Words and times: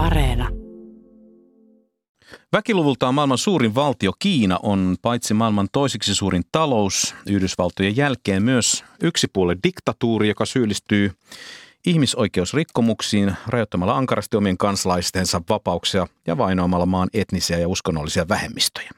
Areena. 0.00 0.48
Väkiluvultaan 2.52 3.14
maailman 3.14 3.38
suurin 3.38 3.74
valtio 3.74 4.12
Kiina 4.18 4.58
on 4.62 4.96
paitsi 5.02 5.34
maailman 5.34 5.68
toisiksi 5.72 6.14
suurin 6.14 6.42
talous 6.52 7.14
Yhdysvaltojen 7.26 7.96
jälkeen 7.96 8.42
myös 8.42 8.84
yksipuolen 9.02 9.58
diktatuuri, 9.64 10.28
joka 10.28 10.44
syyllistyy 10.44 11.12
ihmisoikeusrikkomuksiin 11.86 13.34
rajoittamalla 13.46 13.96
ankarasti 13.96 14.36
omien 14.36 14.58
kansalaistensa 14.58 15.42
vapauksia 15.48 16.06
ja 16.26 16.38
vainoamalla 16.38 16.86
maan 16.86 17.08
etnisiä 17.14 17.58
ja 17.58 17.68
uskonnollisia 17.68 18.28
vähemmistöjä. 18.28 18.90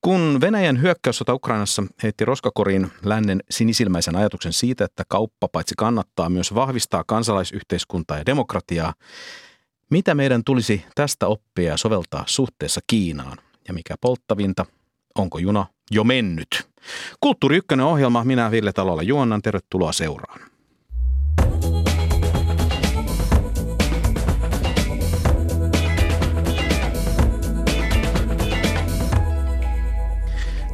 Kun 0.00 0.38
Venäjän 0.40 0.82
hyökkäyssota 0.82 1.34
Ukrainassa 1.34 1.82
heitti 2.02 2.24
roskakoriin 2.24 2.90
lännen 3.04 3.40
sinisilmäisen 3.50 4.16
ajatuksen 4.16 4.52
siitä, 4.52 4.84
että 4.84 5.04
kauppa 5.08 5.48
paitsi 5.48 5.74
kannattaa 5.78 6.28
myös 6.28 6.54
vahvistaa 6.54 7.04
kansalaisyhteiskuntaa 7.06 8.18
ja 8.18 8.26
demokratiaa, 8.26 8.94
mitä 9.92 10.14
meidän 10.14 10.44
tulisi 10.44 10.84
tästä 10.94 11.26
oppia 11.26 11.70
ja 11.70 11.76
soveltaa 11.76 12.24
suhteessa 12.26 12.80
Kiinaan? 12.86 13.38
Ja 13.68 13.74
mikä 13.74 13.94
polttavinta, 14.00 14.66
onko 15.18 15.38
juna 15.38 15.66
jo 15.90 16.04
mennyt? 16.04 16.48
Kulttuuri 17.20 17.56
Ykkönen 17.56 17.86
ohjelma, 17.86 18.24
minä 18.24 18.50
Ville 18.50 18.72
Talolla 18.72 19.02
juonnan, 19.02 19.42
tervetuloa 19.42 19.92
seuraan. 19.92 20.40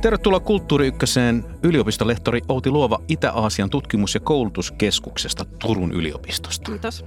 Tervetuloa 0.03 0.41
Kulttuuri 0.41 0.87
Ykköseen 0.87 1.45
yliopistolehtori 1.63 2.41
Outi 2.49 2.71
Luova 2.71 3.01
Itä-Aasian 3.09 3.71
tutkimus- 3.71 4.15
ja 4.15 4.21
koulutuskeskuksesta 4.21 5.45
Turun 5.45 5.93
yliopistosta. 5.93 6.71
Kiitos. 6.71 7.05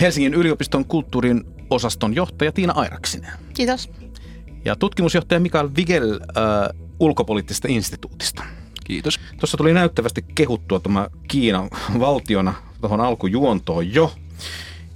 Helsingin 0.00 0.34
yliopiston 0.34 0.84
kulttuurin 0.84 1.44
osaston 1.70 2.14
johtaja 2.14 2.52
Tiina 2.52 2.72
Airaksinen. 2.72 3.32
Kiitos. 3.54 3.90
Ja 4.64 4.76
tutkimusjohtaja 4.76 5.40
Mikael 5.40 5.70
Vigel 5.76 6.12
äh, 6.12 6.80
ulkopoliittisesta 7.00 7.68
instituutista. 7.68 8.44
Kiitos. 8.84 9.20
Tuossa 9.40 9.56
tuli 9.56 9.74
näyttävästi 9.74 10.24
kehuttua 10.34 10.80
tämä 10.80 11.08
Kiinan 11.28 11.70
valtiona 11.98 12.54
tuohon 12.80 13.00
alkujuontoon 13.00 13.94
jo. 13.94 14.12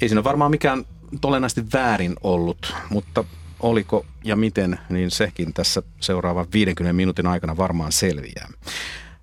Ei 0.00 0.08
siinä 0.08 0.24
varmaan 0.24 0.50
mikään 0.50 0.84
olennaisesti 1.24 1.72
väärin 1.72 2.14
ollut, 2.22 2.74
mutta 2.91 3.24
oliko 3.60 4.06
ja 4.24 4.36
miten, 4.36 4.78
niin 4.88 5.10
sekin 5.10 5.54
tässä 5.54 5.82
seuraavan 6.00 6.46
50 6.52 6.92
minuutin 6.92 7.26
aikana 7.26 7.56
varmaan 7.56 7.92
selviää. 7.92 8.48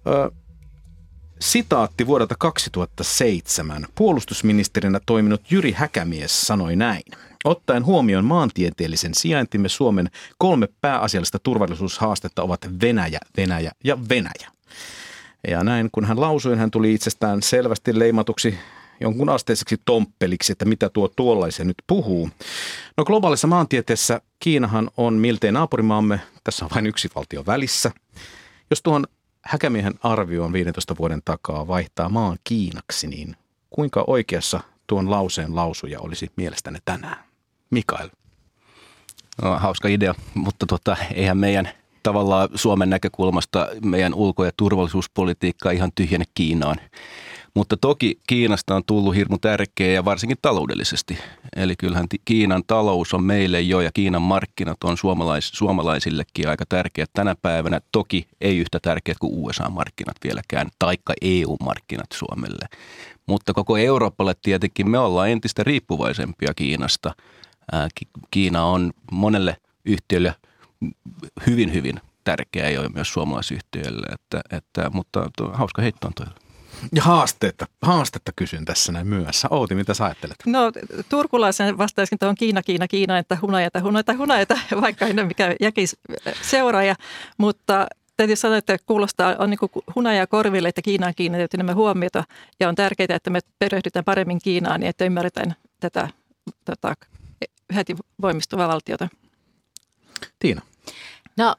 Ö, 0.08 0.32
sitaatti 1.40 2.08
vuodelta 2.08 2.36
2007. 2.40 3.86
Puolustusministerinä 3.96 5.00
toiminut 5.06 5.52
Jyri 5.52 5.72
Häkämies 5.72 6.42
sanoi 6.42 6.76
näin. 6.76 7.04
Ottaen 7.44 7.86
huomioon 7.86 8.26
maantieteellisen 8.26 9.14
sijaintimme 9.14 9.70
Suomen 9.70 10.10
kolme 10.38 10.68
pääasiallista 10.82 11.40
turvallisuushaastetta 11.40 12.44
ovat 12.44 12.60
Venäjä, 12.82 13.20
Venäjä 13.38 13.72
ja 13.84 13.98
Venäjä. 14.10 14.52
Ja 15.48 15.64
näin 15.64 15.90
kun 15.92 16.06
hän 16.06 16.22
lausui, 16.22 16.58
hän 16.58 16.72
tuli 16.72 16.94
itsestään 16.94 17.42
selvästi 17.42 18.00
leimatuksi 18.00 18.58
jonkun 19.00 19.30
asteiseksi 19.30 19.82
tomppeliksi, 19.86 20.52
että 20.52 20.66
mitä 20.66 20.90
tuo 20.90 21.08
tuollaisen 21.08 21.68
nyt 21.68 21.78
puhuu. 21.88 22.30
No 22.98 23.06
globaalissa 23.06 23.48
maantieteessä 23.48 24.22
Kiinahan 24.40 24.92
on 24.98 25.14
miltei 25.14 25.52
naapurimaamme, 25.52 26.20
tässä 26.44 26.66
on 26.66 26.72
vain 26.76 26.88
yksi 26.88 27.10
valtio 27.16 27.44
välissä. 27.46 27.92
Jos 28.70 28.82
tuon 28.82 29.06
Häkämiehen 29.46 29.94
arvioon 30.04 30.54
15 30.54 30.96
vuoden 31.00 31.22
takaa 31.26 31.68
vaihtaa 31.68 32.10
maan 32.10 32.38
Kiinaksi, 32.44 33.08
niin 33.08 33.36
kuinka 33.70 34.04
oikeassa 34.08 34.60
tuon 34.88 35.12
lauseen 35.12 35.56
lausuja 35.56 36.00
olisi 36.00 36.32
mielestäni 36.36 36.80
tänään? 36.86 37.18
Mikael. 37.70 38.10
No, 39.42 39.60
hauska 39.60 39.88
idea, 39.88 40.16
mutta 40.34 40.66
tota, 40.66 40.98
eihän 41.14 41.38
meidän 41.38 41.70
tavallaan 42.04 42.50
Suomen 42.56 42.90
näkökulmasta 42.90 43.68
meidän 43.82 44.14
ulko- 44.14 44.46
ja 44.46 44.52
turvallisuuspolitiikka 44.58 45.72
ihan 45.72 45.92
tyhjene 45.96 46.26
Kiinaan. 46.34 46.78
Mutta 47.56 47.78
toki 47.78 48.20
Kiinasta 48.28 48.76
on 48.76 48.84
tullut 48.86 49.16
hirmu 49.16 49.38
tärkeä 49.38 49.92
ja 49.92 50.06
varsinkin 50.06 50.38
taloudellisesti. 50.42 51.18
Eli 51.56 51.76
kyllähän 51.76 52.06
Kiinan 52.26 52.64
talous 52.68 53.14
on 53.14 53.24
meille 53.24 53.62
jo 53.62 53.82
ja 53.82 53.92
Kiinan 53.94 54.22
markkinat 54.22 54.84
on 54.84 54.98
suomalais, 54.98 55.50
suomalaisillekin 55.50 56.50
aika 56.50 56.66
tärkeät 56.70 57.10
tänä 57.14 57.36
päivänä. 57.42 57.82
Toki 57.92 58.28
ei 58.42 58.58
yhtä 58.58 58.80
tärkeät 58.82 59.18
kuin 59.18 59.34
USA-markkinat 59.34 60.16
vieläkään, 60.24 60.70
taikka 60.80 61.14
EU-markkinat 61.22 62.12
Suomelle. 62.14 62.66
Mutta 63.26 63.54
koko 63.54 63.78
Euroopalle 63.78 64.34
tietenkin 64.42 64.90
me 64.90 65.00
ollaan 65.00 65.30
entistä 65.30 65.64
riippuvaisempia 65.64 66.54
Kiinasta. 66.56 67.16
Kiina 68.32 68.66
on 68.66 68.92
monelle 69.12 69.58
yhtiölle 69.86 70.36
hyvin, 71.48 71.74
hyvin 71.74 72.00
tärkeä 72.24 72.70
jo 72.70 72.90
myös 72.90 73.14
suomalaisyhtiöille, 73.14 74.08
että, 74.14 74.42
että, 74.58 74.90
mutta 74.94 75.30
hauska 75.54 75.82
heitto 75.82 76.08
on 76.08 76.14
toille. 76.14 76.45
Ja 76.96 77.04
haasteetta, 77.04 77.66
haastetta 77.82 78.32
kysyn 78.36 78.66
tässä 78.66 78.92
näin 78.92 79.08
myös. 79.08 79.46
Outi, 79.50 79.76
mitä 79.76 79.94
sä 79.94 80.06
ajattelet? 80.06 80.36
No 80.46 80.72
turkulaisen 81.10 81.78
vastaisin 81.78 82.20
tuohon 82.20 82.36
Kiina, 82.36 82.64
Kiina, 82.64 82.88
Kiina, 82.88 83.18
että 83.18 83.38
hunajata, 83.42 83.80
hunajata, 83.80 84.14
hunajata, 84.18 84.58
vaikka 84.82 85.06
en 85.06 85.20
ole 85.20 85.28
mikään 85.28 85.56
jäkis 85.62 85.98
seuraaja, 86.42 86.96
mutta 87.38 87.88
täytyy 88.18 88.36
sanoa, 88.36 88.58
että 88.58 88.78
kuulostaa 88.86 89.36
on 89.40 89.50
niin 89.50 89.60
hunaja 89.96 90.28
korville, 90.28 90.70
että 90.70 90.82
Kiinaan 90.82 91.14
kiinnitetty 91.16 91.58
enemmän 91.58 91.76
huomiota 91.76 92.24
ja 92.60 92.70
on 92.70 92.76
tärkeää, 92.76 93.16
että 93.16 93.30
me 93.30 93.40
perehdytään 93.60 94.06
paremmin 94.06 94.40
Kiinaan 94.40 94.80
niin, 94.80 94.90
että 94.90 95.06
ymmärretään 95.06 95.56
tätä 95.80 96.10
tota, 96.66 96.96
heti 97.76 97.96
voimistuvaa 98.22 98.68
valtiota. 98.68 99.08
Tiina. 100.40 100.62
No 101.38 101.56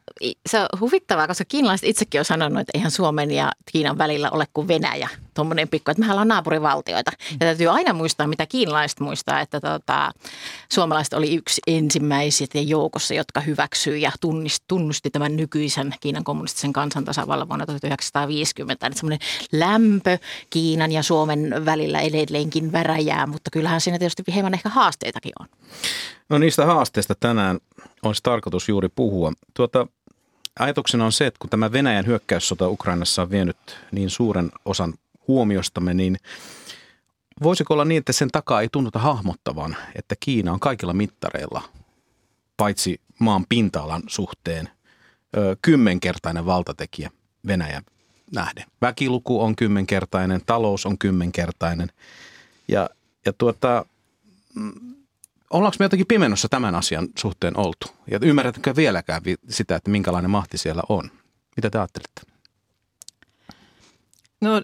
se 0.49 0.61
on 0.61 0.67
huvittavaa, 0.81 1.27
koska 1.27 1.45
kiinalaiset 1.45 1.89
itsekin 1.89 2.21
on 2.21 2.25
sanonut, 2.25 2.61
että 2.61 2.71
eihän 2.75 2.91
Suomen 2.91 3.31
ja 3.31 3.53
Kiinan 3.73 3.99
välillä 3.99 4.31
ole 4.31 4.47
kuin 4.55 4.69
Venäjä. 4.69 5.09
Tuommoinen 5.35 5.69
pikku, 5.69 5.91
että 5.91 6.01
mehän 6.01 6.15
ollaan 6.15 6.29
naapurivaltioita. 6.29 7.11
Ja 7.31 7.39
täytyy 7.39 7.69
aina 7.69 7.93
muistaa, 7.93 8.27
mitä 8.27 8.47
kiinalaiset 8.47 9.01
muistaa, 9.01 9.41
että 9.41 9.61
tota, 9.61 10.11
suomalaiset 10.73 11.13
oli 11.13 11.35
yksi 11.35 11.61
ensimmäiset 11.67 12.55
ja 12.55 12.63
joukossa, 12.63 13.15
jotka 13.15 13.41
hyväksyi 13.41 14.03
ja 14.03 14.13
tunnisti, 14.21 14.65
tunnusti 14.69 15.11
tämän 15.11 15.37
nykyisen 15.37 15.95
Kiinan 16.01 16.25
kommunistisen 16.25 16.73
kansantasavallan 16.73 17.49
vuonna 17.49 17.67
1950. 17.67 18.87
Että 18.87 18.99
semmoinen 18.99 19.29
lämpö 19.53 20.19
Kiinan 20.51 20.93
ja 20.93 21.03
Suomen 21.03 21.65
välillä 21.65 22.01
edelleenkin 22.01 22.73
väräjää, 22.73 23.27
mutta 23.27 23.51
kyllähän 23.51 23.81
siinä 23.81 23.99
tietysti 23.99 24.35
hieman 24.35 24.55
ehkä 24.55 24.69
haasteitakin 24.69 25.33
on. 25.41 25.47
No 26.29 26.39
niistä 26.39 26.67
haasteista 26.67 27.15
tänään 27.15 27.59
olisi 28.03 28.23
tarkoitus 28.23 28.69
juuri 28.69 28.89
puhua. 28.89 29.33
Tuota, 29.55 29.87
ajatuksena 30.59 31.05
on 31.05 31.13
se, 31.13 31.27
että 31.27 31.39
kun 31.39 31.51
tämä 31.51 31.73
Venäjän 31.73 32.07
hyökkäyssota 32.07 32.69
Ukrainassa 32.69 33.23
on 33.23 33.31
vienyt 33.31 33.57
niin 33.93 34.11
suuren 34.11 34.51
osan 34.65 34.95
huomiostamme, 35.29 35.95
niin 35.95 36.17
voisiko 37.43 37.75
olla 37.75 37.85
niin, 37.85 37.99
että 37.99 38.13
sen 38.13 38.31
takaa 38.31 38.61
ei 38.61 38.69
tunnuta 38.73 38.99
hahmottavan, 38.99 39.77
että 39.95 40.15
Kiina 40.21 40.53
on 40.53 40.61
kaikilla 40.61 40.93
mittareilla, 40.93 41.63
paitsi 42.57 43.01
maan 43.19 43.47
pinta-alan 43.49 44.03
suhteen, 44.07 44.69
kymmenkertainen 45.63 46.47
valtatekijä 46.47 47.11
Venäjän 47.47 47.83
nähden. 48.35 48.65
Väkiluku 48.83 49.43
on 49.43 49.57
kymmenkertainen, 49.57 50.41
talous 50.47 50.87
on 50.87 50.99
kymmenkertainen 50.99 51.93
ja, 52.69 52.91
ja 53.27 53.33
tuota, 53.33 53.87
ollaanko 55.51 55.77
me 55.79 55.85
jotenkin 55.85 56.07
pimennossa 56.07 56.49
tämän 56.49 56.75
asian 56.75 57.09
suhteen 57.19 57.57
oltu? 57.57 57.87
Ja 58.11 58.19
ymmärrätkö 58.23 58.77
vieläkään 58.77 59.23
sitä, 59.49 59.77
että 59.77 59.91
minkälainen 59.91 60.31
mahti 60.31 60.59
siellä 60.59 60.83
on? 60.89 61.11
Mitä 61.57 61.71
te 61.71 61.79
ajattelette? 61.79 62.21
No 64.41 64.63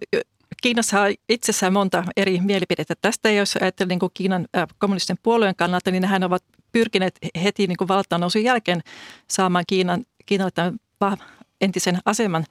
Kiinassa 0.62 1.00
on 1.00 1.15
itsessään 1.28 1.72
monta 1.72 2.04
eri 2.16 2.41
mielipidettä 2.41 2.94
tästä. 3.03 3.31
Ja 3.31 3.37
jos 3.37 3.56
ajattelee 3.60 3.88
niin 3.88 3.98
kuin 3.98 4.10
Kiinan 4.15 4.47
äh, 4.56 4.66
kommunistisen 4.78 5.19
puolueen 5.22 5.56
kannalta, 5.56 5.90
niin 5.90 6.02
nehän 6.02 6.25
ovat 6.25 6.44
pyrkineet 6.73 7.19
heti 7.43 7.67
niin 7.67 7.76
kuin 7.76 7.88
valtaannousun 7.88 8.44
jälkeen 8.44 8.81
saamaan 9.28 9.64
Kiinan, 9.69 10.05
Kiinalle 10.26 10.50
tämän 10.50 11.19
entisen 11.61 11.99
aseman 12.05 12.44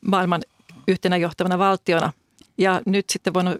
maailman 0.00 0.42
yhtenä 0.88 1.16
johtavana 1.16 1.58
valtiona. 1.58 2.12
Ja 2.58 2.82
nyt 2.86 3.10
sitten 3.10 3.34
vuonna 3.34 3.56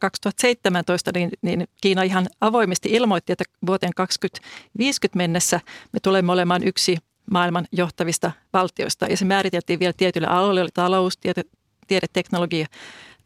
2017 0.00 1.10
niin, 1.14 1.30
niin 1.42 1.68
Kiina 1.80 2.02
ihan 2.02 2.26
avoimesti 2.40 2.88
ilmoitti, 2.92 3.32
että 3.32 3.44
vuoteen 3.66 3.92
2050 3.96 5.16
mennessä 5.16 5.60
me 5.92 6.00
tulemme 6.02 6.32
olemaan 6.32 6.62
yksi 6.62 6.98
maailman 7.30 7.66
johtavista 7.72 8.32
valtioista. 8.52 9.06
Ja 9.06 9.16
se 9.16 9.24
määriteltiin 9.24 9.78
vielä 9.78 9.92
tietyille 9.96 10.28
aloille, 10.28 10.60
oli 10.60 10.70
talous, 10.74 11.16
tiede, 11.16 11.42
tiede 11.86 12.06
teknologia, 12.12 12.66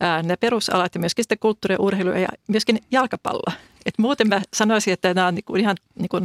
ää, 0.00 0.22
ne 0.22 0.36
perusalat 0.36 0.94
ja 0.94 1.00
myöskin 1.00 1.24
sitten 1.24 1.38
kulttuuri 1.38 1.74
ja 1.74 1.78
urheilu 1.80 2.10
ja 2.10 2.28
myöskin 2.48 2.78
jalkapallo. 2.90 3.52
Et 3.86 3.98
muuten 3.98 4.28
mä 4.28 4.42
sanoisin, 4.54 4.92
että 4.92 5.14
nämä 5.14 5.26
on 5.26 5.34
niinku 5.34 5.56
ihan 5.56 5.76
niinku 5.98 6.20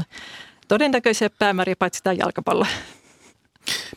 todennäköisiä 0.67 1.29
päämääriä, 1.39 1.75
paitsi 1.79 2.03
tämä 2.03 2.13
jalkapallo. 2.13 2.65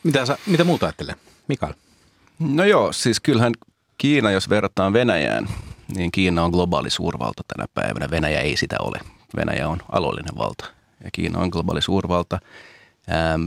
Mitä, 0.02 0.26
sä, 0.26 0.38
mitä 0.46 0.64
muuta 0.64 0.86
ajattelee? 0.86 1.14
Mikael? 1.48 1.72
No 2.38 2.64
joo, 2.64 2.92
siis 2.92 3.20
kyllähän 3.20 3.52
Kiina, 3.98 4.30
jos 4.30 4.48
verrataan 4.48 4.92
Venäjään, 4.92 5.48
niin 5.96 6.12
Kiina 6.12 6.44
on 6.44 6.50
globaali 6.50 6.90
suurvalta 6.90 7.42
tänä 7.56 7.66
päivänä. 7.74 8.10
Venäjä 8.10 8.40
ei 8.40 8.56
sitä 8.56 8.76
ole. 8.80 9.00
Venäjä 9.36 9.68
on 9.68 9.78
aloillinen 9.92 10.38
valta 10.38 10.64
ja 11.04 11.10
Kiina 11.12 11.38
on 11.38 11.48
globaali 11.48 11.82
suurvalta. 11.82 12.38
Ähm, 13.10 13.44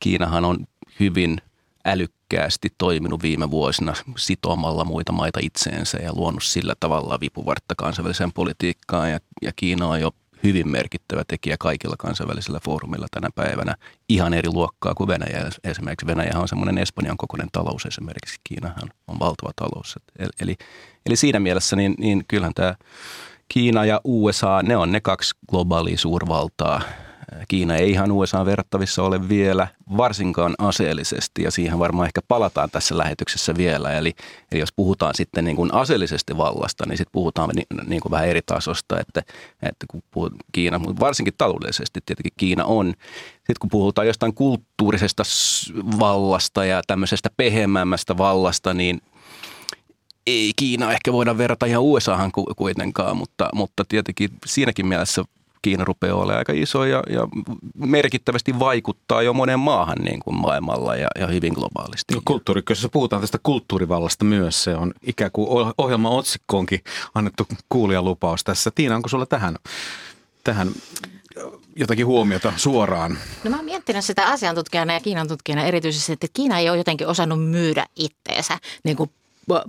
Kiinahan 0.00 0.44
on 0.44 0.66
hyvin 1.00 1.38
älykkäästi 1.84 2.68
toiminut 2.78 3.22
viime 3.22 3.50
vuosina 3.50 3.94
sitomalla 4.16 4.84
muita 4.84 5.12
maita 5.12 5.40
itseensä 5.42 5.98
ja 5.98 6.12
luonut 6.14 6.42
sillä 6.42 6.74
tavalla 6.80 7.20
vipuvartta 7.20 7.74
kansainväliseen 7.78 8.32
politiikkaan. 8.32 9.10
Ja, 9.10 9.20
ja 9.42 9.52
Kiina 9.56 9.86
on 9.86 10.00
jo 10.00 10.10
hyvin 10.42 10.68
merkittävä 10.68 11.22
tekijä 11.28 11.56
kaikilla 11.60 11.96
kansainvälisillä 11.98 12.60
foorumilla 12.64 13.06
tänä 13.10 13.28
päivänä. 13.34 13.74
Ihan 14.08 14.34
eri 14.34 14.48
luokkaa 14.52 14.94
kuin 14.94 15.08
Venäjä. 15.08 15.50
Esimerkiksi 15.64 16.06
Venäjä 16.06 16.32
on 16.38 16.48
semmoinen 16.48 16.78
Espanjan 16.78 17.16
kokoinen 17.16 17.48
talous 17.52 17.86
esimerkiksi. 17.86 18.40
Kiinahan 18.44 18.90
on 19.06 19.18
valtava 19.18 19.50
talous. 19.56 19.98
Eli, 20.40 20.56
eli 21.06 21.16
siinä 21.16 21.40
mielessä 21.40 21.76
niin, 21.76 21.94
niin 21.98 22.24
kyllähän 22.28 22.54
tämä 22.54 22.74
Kiina 23.48 23.84
ja 23.84 24.00
USA, 24.04 24.62
ne 24.62 24.76
on 24.76 24.92
ne 24.92 25.00
kaksi 25.00 25.34
globaalia 25.50 25.98
suurvaltaa– 25.98 26.82
Kiina 27.48 27.76
ei 27.76 27.90
ihan 27.90 28.12
USA 28.12 28.44
verrattavissa 28.44 29.02
ole 29.02 29.28
vielä, 29.28 29.68
varsinkaan 29.96 30.54
aseellisesti, 30.58 31.42
ja 31.42 31.50
siihen 31.50 31.78
varmaan 31.78 32.06
ehkä 32.06 32.20
palataan 32.28 32.70
tässä 32.70 32.98
lähetyksessä 32.98 33.54
vielä. 33.56 33.92
Eli, 33.92 34.14
eli 34.52 34.60
jos 34.60 34.72
puhutaan 34.72 35.14
sitten 35.14 35.44
niin 35.44 35.56
kuin 35.56 35.74
aseellisesti 35.74 36.36
vallasta, 36.36 36.84
niin 36.86 36.96
sitten 36.96 37.12
puhutaan 37.12 37.50
niin, 37.54 37.66
niin 37.86 38.00
kuin 38.00 38.10
vähän 38.10 38.28
eri 38.28 38.40
tasosta, 38.46 39.00
että, 39.00 39.22
että 39.62 39.86
kun 39.90 40.02
puhut 40.10 40.32
Kiina, 40.52 40.78
mutta 40.78 41.00
varsinkin 41.00 41.34
taloudellisesti 41.38 42.00
tietenkin 42.06 42.32
Kiina 42.36 42.64
on. 42.64 42.94
Sitten 43.36 43.56
kun 43.60 43.70
puhutaan 43.70 44.06
jostain 44.06 44.34
kulttuurisesta 44.34 45.22
vallasta 45.98 46.64
ja 46.64 46.82
tämmöisestä 46.86 47.30
pehemmämmästä 47.36 48.18
vallasta, 48.18 48.74
niin 48.74 49.00
ei 50.26 50.52
Kiina 50.56 50.92
ehkä 50.92 51.12
voida 51.12 51.38
verrata 51.38 51.66
ihan 51.66 51.82
USAhan 51.82 52.32
kuitenkaan, 52.56 53.16
mutta, 53.16 53.48
mutta 53.54 53.84
tietenkin 53.88 54.30
siinäkin 54.46 54.86
mielessä 54.86 55.24
Kiina 55.62 55.84
rupeaa 55.84 56.16
olemaan 56.16 56.38
aika 56.38 56.52
iso 56.52 56.84
ja, 56.84 57.02
ja 57.10 57.28
merkittävästi 57.74 58.58
vaikuttaa 58.58 59.22
jo 59.22 59.32
monen 59.32 59.58
maahan 59.58 59.98
niin 59.98 60.20
kuin 60.20 60.36
maailmalla 60.36 60.96
ja, 60.96 61.08
ja 61.18 61.26
hyvin 61.26 61.52
globaalisti. 61.52 62.14
No, 62.14 62.20
kulttuurikössä 62.24 62.88
puhutaan 62.88 63.20
tästä 63.22 63.38
kulttuurivallasta 63.42 64.24
myös. 64.24 64.64
Se 64.64 64.76
on 64.76 64.92
ikään 65.02 65.30
kuin 65.32 65.74
ohjelman 65.78 66.12
otsikkoonkin 66.12 66.80
annettu 67.14 67.46
kuulijalupaus 67.68 68.44
tässä. 68.44 68.70
Tiina, 68.74 68.96
onko 68.96 69.08
sulla 69.08 69.26
tähän, 69.26 69.56
tähän 70.44 70.72
jotakin 71.76 72.06
huomiota 72.06 72.52
suoraan? 72.56 73.18
No 73.44 73.50
mä 73.50 73.56
oon 73.56 73.64
miettinyt 73.64 74.04
sitä 74.04 74.26
asiantutkijana 74.26 74.92
ja 74.92 75.00
Kiinan 75.00 75.28
tutkijana 75.28 75.64
erityisesti, 75.64 76.12
että 76.12 76.26
Kiina 76.32 76.58
ei 76.58 76.70
ole 76.70 76.78
jotenkin 76.78 77.06
osannut 77.06 77.50
myydä 77.50 77.86
itteensä 77.96 78.58
niin 78.84 78.96
kuin 78.96 79.10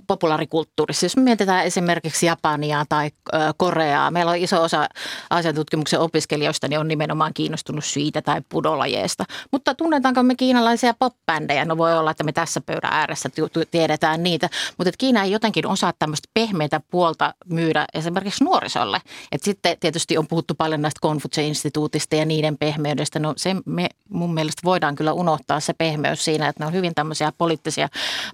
populaarikulttuurissa. 0.06 1.06
Jos 1.06 1.16
me 1.16 1.22
mietitään 1.22 1.64
esimerkiksi 1.64 2.26
Japania 2.26 2.84
tai 2.88 3.10
Koreaa, 3.56 4.10
meillä 4.10 4.30
on 4.30 4.38
iso 4.38 4.62
osa 4.62 4.88
asiantutkimuksen 5.30 6.00
opiskelijoista, 6.00 6.68
niin 6.68 6.78
on 6.78 6.88
nimenomaan 6.88 7.34
kiinnostunut 7.34 7.84
siitä 7.84 8.22
tai 8.22 8.40
pudolajeesta. 8.48 9.24
Mutta 9.50 9.74
tunnetaanko 9.74 10.22
me 10.22 10.34
kiinalaisia 10.34 10.94
pop-bändejä? 10.94 11.64
No 11.64 11.76
voi 11.76 11.98
olla, 11.98 12.10
että 12.10 12.24
me 12.24 12.32
tässä 12.32 12.60
pöydän 12.60 12.92
ääressä 12.92 13.28
tiedetään 13.70 14.22
niitä, 14.22 14.48
mutta 14.78 14.88
että 14.88 14.98
Kiina 14.98 15.22
ei 15.22 15.30
jotenkin 15.30 15.66
osaa 15.66 15.92
tämmöistä 15.98 16.28
pehmeitä 16.34 16.80
puolta 16.90 17.34
myydä 17.48 17.84
esimerkiksi 17.94 18.44
nuorisolle. 18.44 19.00
Et 19.32 19.42
sitten 19.42 19.76
tietysti 19.80 20.18
on 20.18 20.26
puhuttu 20.26 20.54
paljon 20.54 20.82
näistä 20.82 20.98
Konfutse-instituutista 21.00 22.16
ja 22.16 22.24
niiden 22.24 22.58
pehmeydestä. 22.58 23.18
No 23.18 23.34
se 23.36 23.56
me 23.66 23.88
mun 24.08 24.34
mielestä 24.34 24.60
voidaan 24.64 24.94
kyllä 24.94 25.12
unohtaa 25.12 25.60
se 25.60 25.72
pehmeys 25.72 26.24
siinä, 26.24 26.48
että 26.48 26.62
ne 26.62 26.66
on 26.66 26.72
hyvin 26.72 26.94
tämmöisiä 26.94 27.32
poliittisia, 27.38 27.88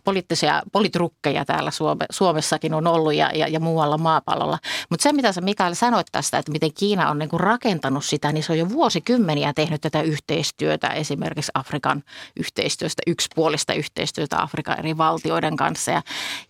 poliittisia 0.04 0.62
politrukkeja 0.72 1.29
ja 1.30 1.44
täällä 1.44 1.70
Suome, 1.70 2.06
Suomessakin 2.10 2.74
on 2.74 2.86
ollut 2.86 3.14
ja, 3.14 3.30
ja, 3.34 3.48
ja 3.48 3.60
muualla 3.60 3.98
maapallolla. 3.98 4.58
Mutta 4.90 5.02
se, 5.02 5.12
mitä 5.12 5.32
sä 5.32 5.40
Mikael 5.40 5.74
sanoit 5.74 6.06
tästä, 6.12 6.38
että 6.38 6.52
miten 6.52 6.74
Kiina 6.74 7.10
on 7.10 7.18
niin 7.18 7.28
kuin 7.28 7.40
rakentanut 7.40 8.04
sitä, 8.04 8.32
niin 8.32 8.42
se 8.42 8.52
on 8.52 8.58
jo 8.58 8.68
vuosikymmeniä 8.68 9.52
tehnyt 9.52 9.80
tätä 9.80 10.02
yhteistyötä, 10.02 10.88
esimerkiksi 10.88 11.50
Afrikan 11.54 12.02
yhteistyöstä, 12.36 13.02
yksipuolista 13.06 13.74
yhteistyötä 13.74 14.42
Afrikan 14.42 14.78
eri 14.78 14.98
valtioiden 14.98 15.56
kanssa. 15.56 15.90
Ja, 15.90 16.02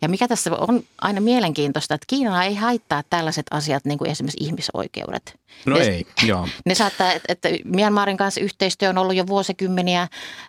ja 0.03 0.09
mikä 0.09 0.29
tässä 0.29 0.51
on 0.57 0.83
aina 1.01 1.21
mielenkiintoista, 1.21 1.95
että 1.95 2.07
Kiina 2.09 2.45
ei 2.45 2.55
haittaa 2.55 3.03
tällaiset 3.11 3.47
asiat, 3.51 3.85
niin 3.85 3.99
kuin 3.99 4.11
esimerkiksi 4.11 4.45
ihmisoikeudet. 4.45 5.41
No 5.67 5.77
ne, 5.77 5.85
ei, 5.85 6.07
joo. 6.27 6.49
Ne 6.67 6.75
saattaa, 6.75 7.13
että, 7.13 7.33
että 7.33 7.49
Myanmarin 7.65 8.17
kanssa 8.17 8.41
yhteistyö 8.41 8.89
on 8.89 8.99
ollut 8.99 9.17
jo 9.17 9.27
vuosikymmeniä 9.27 10.09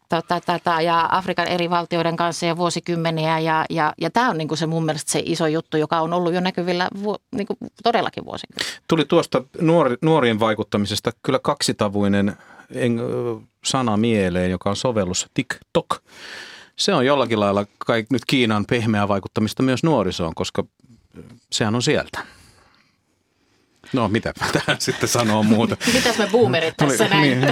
tota, 0.10 0.42
tota, 0.42 0.81
ja 0.81 1.10
Afrikan 1.12 1.48
eri 1.48 1.69
valtioiden 1.69 2.16
kanssa 2.16 2.45
jo 2.45 2.57
vuosikymmeniä 2.57 3.39
ja, 3.39 3.66
ja, 3.69 3.94
ja 4.01 4.10
tämä 4.22 4.32
on 4.32 4.38
niin 4.38 4.48
kuin 4.48 4.58
se 4.58 4.66
mun 4.66 4.86
mielestä 4.86 5.12
se 5.12 5.22
iso 5.26 5.48
juttu, 5.48 5.78
joka 5.78 6.02
on 6.02 6.14
ollut 6.14 6.34
jo 6.34 6.42
näkyvillä 6.42 6.88
vu, 7.04 7.16
niin 7.36 7.48
kuin 7.48 7.58
todellakin 7.84 8.26
vuosikymmeniä. 8.26 8.82
Tuli 8.88 9.06
tuosta 9.06 9.44
nuori, 9.62 9.96
nuorien 10.02 10.40
vaikuttamisesta 10.40 11.12
kyllä 11.24 11.40
kaksitavuinen 11.40 12.36
sana 13.66 13.98
mieleen, 13.98 14.52
joka 14.52 14.70
on 14.70 14.76
sovellus 14.76 15.28
TikTok. 15.34 15.88
Se 16.76 16.94
on 16.94 17.06
jollakin 17.06 17.40
lailla 17.40 17.66
kai 17.78 18.06
nyt 18.10 18.26
Kiinan 18.28 18.66
pehmeää 18.66 19.08
vaikuttamista 19.08 19.64
myös 19.64 19.84
nuorisoon, 19.84 20.36
koska 20.36 20.64
sehän 21.52 21.76
on 21.76 21.82
sieltä. 21.82 22.26
No 23.94 24.08
mitä 24.08 24.34
tähän 24.54 24.82
sitten 24.82 25.10
sanoo 25.10 25.44
muuta. 25.44 25.78
Mitäs 25.94 26.18
me 26.18 26.28
boomerit 26.32 26.78
tässä 26.78 27.08
näin? 27.08 27.22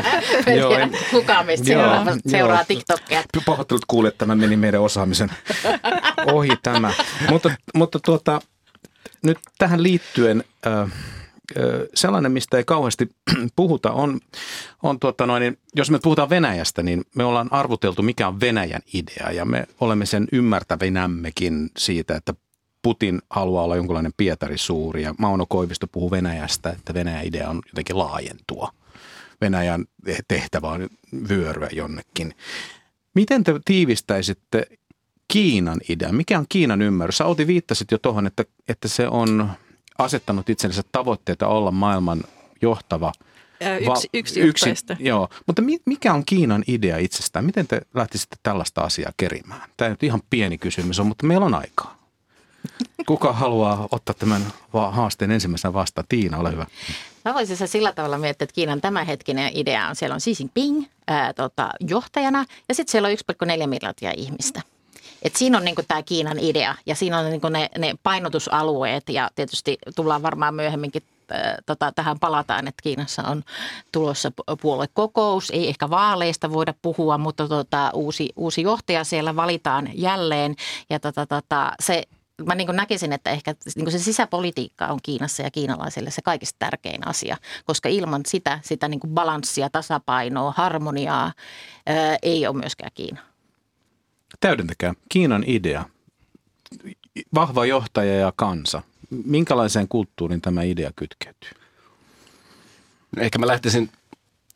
Niin. 0.45 0.57
joo, 0.57 0.73
en, 0.73 0.97
Kuka 1.11 1.43
meistä 1.43 1.65
seuraa, 1.65 2.05
seuraa 2.27 2.65
TikTokia? 2.65 3.23
Pahoittelut 3.45 3.85
kuulee, 3.85 4.09
että 4.09 4.17
tämä 4.17 4.35
meni 4.35 4.57
meidän 4.57 4.81
osaamisen 4.81 5.31
ohi 6.25 6.49
tämä. 6.63 6.93
Mutta, 7.29 7.51
mutta 7.75 7.99
tuota, 8.05 8.41
nyt 9.23 9.37
tähän 9.57 9.83
liittyen 9.83 10.43
äh, 10.67 10.91
sellainen, 11.95 12.31
mistä 12.31 12.57
ei 12.57 12.63
kauheasti 12.63 13.09
puhuta, 13.55 13.91
on, 13.91 14.19
on 14.83 14.99
tuota 14.99 15.25
noin, 15.25 15.41
niin 15.41 15.57
jos 15.75 15.91
me 15.91 15.99
puhutaan 16.03 16.29
Venäjästä, 16.29 16.83
niin 16.83 17.03
me 17.15 17.23
ollaan 17.23 17.53
arvuteltu, 17.53 18.01
mikä 18.01 18.27
on 18.27 18.39
Venäjän 18.39 18.81
idea, 18.93 19.31
ja 19.31 19.45
me 19.45 19.67
olemme 19.79 20.05
sen 20.05 20.27
ymmärtävinämmekin 20.31 21.69
siitä, 21.77 22.15
että 22.15 22.33
Putin 22.81 23.21
haluaa 23.29 23.63
olla 23.63 23.75
jonkinlainen 23.75 24.13
Pietari 24.17 24.57
suuri 24.57 25.03
ja 25.03 25.15
Mauno 25.17 25.45
Koivisto 25.49 25.87
puhuu 25.87 26.11
Venäjästä, 26.11 26.69
että 26.69 26.93
Venäjän 26.93 27.25
idea 27.25 27.49
on 27.49 27.61
jotenkin 27.65 27.97
laajentua. 27.97 28.71
Venäjän 29.41 29.85
tehtävä 30.27 30.67
on 30.67 30.89
vyöryä 31.29 31.69
jonnekin. 31.71 32.35
Miten 33.15 33.43
te 33.43 33.59
tiivistäisitte 33.65 34.65
Kiinan 35.27 35.79
idean? 35.89 36.15
Mikä 36.15 36.39
on 36.39 36.45
Kiinan 36.49 36.81
ymmärrys? 36.81 37.17
Sä 37.17 37.25
Outi 37.25 37.47
viittasit 37.47 37.91
jo 37.91 37.97
tuohon, 37.97 38.27
että, 38.27 38.43
että 38.67 38.87
se 38.87 39.07
on 39.07 39.51
asettanut 39.97 40.49
itsensä 40.49 40.81
tavoitteita 40.91 41.47
olla 41.47 41.71
maailman 41.71 42.23
johtava– 42.61 43.11
Yksi, 43.91 44.09
yksi, 44.13 44.39
yksi 44.39 44.69
joo, 44.99 45.29
mutta 45.47 45.61
mikä 45.85 46.13
on 46.13 46.25
Kiinan 46.25 46.63
idea 46.67 46.97
itsestään? 46.97 47.45
Miten 47.45 47.67
te 47.67 47.81
lähtisitte 47.93 48.35
tällaista 48.43 48.81
asiaa 48.81 49.11
kerimään? 49.17 49.69
Tämä 49.77 49.89
nyt 49.89 50.03
ihan 50.03 50.21
pieni 50.29 50.57
kysymys 50.57 50.99
on, 50.99 51.07
mutta 51.07 51.25
meillä 51.25 51.45
on 51.45 51.53
aikaa. 51.53 51.98
Kuka 53.07 53.33
haluaa 53.33 53.87
ottaa 53.91 54.15
tämän 54.19 54.41
haasteen 54.91 55.31
ensimmäisenä 55.31 55.73
vastaan? 55.73 56.05
Tiina, 56.09 56.37
ole 56.37 56.51
hyvä. 56.51 56.65
Mä 57.25 57.33
voisin 57.33 57.57
se 57.57 57.67
sillä 57.67 57.93
tavalla 57.93 58.17
miettiä, 58.17 58.43
että 58.43 58.53
Kiinan 58.53 58.81
tämänhetkinen 58.81 59.51
idea 59.53 59.87
on, 59.87 59.95
siellä 59.95 60.13
on 60.13 60.21
Xi 60.21 60.35
Jinping 60.39 60.85
ää, 61.07 61.33
tota, 61.33 61.69
johtajana 61.79 62.45
ja 62.69 62.75
sitten 62.75 62.91
siellä 62.91 63.07
on 63.07 63.15
1,4 63.63 63.67
miljardia 63.67 64.11
ihmistä. 64.17 64.61
Et 65.21 65.35
siinä 65.35 65.57
on 65.57 65.65
niinku 65.65 65.83
tämä 65.87 66.03
Kiinan 66.03 66.39
idea 66.39 66.75
ja 66.85 66.95
siinä 66.95 67.19
on 67.19 67.29
niinku 67.29 67.49
ne, 67.49 67.69
ne 67.77 67.93
painotusalueet 68.03 69.09
ja 69.09 69.29
tietysti 69.35 69.77
tullaan 69.95 70.21
varmaan 70.21 70.55
myöhemminkin 70.55 71.03
tota, 71.65 71.91
tähän 71.91 72.19
palataan, 72.19 72.67
että 72.67 72.81
Kiinassa 72.83 73.23
on 73.23 73.43
tulossa 73.91 74.31
puoluekokous. 74.61 75.49
Ei 75.49 75.67
ehkä 75.69 75.89
vaaleista 75.89 76.51
voida 76.51 76.73
puhua, 76.81 77.17
mutta 77.17 77.47
tota, 77.47 77.91
uusi, 77.93 78.29
uusi 78.35 78.61
johtaja 78.61 79.03
siellä 79.03 79.35
valitaan 79.35 79.89
jälleen. 79.93 80.55
Ja 80.89 80.99
tota, 80.99 81.25
tota, 81.25 81.71
se 81.79 82.03
mä 82.45 82.55
niin 82.55 82.75
näkisin, 82.75 83.13
että 83.13 83.29
ehkä 83.29 83.55
niin 83.75 83.91
se 83.91 83.99
sisäpolitiikka 83.99 84.87
on 84.87 84.99
Kiinassa 85.03 85.43
ja 85.43 85.51
kiinalaisille 85.51 86.11
se 86.11 86.21
kaikista 86.21 86.55
tärkein 86.59 87.07
asia, 87.07 87.37
koska 87.65 87.89
ilman 87.89 88.21
sitä, 88.27 88.59
sitä 88.63 88.87
niin 88.87 88.99
balanssia, 89.07 89.69
tasapainoa, 89.69 90.53
harmoniaa 90.57 91.33
ää, 91.85 92.17
ei 92.21 92.47
ole 92.47 92.57
myöskään 92.57 92.91
Kiina. 92.93 93.21
Täydentäkää. 94.39 94.93
Kiinan 95.09 95.43
idea. 95.47 95.85
Vahva 97.33 97.65
johtaja 97.65 98.15
ja 98.15 98.33
kansa. 98.35 98.81
Minkälaiseen 99.09 99.87
kulttuuriin 99.87 100.41
tämä 100.41 100.63
idea 100.63 100.91
kytkeytyy? 100.95 101.51
Ehkä 103.17 103.39
mä 103.39 103.47
lähtisin 103.47 103.89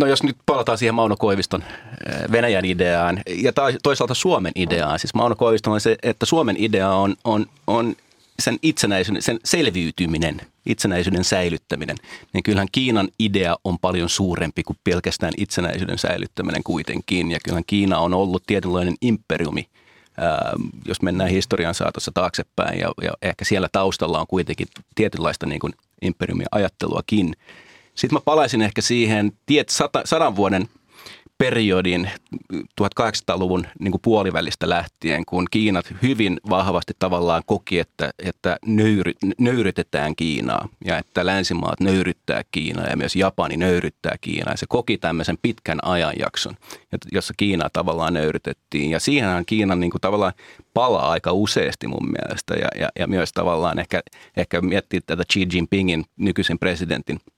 No 0.03 0.07
jos 0.07 0.23
nyt 0.23 0.37
palataan 0.45 0.77
siihen 0.77 0.95
Mauno 0.95 1.15
Koiviston 1.17 1.63
eh, 1.63 2.31
Venäjän 2.31 2.65
ideaan 2.65 3.21
ja 3.27 3.51
toisaalta 3.83 4.13
Suomen 4.13 4.51
ideaan. 4.55 4.99
Siis 4.99 5.13
Mauno 5.13 5.35
Koiviston 5.35 5.73
on 5.73 5.81
se, 5.81 5.97
että 6.03 6.25
Suomen 6.25 6.55
idea 6.59 6.89
on, 6.89 7.15
on, 7.23 7.45
on 7.67 7.95
sen 8.39 8.59
itsenäisyyden, 8.61 9.21
sen 9.21 9.39
selviytyminen, 9.45 10.41
itsenäisyyden 10.65 11.23
säilyttäminen, 11.23 11.97
niin 12.33 12.43
kyllähän 12.43 12.67
Kiinan 12.71 13.09
idea 13.19 13.55
on 13.63 13.79
paljon 13.79 14.09
suurempi 14.09 14.63
kuin 14.63 14.77
pelkästään 14.83 15.33
itsenäisyyden 15.37 15.97
säilyttäminen 15.97 16.63
kuitenkin. 16.63 17.31
Ja 17.31 17.39
kyllähän 17.43 17.63
Kiina 17.67 17.99
on 17.99 18.13
ollut 18.13 18.43
tietynlainen 18.47 18.95
imperiumi, 19.01 19.67
jos 20.85 21.01
mennään 21.01 21.29
historian 21.29 21.75
saatossa 21.75 22.11
taaksepäin. 22.13 22.79
Ja, 22.79 22.91
ja 23.01 23.13
ehkä 23.21 23.45
siellä 23.45 23.69
taustalla 23.71 24.19
on 24.19 24.27
kuitenkin 24.27 24.67
tietynlaista 24.95 25.45
niin 25.45 25.59
kuin 25.59 25.73
imperiumin 26.01 26.47
ajatteluakin. 26.51 27.35
Sitten 27.95 28.15
mä 28.15 28.21
palaisin 28.25 28.61
ehkä 28.61 28.81
siihen 28.81 29.31
tiet 29.45 29.69
sata, 29.69 30.01
sadan 30.05 30.35
vuoden 30.35 30.67
periodin 31.37 32.09
1800-luvun 32.81 33.67
niin 33.79 33.93
puolivälistä 34.01 34.69
lähtien, 34.69 35.25
kun 35.25 35.45
Kiinat 35.51 35.93
hyvin 36.01 36.39
vahvasti 36.49 36.93
tavallaan 36.99 37.43
koki, 37.45 37.79
että, 37.79 38.11
että 38.19 38.57
nöyry, 38.65 39.13
nöyrytetään 39.39 40.15
Kiinaa 40.15 40.69
ja 40.85 40.97
että 40.97 41.25
länsimaat 41.25 41.79
nöyryttää 41.79 42.43
Kiinaa 42.51 42.87
ja 42.87 42.97
myös 42.97 43.15
Japani 43.15 43.57
nöyryttää 43.57 44.15
Kiinaa. 44.21 44.53
Ja 44.53 44.57
se 44.57 44.65
koki 44.69 44.97
tämmöisen 44.97 45.37
pitkän 45.41 45.79
ajanjakson, 45.81 46.55
jossa 47.11 47.33
Kiinaa 47.37 47.69
tavallaan 47.73 48.13
nöyrytettiin. 48.13 48.91
Ja 48.91 48.99
siihenhän 48.99 49.45
Kiinan 49.45 49.79
niin 49.79 49.91
kuin 49.91 50.01
tavallaan 50.01 50.33
palaa 50.73 51.11
aika 51.11 51.31
useasti 51.31 51.87
mun 51.87 52.11
mielestä 52.11 52.53
ja, 52.53 52.67
ja, 52.79 52.89
ja 52.99 53.07
myös 53.07 53.31
tavallaan 53.31 53.79
ehkä, 53.79 54.01
ehkä 54.37 54.61
miettii 54.61 55.01
tätä 55.01 55.23
Xi 55.33 55.47
Jinpingin 55.53 56.05
nykyisen 56.17 56.59
presidentin– 56.59 57.19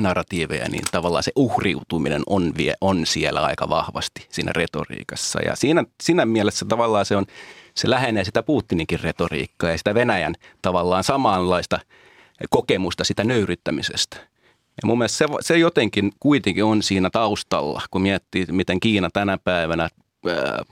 narratiiveja, 0.00 0.68
niin 0.68 0.84
tavallaan 0.92 1.22
se 1.22 1.32
uhriutuminen 1.36 2.22
on, 2.26 2.52
vie, 2.56 2.74
on 2.80 3.06
siellä 3.06 3.40
aika 3.40 3.68
vahvasti 3.68 4.26
siinä 4.28 4.52
retoriikassa. 4.52 5.40
Ja 5.42 5.56
siinä, 5.56 5.84
siinä 6.02 6.26
mielessä 6.26 6.66
tavallaan 6.68 7.06
se, 7.06 7.16
on, 7.16 7.26
se 7.74 7.90
lähenee 7.90 8.24
sitä 8.24 8.42
Putininkin 8.42 9.00
retoriikkaa 9.00 9.70
ja 9.70 9.78
sitä 9.78 9.94
Venäjän 9.94 10.34
tavallaan 10.62 11.04
samanlaista 11.04 11.78
kokemusta 12.50 13.04
sitä 13.04 13.24
nöyryttämisestä. 13.24 14.16
Ja 14.82 14.86
mun 14.86 14.98
mielestä 14.98 15.18
se, 15.18 15.26
se 15.40 15.58
jotenkin 15.58 16.12
kuitenkin 16.20 16.64
on 16.64 16.82
siinä 16.82 17.10
taustalla, 17.10 17.82
kun 17.90 18.02
miettii, 18.02 18.46
miten 18.50 18.80
Kiina 18.80 19.10
tänä 19.12 19.38
päivänä 19.38 19.88
ää, 20.28 20.62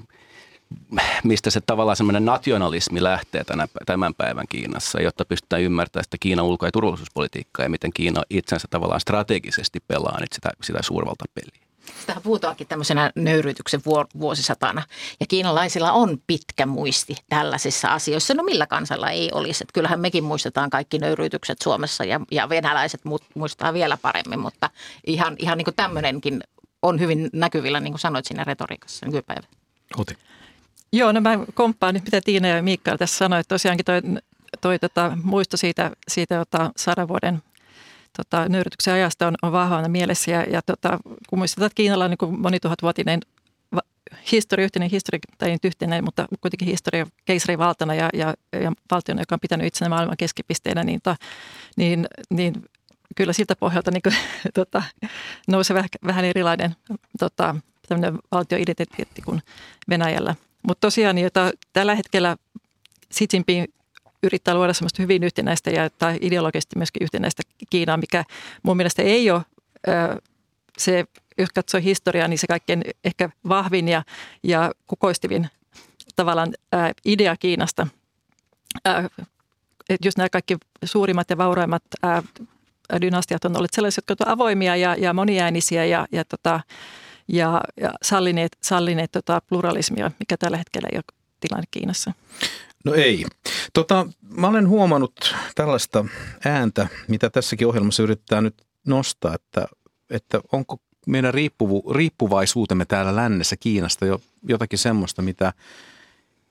mistä 1.25 1.51
se 1.51 1.61
tavallaan 1.61 1.97
semmoinen 1.97 2.25
nationalismi 2.25 3.03
lähtee 3.03 3.45
tänä, 3.45 3.69
tämän 3.87 4.15
päivän 4.15 4.47
Kiinassa, 4.49 5.01
jotta 5.01 5.25
pystytään 5.25 5.63
ymmärtämään 5.63 6.05
sitä 6.05 6.17
Kiinan 6.21 6.45
ulko- 6.45 6.67
ja 6.67 6.73
turvallisuuspolitiikkaa 6.73 7.65
ja 7.65 7.71
miten 7.71 7.93
Kiina 7.93 8.23
itsensä 8.31 8.69
tavallaan 8.71 9.01
strategisesti 9.01 9.81
pelaa 9.89 10.21
nyt 10.21 10.33
sitä, 10.33 10.51
sitä 10.63 10.79
suurvaltapeliä. 10.83 11.65
Tähän 12.07 12.23
puhutaankin 12.23 12.67
tämmöisenä 12.67 13.11
nöyrytyksen 13.17 13.81
vuosisatana. 14.21 14.83
Ja 15.21 15.27
kiinalaisilla 15.27 15.93
on 15.93 16.19
pitkä 16.27 16.67
muisti 16.67 17.17
tällaisissa 17.29 17.89
asioissa. 17.89 18.35
No 18.35 18.43
millä 18.43 18.67
kansalla 18.67 19.11
ei 19.11 19.31
olisi? 19.33 19.65
Että 19.65 19.73
kyllähän 19.73 20.01
mekin 20.01 20.25
muistetaan 20.25 20.71
kaikki 20.71 20.99
nöyrytykset 20.99 21.63
Suomessa 21.63 22.05
ja, 22.05 22.21
ja 22.31 22.49
venäläiset 22.49 23.01
muistaa 23.35 23.75
vielä 23.75 23.97
paremmin. 23.97 24.41
Mutta 24.41 24.71
ihan, 25.07 25.37
ihan 25.39 25.59
niin 25.59 25.65
kuin 25.65 25.75
tämmöinenkin 25.75 26.41
on 26.83 27.01
hyvin 27.01 27.31
näkyvillä, 27.33 27.81
niin 27.81 27.93
kuin 27.93 28.01
sanoit 28.01 28.25
siinä 28.25 28.45
retoriikassa 28.45 29.07
nykypäivänä. 29.07 29.49
Oti. 29.99 30.17
Joo, 30.95 31.13
no 31.13 31.21
mä 31.21 31.39
komppaan 31.55 31.95
nyt, 31.95 32.05
mitä 32.05 32.21
Tiina 32.25 32.49
ja 32.49 32.63
Miikka 32.63 32.99
tässä 32.99 33.19
sanoivat. 33.19 33.49
Tosiaankin 33.49 33.85
toi, 33.85 34.01
toi 34.61 34.79
tota, 34.79 35.19
muisto 35.23 35.57
siitä, 35.57 35.91
siitä 36.09 36.39
tota, 36.39 36.71
sadan 36.77 37.09
vuoden 37.09 37.43
tota, 38.17 38.49
nöyrytyksen 38.49 38.95
ajasta 38.95 39.27
on, 39.27 39.35
on 39.43 39.53
vahvana 39.53 39.89
mielessä. 39.89 40.31
Ja, 40.31 40.43
ja 40.43 40.63
tota, 40.67 40.99
kun 41.29 41.39
muistetaan, 41.39 41.67
että 41.67 41.75
Kiinalla 41.75 42.05
on 42.05 42.11
niin 42.11 42.41
monituhatvuotinen 42.41 43.21
historia, 44.33 44.65
yhteinen 44.65 44.91
historia, 44.91 45.21
tai 45.39 45.51
nyt 45.51 45.65
yhteinen, 45.65 46.05
mutta 46.05 46.29
kuitenkin 46.41 46.69
historia 46.69 47.07
keisarivaltana 47.25 47.95
ja, 47.95 48.11
ja, 48.13 48.35
ja 48.53 48.73
valtiona, 48.91 49.23
joka 49.23 49.35
on 49.35 49.41
pitänyt 49.41 49.67
itsenä 49.67 49.89
maailman 49.89 50.17
keskipisteenä, 50.17 50.85
niin, 50.85 51.01
to, 51.03 51.17
niin, 51.77 52.07
niin 52.31 52.55
kyllä 53.17 53.33
siltä 53.33 53.57
pohjalta 53.57 53.91
niin 53.91 54.03
kuin, 54.03 54.15
tota, 54.55 54.83
nousee 55.49 55.75
vähän, 55.75 55.89
vähän 56.07 56.25
erilainen 56.25 56.77
tota, 57.19 57.57
valtioidentiteetti 58.33 59.23
kuin 59.23 59.43
Venäjällä. 59.89 60.35
Mutta 60.67 60.81
tosiaan, 60.81 61.19
jota 61.19 61.51
tällä 61.73 61.95
hetkellä 61.95 62.37
Xi 63.15 63.27
Jinping 63.33 63.65
yrittää 64.23 64.55
luoda 64.55 64.73
semmoista 64.73 65.03
hyvin 65.03 65.23
yhtenäistä 65.23 65.71
ja 65.71 65.91
tai 65.91 66.19
ideologisesti 66.21 66.77
myöskin 66.77 67.03
yhtenäistä 67.03 67.43
Kiinaa, 67.71 67.97
mikä 67.97 68.25
mun 68.63 68.77
mielestä 68.77 69.03
ei 69.03 69.31
ole 69.31 69.43
se, 70.79 71.05
jos 71.39 71.49
katsoo 71.55 71.81
historiaa, 71.81 72.29
niin 72.29 72.39
se 72.39 72.47
kaikkein 72.47 72.83
ehkä 73.05 73.31
vahvin 73.49 73.89
ja, 73.89 74.03
ja 74.43 74.73
kukoistivin 74.87 75.49
tavallaan 76.17 76.53
ää, 76.73 76.93
idea 77.05 77.37
Kiinasta. 77.37 77.87
Ää, 78.85 79.09
just 80.05 80.19
nämä 80.19 80.29
kaikki 80.29 80.57
suurimmat 80.85 81.31
ja 81.31 81.37
vauraimmat 81.37 81.83
ää, 82.03 82.23
dynastiat 83.01 83.45
on 83.45 83.57
olleet 83.57 83.75
sellaisia, 83.75 84.03
jotka 84.09 84.25
ovat 84.25 84.33
avoimia 84.33 84.77
ja, 84.77 84.95
ja 84.99 85.13
moniäänisiä 85.13 85.85
ja, 85.85 86.07
ja 86.13 86.25
tota, 86.25 86.61
ja, 87.29 87.61
ja 87.81 87.93
sallineet, 88.03 88.57
sallineet 88.63 89.13
tota 89.13 89.43
pluralismia, 89.49 90.11
mikä 90.19 90.37
tällä 90.37 90.57
hetkellä 90.57 90.89
ei 90.93 90.97
ole 90.97 91.19
tilanne 91.41 91.67
Kiinassa. 91.71 92.13
No 92.85 92.95
ei. 92.95 93.25
Tota, 93.73 94.07
mä 94.37 94.49
olen 94.49 94.69
huomannut 94.69 95.35
tällaista 95.55 96.05
ääntä, 96.45 96.89
mitä 97.09 97.31
tässäkin 97.31 97.67
ohjelmassa 97.67 98.03
yritetään 98.03 98.45
nyt 98.45 98.63
nostaa, 98.87 99.35
että, 99.35 99.67
että 100.11 100.41
onko 100.53 100.77
meidän 101.07 101.35
riippuvu, 101.35 101.93
riippuvaisuutemme 101.93 102.85
täällä 102.85 103.17
lännessä 103.17 103.57
Kiinasta 103.57 104.07
jo 104.07 104.21
jotakin 104.49 104.79
semmoista, 104.79 105.23
mitä 105.23 105.53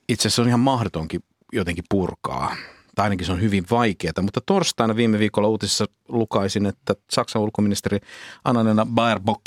itse 0.10 0.28
asiassa 0.28 0.42
on 0.42 0.48
ihan 0.48 0.60
mahdotonkin 0.60 1.24
jotenkin 1.54 1.84
purkaa 1.90 2.56
tai 2.96 3.04
ainakin 3.04 3.26
se 3.26 3.32
on 3.32 3.42
hyvin 3.42 3.66
vaikeaa. 3.72 4.22
Mutta 4.22 4.42
torstaina 4.46 4.96
viime 4.96 5.20
viikolla 5.20 5.48
uutisissa 5.48 5.86
lukaisin, 6.08 6.66
että 6.66 6.96
Saksan 7.10 7.42
ulkoministeri 7.42 8.00
Annalena 8.44 8.86
Baerbock 8.86 9.42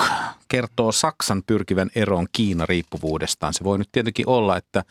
kertoo 0.49 0.93
Saksan 0.93 1.43
pyrkivän 1.47 1.91
eroon 1.95 2.27
Kiina-riippuvuudestaan. 2.33 3.55
Se 3.55 3.65
voi 3.65 3.79
nyt 3.79 3.89
tietenkin 3.93 4.29
olla, 4.29 4.57
että 4.57 4.85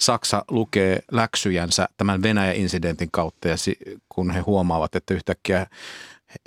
Saksa 0.00 0.44
lukee 0.50 1.02
läksyjänsä 1.12 1.88
tämän 1.96 2.22
Venäjä-incidentin 2.22 3.08
kautta 3.12 3.48
ja 3.48 3.56
kun 4.08 4.30
he 4.30 4.40
huomaavat, 4.40 4.94
että 4.94 5.14
yhtäkkiä 5.14 5.66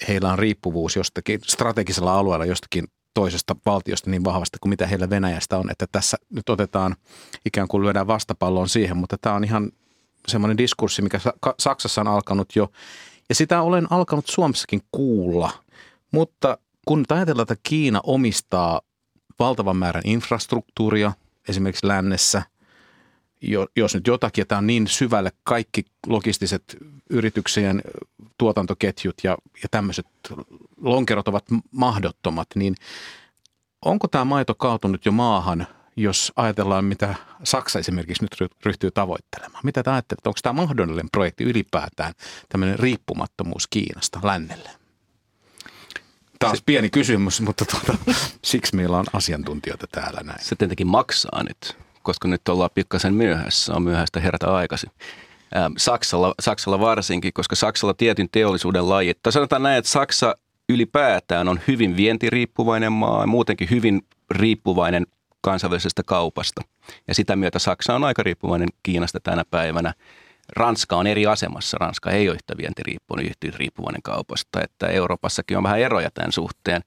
heillä 0.07 0.31
on 0.31 0.39
riippuvuus 0.39 0.95
jostakin 0.95 1.39
strategisella 1.47 2.19
alueella 2.19 2.45
jostakin 2.45 2.87
toisesta 3.13 3.55
valtiosta 3.65 4.09
niin 4.09 4.23
vahvasti 4.23 4.57
kuin 4.61 4.69
mitä 4.69 4.87
heillä 4.87 5.09
Venäjästä 5.09 5.57
on, 5.57 5.71
että 5.71 5.87
tässä 5.91 6.17
nyt 6.29 6.49
otetaan 6.49 6.95
ikään 7.45 7.67
kuin 7.67 7.83
lyödään 7.83 8.07
vastapalloon 8.07 8.69
siihen, 8.69 8.97
mutta 8.97 9.17
tämä 9.21 9.35
on 9.35 9.43
ihan 9.43 9.71
semmoinen 10.27 10.57
diskurssi, 10.57 11.01
mikä 11.01 11.19
Saksassa 11.59 12.01
on 12.01 12.07
alkanut 12.07 12.55
jo, 12.55 12.71
ja 13.29 13.35
sitä 13.35 13.61
olen 13.61 13.87
alkanut 13.89 14.27
Suomessakin 14.27 14.81
kuulla. 14.91 15.51
Mutta 16.11 16.57
kun 16.85 17.05
ajatellaan, 17.09 17.43
että 17.43 17.63
Kiina 17.69 17.99
omistaa 18.03 18.81
valtavan 19.39 19.77
määrän 19.77 20.03
infrastruktuuria, 20.05 21.11
esimerkiksi 21.49 21.87
lännessä, 21.87 22.41
jos 23.75 23.95
nyt 23.95 24.07
jotakin, 24.07 24.47
tämä 24.47 24.59
on 24.59 24.67
niin 24.67 24.87
syvälle 24.87 25.31
kaikki 25.43 25.85
logistiset 26.07 26.77
yrityksien 27.09 27.81
tuotantoketjut 28.37 29.15
ja, 29.23 29.37
ja 29.63 29.69
tämmöiset 29.71 30.07
lonkerot 30.77 31.27
ovat 31.27 31.45
mahdottomat, 31.71 32.47
niin 32.55 32.75
onko 33.85 34.07
tämä 34.07 34.25
maito 34.25 34.55
kaatunut 34.55 35.05
jo 35.05 35.11
maahan– 35.11 35.67
jos 35.95 36.31
ajatellaan, 36.35 36.85
mitä 36.85 37.15
Saksa 37.43 37.79
esimerkiksi 37.79 38.23
nyt 38.23 38.51
ryhtyy 38.65 38.91
tavoittelemaan. 38.91 39.61
Mitä 39.63 39.83
te 39.83 39.91
ajattelette, 39.91 40.29
onko 40.29 40.39
tämä 40.43 40.53
mahdollinen 40.53 41.09
projekti 41.11 41.43
ylipäätään, 41.43 42.13
tämmöinen 42.49 42.79
riippumattomuus 42.79 43.67
Kiinasta 43.67 44.19
lännelle? 44.23 44.69
Taas 46.39 46.57
se, 46.57 46.63
pieni 46.65 46.89
kysymys, 46.89 47.41
mutta 47.41 47.65
tuota, 47.65 47.97
siksi 48.43 48.75
meillä 48.75 48.97
on 48.97 49.05
asiantuntijoita 49.13 49.87
täällä 49.91 50.21
näin. 50.23 50.43
Se 50.43 50.55
tietenkin 50.55 50.87
maksaa 50.87 51.43
nyt, 51.43 51.77
koska 52.03 52.27
nyt 52.27 52.49
ollaan 52.49 52.69
pikkasen 52.75 53.13
myöhässä, 53.13 53.73
on 53.73 53.83
myöhäistä 53.83 54.19
herätä 54.19 54.55
aikaisin. 54.55 54.91
Saksalla, 55.77 56.35
Saksalla 56.39 56.79
varsinkin, 56.79 57.33
koska 57.33 57.55
Saksalla 57.55 57.93
tietyn 57.93 58.29
teollisuuden 58.31 58.89
lajit, 58.89 59.17
tai 59.23 59.33
sanotaan 59.33 59.63
näin, 59.63 59.77
että 59.77 59.91
Saksa 59.91 60.35
ylipäätään 60.69 61.47
on 61.47 61.59
hyvin 61.67 61.97
vientiriippuvainen 61.97 62.91
maa, 62.91 63.27
muutenkin 63.27 63.69
hyvin 63.69 64.01
riippuvainen 64.31 65.07
kansainvälisestä 65.41 66.03
kaupasta. 66.03 66.61
Ja 67.07 67.15
sitä 67.15 67.35
myötä 67.35 67.59
Saksa 67.59 67.95
on 67.95 68.03
aika 68.03 68.23
riippuvainen 68.23 68.69
Kiinasta 68.83 69.19
tänä 69.19 69.43
päivänä. 69.51 69.93
Ranska 70.55 70.95
on 70.95 71.07
eri 71.07 71.25
asemassa. 71.25 71.77
Ranska 71.77 72.11
ei 72.11 72.29
ole 72.29 72.35
yhtä 72.35 72.57
vientiriippuvainen, 72.57 73.27
yhtä 73.29 73.57
riippuvainen 73.57 74.01
kaupasta. 74.01 74.61
Että 74.61 74.87
Euroopassakin 74.87 75.57
on 75.57 75.63
vähän 75.63 75.79
eroja 75.79 76.11
tämän 76.11 76.31
suhteen. 76.31 76.81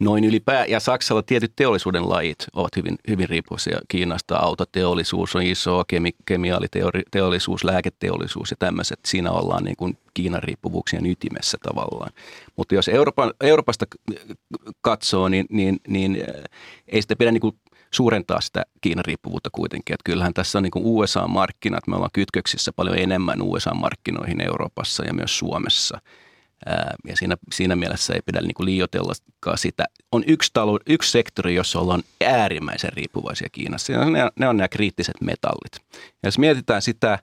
Noin 0.00 0.24
ylipää, 0.24 0.64
ja 0.66 0.80
Saksalla 0.80 1.22
tietyt 1.22 1.52
teollisuuden 1.56 2.08
lajit 2.08 2.46
ovat 2.52 2.76
hyvin, 2.76 2.98
hyvin 3.08 3.28
riippuvaisia 3.28 3.78
Kiinasta. 3.88 4.36
Autoteollisuus 4.36 5.36
on 5.36 5.42
iso, 5.42 5.84
kemi, 5.88 6.10
kemiaaliteollisuus, 6.26 7.64
lääketeollisuus 7.64 8.50
ja 8.50 8.56
tämmöiset. 8.58 8.98
Siinä 9.06 9.30
ollaan 9.30 9.64
niin 9.64 9.76
kuin 9.76 9.98
Kiinan 10.14 10.42
riippuvuuksien 10.42 11.06
ytimessä 11.06 11.58
tavallaan. 11.62 12.12
Mutta 12.56 12.74
jos 12.74 12.88
Euroopan, 12.88 13.32
Euroopasta 13.40 13.86
katsoo, 14.80 15.28
niin, 15.28 15.46
niin, 15.50 15.80
niin 15.88 16.24
ei 16.88 17.02
sitä 17.02 17.16
pidä 17.16 17.32
niin 17.32 17.40
kuin 17.40 17.54
suurentaa 17.90 18.40
sitä 18.40 18.62
Kiinan 18.80 19.04
riippuvuutta 19.04 19.50
kuitenkin. 19.52 19.94
Että 19.94 20.04
kyllähän 20.04 20.34
tässä 20.34 20.58
on 20.58 20.62
niin 20.62 20.72
USA-markkinat, 20.74 21.86
me 21.86 21.96
ollaan 21.96 22.10
kytköksissä 22.12 22.72
paljon 22.76 22.98
enemmän 22.98 23.42
USA-markkinoihin 23.42 24.40
Euroopassa 24.40 25.04
ja 25.04 25.14
myös 25.14 25.38
Suomessa. 25.38 26.00
Ja 27.08 27.16
siinä, 27.16 27.36
siinä 27.52 27.76
mielessä 27.76 28.14
ei 28.14 28.20
pidä 28.26 28.40
niin 28.40 28.66
liioitella 28.66 29.12
sitä. 29.56 29.84
On 30.12 30.24
yksi, 30.26 30.50
talo, 30.52 30.78
yksi 30.86 31.10
sektori, 31.10 31.54
jossa 31.54 31.80
ollaan 31.80 32.02
äärimmäisen 32.24 32.92
riippuvaisia 32.92 33.48
Kiinassa. 33.52 33.92
Ja 33.92 34.04
ne, 34.04 34.28
ne 34.38 34.48
on 34.48 34.56
nämä 34.56 34.68
kriittiset 34.68 35.20
metallit. 35.20 35.72
Ja 35.94 36.26
jos 36.26 36.38
mietitään 36.38 36.82
sitä, 36.82 37.18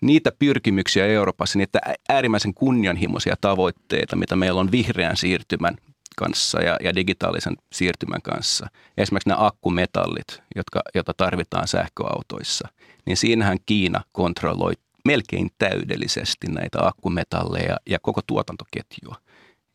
niitä 0.00 0.32
pyrkimyksiä 0.38 1.06
Euroopassa, 1.06 1.58
niitä 1.58 1.80
äärimmäisen 2.08 2.54
kunnianhimoisia 2.54 3.34
tavoitteita, 3.40 4.16
mitä 4.16 4.36
meillä 4.36 4.60
on 4.60 4.72
vihreän 4.72 5.16
siirtymän 5.16 5.76
kanssa 6.16 6.62
ja, 6.62 6.76
ja 6.82 6.94
digitaalisen 6.94 7.56
siirtymän 7.72 8.22
kanssa. 8.22 8.66
Esimerkiksi 8.98 9.28
nämä 9.28 9.46
akkumetallit, 9.46 10.42
jotka, 10.56 10.80
joita 10.94 11.12
tarvitaan 11.16 11.68
sähköautoissa, 11.68 12.68
niin 13.06 13.16
siinähän 13.16 13.58
Kiina 13.66 14.04
kontrolloi 14.12 14.72
melkein 15.04 15.50
täydellisesti 15.58 16.46
näitä 16.46 16.86
akkumetalleja 16.86 17.76
ja 17.86 17.98
koko 18.02 18.20
tuotantoketjua. 18.26 19.16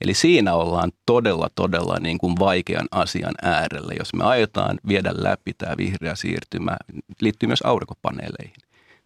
Eli 0.01 0.13
siinä 0.13 0.53
ollaan 0.53 0.91
todella, 1.05 1.49
todella 1.55 1.97
niin 1.99 2.17
kuin 2.17 2.39
vaikean 2.39 2.87
asian 2.91 3.33
äärellä, 3.41 3.93
jos 3.99 4.13
me 4.13 4.23
aiotaan 4.23 4.79
viedä 4.87 5.11
läpi 5.13 5.53
tämä 5.53 5.77
vihreä 5.77 6.15
siirtymä, 6.15 6.77
liittyy 7.21 7.47
myös 7.47 7.61
aurinkopaneeleihin, 7.61 8.55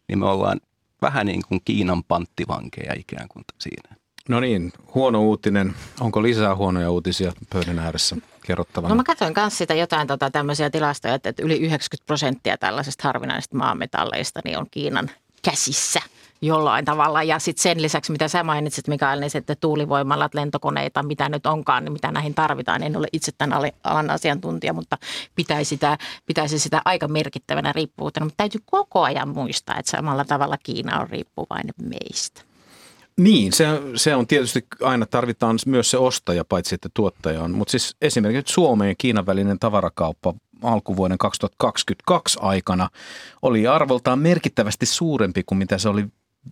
niin 0.07 0.19
me 0.19 0.25
ollaan 0.25 0.59
vähän 1.01 1.25
niin 1.25 1.41
kuin 1.47 1.61
Kiinan 1.65 2.03
panttivankeja 2.03 2.93
ikään 2.97 3.27
kuin 3.27 3.45
siinä. 3.59 3.95
No 4.29 4.39
niin, 4.39 4.73
huono 4.95 5.21
uutinen. 5.21 5.75
Onko 5.99 6.23
lisää 6.23 6.55
huonoja 6.55 6.91
uutisia 6.91 7.31
pöydän 7.53 7.79
ääressä 7.79 8.15
kerrottavana? 8.45 8.89
No 8.89 8.95
mä 8.95 9.03
katsoin 9.03 9.33
myös 9.37 9.57
sitä 9.57 9.73
jotain 9.73 10.07
tota, 10.07 10.31
tämmöisiä 10.31 10.69
tilastoja, 10.69 11.13
että, 11.13 11.29
että 11.29 11.43
yli 11.43 11.57
90 11.57 12.07
prosenttia 12.07 12.57
tällaisista 12.57 13.07
harvinaisista 13.07 13.57
maametalleista 13.57 14.39
niin 14.43 14.57
on 14.57 14.67
Kiinan 14.71 15.11
käsissä– 15.41 16.01
jollain 16.41 16.85
tavalla. 16.85 17.23
Ja 17.23 17.39
sitten 17.39 17.61
sen 17.61 17.81
lisäksi, 17.81 18.11
mitä 18.11 18.27
sä 18.27 18.43
mainitsit 18.43 18.87
Mikael, 18.87 19.19
niin 19.19 19.29
sitten 19.29 19.57
tuulivoimalat, 19.59 20.33
lentokoneita, 20.33 21.03
mitä 21.03 21.29
nyt 21.29 21.45
onkaan, 21.45 21.83
niin 21.83 21.93
mitä 21.93 22.11
näihin 22.11 22.33
tarvitaan. 22.33 22.83
En 22.83 22.97
ole 22.97 23.07
itse 23.13 23.31
tämän 23.37 23.71
alan 23.83 24.09
asiantuntija, 24.09 24.73
mutta 24.73 24.97
pitäisi 25.35 25.69
sitä, 25.69 25.97
pitäisi 26.25 26.59
sitä 26.59 26.81
aika 26.85 27.07
merkittävänä 27.07 27.71
riippuvuutena. 27.71 28.25
Mutta 28.25 28.37
täytyy 28.37 28.61
koko 28.65 29.03
ajan 29.03 29.29
muistaa, 29.29 29.77
että 29.77 29.91
samalla 29.91 30.25
tavalla 30.25 30.57
Kiina 30.63 30.99
on 30.99 31.09
riippuvainen 31.09 31.73
meistä. 31.81 32.41
Niin, 33.19 33.53
se, 33.53 33.65
se 33.95 34.15
on 34.15 34.27
tietysti 34.27 34.65
aina 34.81 35.05
tarvitaan 35.05 35.59
myös 35.65 35.91
se 35.91 35.97
ostaja, 35.97 36.45
paitsi 36.45 36.75
että 36.75 36.89
tuottaja 36.93 37.41
on. 37.41 37.51
Mutta 37.51 37.71
siis 37.71 37.95
esimerkiksi 38.01 38.53
Suomen 38.53 38.89
ja 38.89 38.95
Kiinan 38.97 39.25
välinen 39.25 39.59
tavarakauppa 39.59 40.33
alkuvuoden 40.61 41.17
2022 41.17 42.39
aikana 42.41 42.89
oli 43.41 43.67
arvoltaan 43.67 44.19
merkittävästi 44.19 44.85
suurempi 44.85 45.43
kuin 45.45 45.57
mitä 45.57 45.77
se 45.77 45.89
oli 45.89 46.05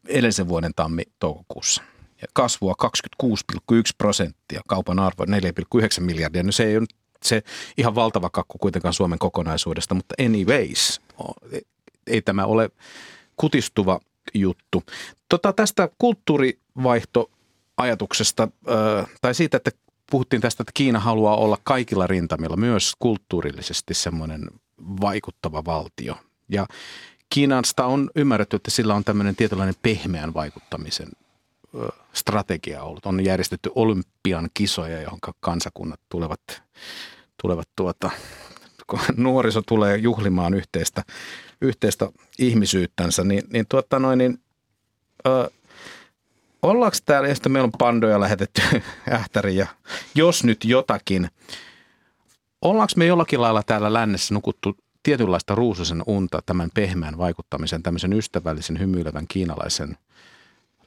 edellisen 0.07 0.47
vuoden 0.47 0.71
tammi-toukokuussa. 0.75 1.83
Ja 2.21 2.27
kasvua 2.33 2.73
26,1 3.23 3.29
prosenttia, 3.97 4.61
kaupan 4.67 4.99
arvo 4.99 5.25
4,9 5.25 6.01
miljardia. 6.01 6.43
No 6.43 6.51
se 6.51 6.63
ei 6.63 6.77
ole 6.77 6.85
se 7.23 7.43
ihan 7.77 7.95
valtava 7.95 8.29
kakku 8.29 8.57
kuitenkaan 8.57 8.93
Suomen 8.93 9.19
kokonaisuudesta, 9.19 9.95
mutta 9.95 10.15
anyways, 10.25 11.01
ei 12.07 12.21
tämä 12.21 12.45
ole 12.45 12.69
kutistuva 13.35 13.99
juttu. 14.33 14.83
Tota, 15.29 15.53
tästä 15.53 15.89
kulttuurivaihtoajatuksesta 15.97 18.47
tai 19.21 19.35
siitä, 19.35 19.57
että 19.57 19.71
puhuttiin 20.11 20.41
tästä, 20.41 20.63
että 20.63 20.71
Kiina 20.73 20.99
haluaa 20.99 21.35
olla 21.35 21.57
kaikilla 21.63 22.07
rintamilla, 22.07 22.55
myös 22.55 22.93
kulttuurillisesti 22.99 23.93
semmoinen 23.93 24.45
vaikuttava 25.01 25.65
valtio. 25.65 26.15
Ja 26.49 26.65
Kiinasta 27.29 27.85
on 27.85 28.09
ymmärretty, 28.15 28.55
että 28.55 28.71
sillä 28.71 28.95
on 28.95 29.03
tämmöinen 29.03 29.35
tietynlainen 29.35 29.75
pehmeän 29.81 30.33
vaikuttamisen 30.33 31.07
strategia 32.13 32.83
ollut. 32.83 33.05
On 33.05 33.25
järjestetty 33.25 33.71
olympian 33.75 34.49
kisoja, 34.53 35.01
johon 35.01 35.19
kansakunnat 35.39 35.99
tulevat, 36.09 36.63
tulevat 37.41 37.69
tuota, 37.75 38.11
kun 38.87 38.99
nuoriso 39.17 39.61
tulee 39.61 39.97
juhlimaan 39.97 40.53
yhteistä, 40.53 41.03
yhteistä 41.61 42.09
ihmisyyttänsä, 42.39 43.23
niin, 43.23 43.43
niin, 43.53 43.65
tuota 43.69 43.99
noin, 43.99 44.17
niin 44.17 44.39
ö, 45.27 45.49
ollaanko 46.61 46.97
täällä, 47.05 47.29
ja 47.29 47.35
meillä 47.49 47.65
on 47.65 47.71
pandoja 47.77 48.19
lähetetty 48.19 48.61
ähtäriin, 49.13 49.57
ja 49.57 49.67
jos 50.15 50.43
nyt 50.43 50.65
jotakin, 50.65 51.29
ollaanko 52.61 52.93
me 52.97 53.05
jollakin 53.05 53.41
lailla 53.41 53.63
täällä 53.63 53.93
lännessä 53.93 54.33
nukuttu 54.33 54.77
tietynlaista 55.03 55.55
ruususen 55.55 56.03
unta 56.07 56.41
tämän 56.45 56.69
pehmeän 56.73 57.17
vaikuttamisen, 57.17 57.83
tämmöisen 57.83 58.13
ystävällisen, 58.13 58.79
hymyilevän 58.79 59.27
kiinalaisen 59.27 59.97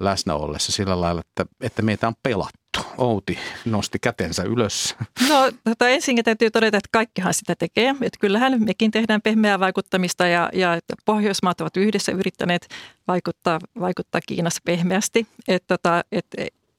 läsnä 0.01 0.35
ollessa 0.35 0.73
sillä 0.73 1.01
lailla, 1.01 1.21
että, 1.21 1.47
että 1.61 1.83
meitä 1.83 2.09
on 2.09 2.15
pelattu. 2.23 2.66
Outi 2.99 3.39
nosti 3.65 3.99
kätensä 3.99 4.43
ylös. 4.43 4.97
No 5.29 5.53
tota, 5.65 5.89
ensin 5.89 6.25
täytyy 6.25 6.51
todeta, 6.51 6.77
että 6.77 6.89
kaikkihan 6.93 7.35
sitä 7.35 7.55
tekee. 7.59 7.91
Että 7.91 8.19
kyllähän 8.21 8.63
mekin 8.65 8.91
tehdään 8.91 9.23
pehmeää 9.23 9.61
vaikuttamista 9.61 10.27
ja, 10.27 10.51
ja 10.53 10.79
Pohjoismaat 11.05 11.61
ovat 11.61 11.77
yhdessä 11.77 12.13
yrittäneet 12.13 12.69
vaikuttaa, 13.09 13.59
vaikuttaa 13.81 14.21
Kiinassa 14.27 14.61
pehmeästi. 14.65 15.27
Että 15.49 15.77
tota, 15.77 16.05
et, 16.13 16.27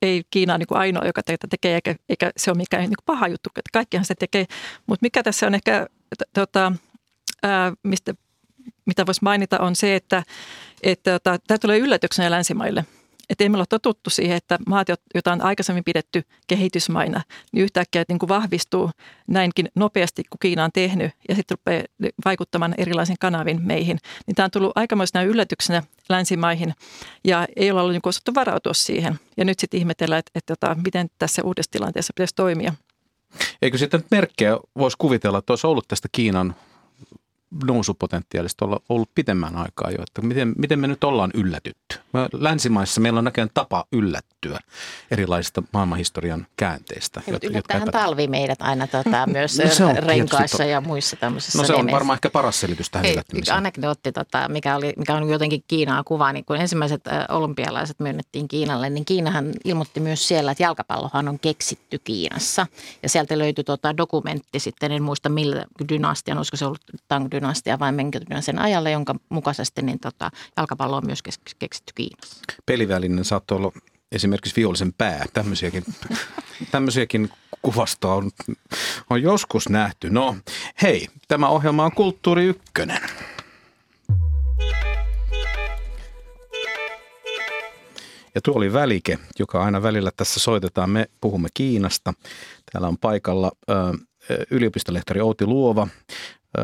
ei 0.01 0.23
Kiina 0.31 0.53
ole 0.53 0.57
niin 0.57 0.77
ainoa, 0.77 1.05
joka 1.05 1.23
tätä 1.23 1.47
tekee, 1.49 1.75
eikä, 1.75 1.95
eikä 2.09 2.31
se 2.37 2.51
ole 2.51 2.57
mikään 2.57 2.83
niin 2.83 2.93
paha 3.05 3.27
juttu. 3.27 3.49
Että 3.49 3.69
kaikkihan 3.73 4.05
se 4.05 4.15
tekee. 4.15 4.45
Mutta 4.87 5.03
mikä 5.03 5.23
tässä 5.23 5.47
on 5.47 5.55
ehkä 5.55 5.87
tota, 6.33 6.71
ää, 7.43 7.73
mistä, 7.83 8.13
mitä 8.85 9.05
voisi 9.05 9.23
mainita, 9.23 9.59
on 9.59 9.75
se, 9.75 9.95
että, 9.95 10.23
että 10.83 11.15
että 11.15 11.39
tämä 11.47 11.57
tulee 11.57 11.77
yllätyksenä 11.77 12.31
länsimaille. 12.31 12.85
Että 13.29 13.43
emme 13.43 13.57
ole 13.57 13.65
totuttu 13.69 14.09
siihen, 14.09 14.37
että 14.37 14.57
maat, 14.67 14.87
joita 15.13 15.31
on 15.31 15.41
aikaisemmin 15.41 15.83
pidetty 15.83 16.23
kehitysmaina, 16.47 17.21
niin 17.51 17.63
yhtäkkiä 17.63 18.03
niin 18.09 18.19
kuin 18.19 18.29
vahvistuu 18.29 18.91
näinkin 19.27 19.69
nopeasti 19.75 20.23
kuin 20.29 20.39
Kiina 20.39 20.63
on 20.63 20.71
tehnyt 20.73 21.11
ja 21.29 21.35
sitten 21.35 21.57
rupeaa 21.57 21.83
vaikuttamaan 22.25 22.73
erilaisiin 22.77 23.17
kanavin 23.19 23.61
meihin. 23.61 23.97
Niin 24.27 24.35
tämä 24.35 24.45
on 24.45 24.51
tullut 24.51 24.71
aikamoisena 24.75 25.23
yllätyksenä 25.23 25.83
länsimaihin 26.09 26.73
ja 27.23 27.47
ei 27.55 27.71
ole 27.71 27.81
ollut 27.81 27.93
niin 27.93 28.01
osattu 28.03 28.35
varautua 28.35 28.73
siihen. 28.73 29.19
Ja 29.37 29.45
nyt 29.45 29.59
sitten 29.59 29.79
ihmetellään, 29.79 30.19
että, 30.19 30.31
että, 30.35 30.53
että 30.53 30.75
miten 30.83 31.09
tässä 31.19 31.41
uudessa 31.43 31.71
tilanteessa 31.71 32.13
pitäisi 32.15 32.35
toimia. 32.35 32.73
Eikö 33.61 33.77
sitten 33.77 34.03
merkkejä 34.11 34.57
voisi 34.77 34.97
kuvitella, 34.97 35.37
että 35.37 35.53
olisi 35.53 35.67
ollut 35.67 35.87
tästä 35.87 36.07
Kiinan 36.11 36.55
nousupotentiaalista 37.65 38.65
olla 38.65 38.81
ollut 38.89 39.09
pitemmän 39.15 39.55
aikaa 39.55 39.91
jo, 39.91 40.03
että 40.03 40.21
miten, 40.21 40.53
miten 40.57 40.79
me 40.79 40.87
nyt 40.87 41.03
ollaan 41.03 41.31
yllätytty. 41.33 41.97
Länsimaissa 42.33 43.01
meillä 43.01 43.17
on 43.17 43.23
näköjään 43.23 43.49
tapa 43.53 43.85
yllättyä 43.91 44.59
erilaisista 45.11 45.63
maailmanhistorian 45.73 46.47
käänteistä. 46.57 47.21
Niin, 47.27 47.37
yllättähän 47.43 47.91
talvi 47.91 48.27
meidät 48.27 48.61
aina 48.61 48.87
tota, 48.87 49.27
myös 49.27 49.57
no, 49.79 49.93
renkaissa 50.07 50.63
ja 50.63 50.81
muissa 50.81 51.15
tämmöisissä 51.15 51.59
No 51.59 51.65
se 51.65 51.73
on 51.73 51.77
veneissä. 51.77 51.95
varmaan 51.95 52.15
ehkä 52.15 52.29
paras 52.29 52.59
selitys 52.59 52.89
tähän 52.89 53.11
yllättymiseen. 53.11 53.57
Anekdootti, 53.57 54.11
tota, 54.11 54.49
mikä, 54.49 54.75
oli, 54.75 54.93
mikä 54.97 55.15
on 55.15 55.29
jotenkin 55.29 55.63
Kiinaa 55.67 56.03
kuva, 56.03 56.33
niin 56.33 56.45
kun 56.45 56.55
ensimmäiset 56.55 57.01
olympialaiset 57.29 57.99
myönnettiin 57.99 58.47
Kiinalle, 58.47 58.89
niin 58.89 59.05
Kiinahan 59.05 59.53
ilmoitti 59.65 59.99
myös 59.99 60.27
siellä, 60.27 60.51
että 60.51 60.63
jalkapallohan 60.63 61.27
on 61.27 61.39
keksitty 61.39 61.99
Kiinassa. 62.03 62.67
Ja 63.03 63.09
sieltä 63.09 63.37
löytyi 63.37 63.63
tota, 63.63 63.97
dokumentti 63.97 64.59
sitten, 64.59 64.91
en 64.91 65.03
muista 65.03 65.29
millä 65.29 65.65
dynastian, 65.89 66.37
olisiko 66.37 66.57
se 66.57 66.65
ollut 66.65 66.81
Tang 67.07 67.27
dynastia 67.31 67.79
vai 67.79 67.91
menkö 67.91 68.19
sen 68.39 68.59
ajalle, 68.59 68.91
jonka 68.91 69.15
mukaisesti 69.29 69.81
niin 69.81 69.99
tota, 69.99 70.31
jalkapallo 70.57 70.97
on 70.97 71.05
myös 71.05 71.23
keksitty 71.59 71.93
Kiinassa. 71.95 72.06
Pelivälinen 72.65 73.25
saattoi 73.25 73.57
olla 73.57 73.71
esimerkiksi 74.11 74.55
vihollisen 74.55 74.93
pää. 74.93 75.25
Tämmöisiäkin, 75.33 75.83
tämmöisiäkin 76.71 77.29
kuvastoa 77.61 78.13
on, 78.15 78.31
on 79.09 79.21
joskus 79.21 79.69
nähty. 79.69 80.09
No 80.09 80.37
hei, 80.81 81.07
tämä 81.27 81.49
ohjelma 81.49 81.85
on 81.85 81.91
Kulttuuri 81.91 82.45
Ykkönen. 82.45 83.01
Ja 88.35 88.41
tuo 88.43 88.55
oli 88.55 88.73
Välike, 88.73 89.19
joka 89.39 89.63
aina 89.63 89.83
välillä 89.83 90.11
tässä 90.17 90.39
soitetaan. 90.39 90.89
Me 90.89 91.09
puhumme 91.21 91.49
Kiinasta. 91.53 92.13
Täällä 92.71 92.87
on 92.87 92.97
paikalla 92.97 93.51
ö, 93.69 93.73
yliopistolehtori 94.51 95.21
Outi 95.21 95.45
Luova, 95.45 95.87
ö, 96.57 96.61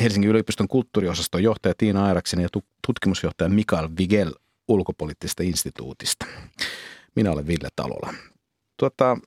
Helsingin 0.00 0.30
yliopiston 0.30 0.68
kulttuuriosaston 0.68 1.42
johtaja 1.42 1.74
Tiina 1.78 2.06
Airaksen 2.06 2.40
ja 2.40 2.48
tutkimusjohtaja 2.86 3.48
Mikael 3.48 3.88
Vigel 3.98 4.32
ulkopoliittisesta 4.68 5.42
instituutista. 5.42 6.26
Minä 7.14 7.32
olen 7.32 7.46
Ville 7.46 7.68
Talola. 7.76 8.14
Tuota, 8.76 9.18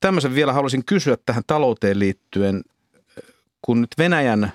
tämmöisen 0.00 0.34
vielä 0.34 0.52
haluaisin 0.52 0.84
kysyä 0.84 1.16
tähän 1.26 1.42
talouteen 1.46 1.98
liittyen. 1.98 2.62
Kun 3.62 3.80
nyt 3.80 3.90
Venäjän 3.98 4.52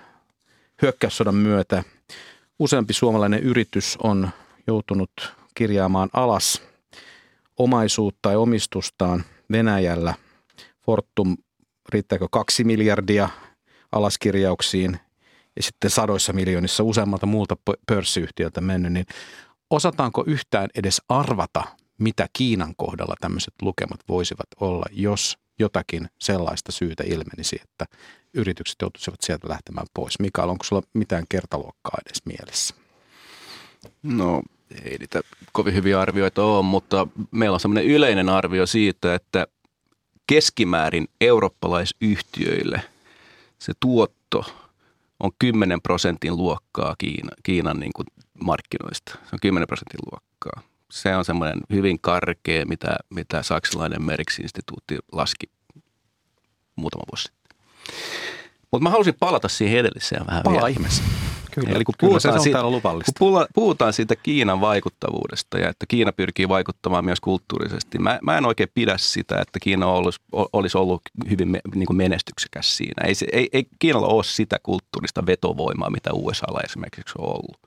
hyökkäyssodan 0.82 1.36
myötä 1.36 1.84
useampi 2.60 2.94
suomalainen 2.94 3.40
yritys 3.40 3.98
on 4.04 4.30
joutunut 4.68 5.12
kirjaamaan 5.56 6.10
alas 6.14 6.62
omaisuutta 7.58 8.20
tai 8.22 8.36
omistustaan 8.36 9.24
Venäjällä. 9.52 10.14
Fortum, 10.86 11.38
riittääkö 11.90 12.28
kaksi 12.32 12.64
miljardia 12.64 13.30
alaskirjauksiin 13.92 15.00
ja 15.56 15.64
sitten 15.64 15.90
sadoissa 15.90 16.34
miljoonissa 16.34 16.84
useammalta 16.84 17.26
muulta 17.26 17.58
pörssiyhtiöltä 17.88 18.62
mennyt, 18.62 18.94
niin 18.94 19.06
osataanko 19.70 20.24
yhtään 20.28 20.70
edes 20.76 21.02
arvata, 21.10 21.64
mitä 21.98 22.28
Kiinan 22.34 22.74
kohdalla 22.78 23.16
tämmöiset 23.22 23.54
lukemat 23.62 24.00
voisivat 24.10 24.48
olla, 24.60 24.86
jos 24.92 25.38
jotakin 25.60 26.10
sellaista 26.20 26.72
syytä 26.72 27.04
ilmenisi, 27.08 27.60
että 27.64 27.86
yritykset 28.34 28.76
joutuisivat 28.82 29.22
sieltä 29.22 29.50
lähtemään 29.50 29.88
pois. 29.94 30.20
Mikael, 30.20 30.50
onko 30.50 30.64
sulla 30.64 30.82
mitään 30.94 31.26
kertaluokkaa 31.30 31.98
edes 32.06 32.26
mielessä? 32.26 32.76
No 34.04 34.42
ei 34.84 34.98
niitä 34.98 35.22
kovin 35.52 35.74
hyviä 35.74 36.02
arvioita 36.02 36.44
ole, 36.44 36.64
mutta 36.66 37.08
meillä 37.32 37.54
on 37.54 37.60
semmoinen 37.60 37.86
yleinen 37.86 38.30
arvio 38.30 38.66
siitä, 38.66 39.16
että 39.16 39.48
keskimäärin 40.28 41.08
eurooppalaisyhtiöille 41.22 42.82
se 43.60 43.74
tuotto 43.80 44.46
on 45.20 45.32
10 45.40 45.82
prosentin 45.82 46.38
luokkaa 46.38 46.96
Kiina, 46.98 47.30
Kiinan 47.44 47.80
niin 47.80 47.94
kuin 47.96 48.06
markkinoista. 48.44 49.12
Se 49.12 49.30
on 49.34 49.40
10 49.42 49.68
prosentin 49.68 50.00
luokkaa. 50.12 50.62
Se 50.92 51.16
on 51.16 51.26
semmoinen 51.26 51.60
hyvin 51.70 52.00
karkea, 52.02 52.66
mitä, 52.66 52.98
mitä 53.10 53.44
saksalainen 53.44 54.02
Meriksi-instituutti 54.02 54.98
laski 55.12 55.50
muutama 56.76 57.04
vuosi 57.12 57.24
sitten. 57.24 57.58
Mutta 58.72 58.84
mä 58.84 58.90
halusin 58.90 59.16
palata 59.20 59.48
siihen 59.48 59.80
edelliseen 59.80 60.28
vähän 60.28 60.44
Palaa 60.44 60.58
vielä. 60.58 60.68
ihmeessä. 60.68 61.04
Kyllä, 61.52 61.70
Eli 61.70 61.84
kun 61.84 61.96
kyllä 61.98 62.10
puhutaan, 62.10 62.34
se 62.34 62.38
on 62.38 62.44
siitä, 62.44 62.60
kun 63.20 63.46
puhutaan 63.54 63.94
siitä 63.94 64.16
Kiinan 64.16 64.62
vaikuttavuudesta 64.62 65.58
ja 65.58 65.70
että 65.70 65.86
Kiina 65.88 66.12
pyrkii 66.12 66.50
vaikuttamaan 66.50 67.06
myös 67.06 67.20
kulttuurisesti, 67.20 68.00
mä, 68.00 68.20
mä 68.22 68.38
en 68.38 68.46
oikein 68.46 68.70
pidä 68.74 68.98
sitä, 68.98 69.42
että 69.42 69.60
Kiina 69.60 69.88
olisi, 69.88 70.20
olisi 70.32 70.78
ollut 70.78 71.02
hyvin 71.30 71.48
me, 71.48 71.62
niin 71.76 71.86
kuin 71.86 71.98
menestyksekäs 71.98 72.78
siinä. 72.78 73.08
Ei, 73.08 73.16
se, 73.16 73.26
ei, 73.32 73.50
ei 73.54 73.68
Kiinalla 73.80 74.08
ole 74.08 74.24
sitä 74.24 74.60
kulttuurista 74.64 75.26
vetovoimaa, 75.26 75.90
mitä 75.90 76.10
USAlla 76.14 76.62
esimerkiksi 76.64 77.16
on 77.18 77.28
ollut. 77.28 77.60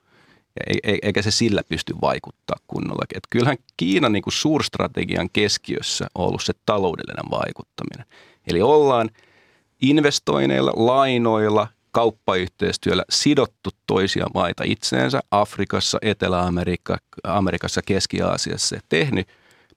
Ja 0.55 0.75
e- 0.83 0.97
eikä 1.01 1.21
se 1.21 1.31
sillä 1.31 1.61
pysty 1.69 1.95
vaikuttaa 2.01 2.57
kunnolla. 2.67 3.05
Et 3.15 3.27
kyllähän 3.29 3.57
Kiinan 3.77 4.11
niin 4.11 4.23
suurstrategian 4.27 5.29
keskiössä 5.33 6.07
on 6.15 6.27
ollut 6.27 6.43
se 6.43 6.53
taloudellinen 6.65 7.31
vaikuttaminen. 7.31 8.05
Eli 8.47 8.61
ollaan 8.61 9.09
investoineilla, 9.81 10.71
lainoilla, 10.75 11.67
kauppayhteistyöllä 11.91 13.03
sidottu 13.09 13.69
toisia 13.87 14.25
maita 14.33 14.63
itseensä 14.65 15.19
Afrikassa, 15.31 15.97
Etelä-Amerikassa, 16.01 17.81
Keski-Aasiassa 17.85 18.75
ja 18.75 18.81
tehnyt 18.89 19.27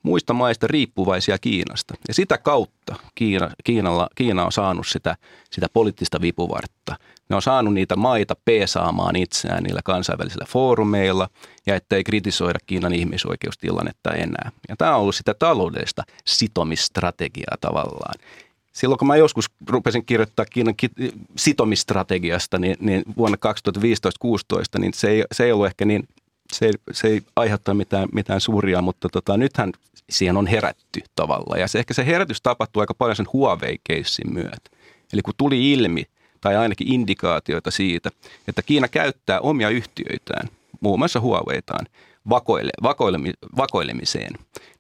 muista 0.03 0.33
maista 0.33 0.67
riippuvaisia 0.67 1.39
Kiinasta. 1.39 1.95
Ja 2.09 2.15
sitä 2.15 2.39
kautta 2.39 2.97
Kiina, 3.15 3.51
Kiinalla, 3.65 4.09
Kiina 4.15 4.45
on 4.45 4.53
saanut 4.53 4.87
sitä, 4.87 5.17
sitä 5.51 5.67
poliittista 5.73 6.21
vipuvartta. 6.21 6.97
Ne 7.29 7.37
on 7.37 7.43
saanut 7.43 7.75
niitä 7.75 7.97
maita 7.97 8.37
peesaamaan 8.45 9.17
itseään 9.17 9.63
niillä 9.63 9.81
kansainvälisillä 9.85 10.47
foorumeilla 10.49 11.29
ja 11.67 11.75
ettei 11.75 12.05
kritisoida 12.05 12.59
Kiinan 12.67 12.95
ihmisoikeustilannetta 12.95 14.11
enää. 14.11 14.51
Ja 14.69 14.77
tämä 14.77 14.95
on 14.95 15.01
ollut 15.01 15.15
sitä 15.15 15.35
taloudellista 15.35 16.03
sitomistrategiaa 16.25 17.57
tavallaan 17.61 18.15
silloin 18.73 18.99
kun 18.99 19.09
mä 19.09 19.17
joskus 19.17 19.51
rupesin 19.69 20.05
kirjoittaa 20.05 20.45
Kiinan 20.45 20.75
sitomistrategiasta, 21.37 22.59
niin, 22.59 22.77
niin 22.81 23.03
vuonna 23.17 23.39
2015-2016, 24.77 24.79
niin 24.79 24.95
se 24.95 25.09
ei, 25.11 25.25
se 25.33 25.45
ei 25.45 25.53
ollut 25.53 25.67
ehkä 25.67 25.85
niin, 25.85 26.09
se 26.53 26.67
ei, 26.67 26.73
se 26.93 27.09
ei 27.09 27.23
aiheuttaa 27.37 27.75
mitään, 27.75 28.09
mitään 28.13 28.41
suuria, 28.41 28.83
mutta 28.83 29.09
tota, 29.09 29.37
nythän 29.37 29.73
siihen 30.11 30.37
on 30.37 30.47
herätty 30.47 31.01
tavallaan. 31.15 31.61
Ja 31.61 31.69
se, 31.69 31.79
ehkä 31.79 31.95
se 31.95 32.07
herätys 32.07 32.41
tapahtuu 32.43 32.81
aika 32.81 32.95
paljon 32.95 33.17
sen 33.17 33.27
Huawei-keissin 33.33 34.35
myötä. 34.35 34.71
Eli 35.13 35.23
kun 35.23 35.35
tuli 35.37 35.73
ilmi, 35.73 36.05
tai 36.41 36.57
ainakin 36.57 36.93
indikaatioita 36.93 37.71
siitä, 37.71 38.11
että 38.49 38.63
Kiina 38.63 38.89
käyttää 38.89 39.41
omia 39.41 39.69
yhtiöitään, 39.69 40.49
muun 40.81 40.99
muassa 40.99 41.21
Huaweitaan, 41.21 41.87
vakoile, 42.29 42.71
vakoilemi, 42.83 43.33
vakoilemiseen, 43.57 44.33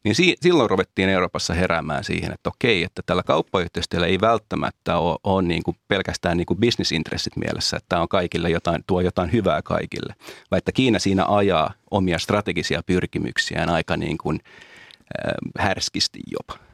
niin 0.05 0.15
si, 0.15 0.37
silloin 0.41 0.71
ruvettiin 0.71 1.09
Euroopassa 1.09 1.55
heräämään 1.55 2.05
siihen, 2.05 2.33
että 2.33 2.51
okei, 2.51 2.85
että 2.85 3.03
tällä 3.07 3.23
kauppayhteistyöllä 3.23 4.07
ei 4.07 4.21
välttämättä 4.21 4.99
ole, 4.99 5.19
ole 5.25 5.43
niin 5.43 5.63
kuin 5.63 5.77
pelkästään 5.89 6.37
niin 6.37 6.47
kuin 6.47 6.61
bisnesintressit 6.61 7.37
mielessä, 7.37 7.77
että 7.77 7.89
tämä 7.89 8.03
on 8.03 8.09
kaikille 8.09 8.51
jotain, 8.51 8.85
tuo 8.87 9.01
jotain 9.01 9.33
hyvää 9.33 9.63
kaikille, 9.63 10.15
vaan 10.51 10.59
että 10.59 10.73
Kiina 10.73 10.99
siinä 10.99 11.25
ajaa 11.29 11.73
omia 11.91 12.19
strategisia 12.19 12.83
pyrkimyksiään 12.87 13.69
aika 13.69 13.97
niin 13.97 14.19
kuin, 14.19 14.41
äh, 14.45 15.33
härskisti 15.59 16.21
jopa. 16.27 16.72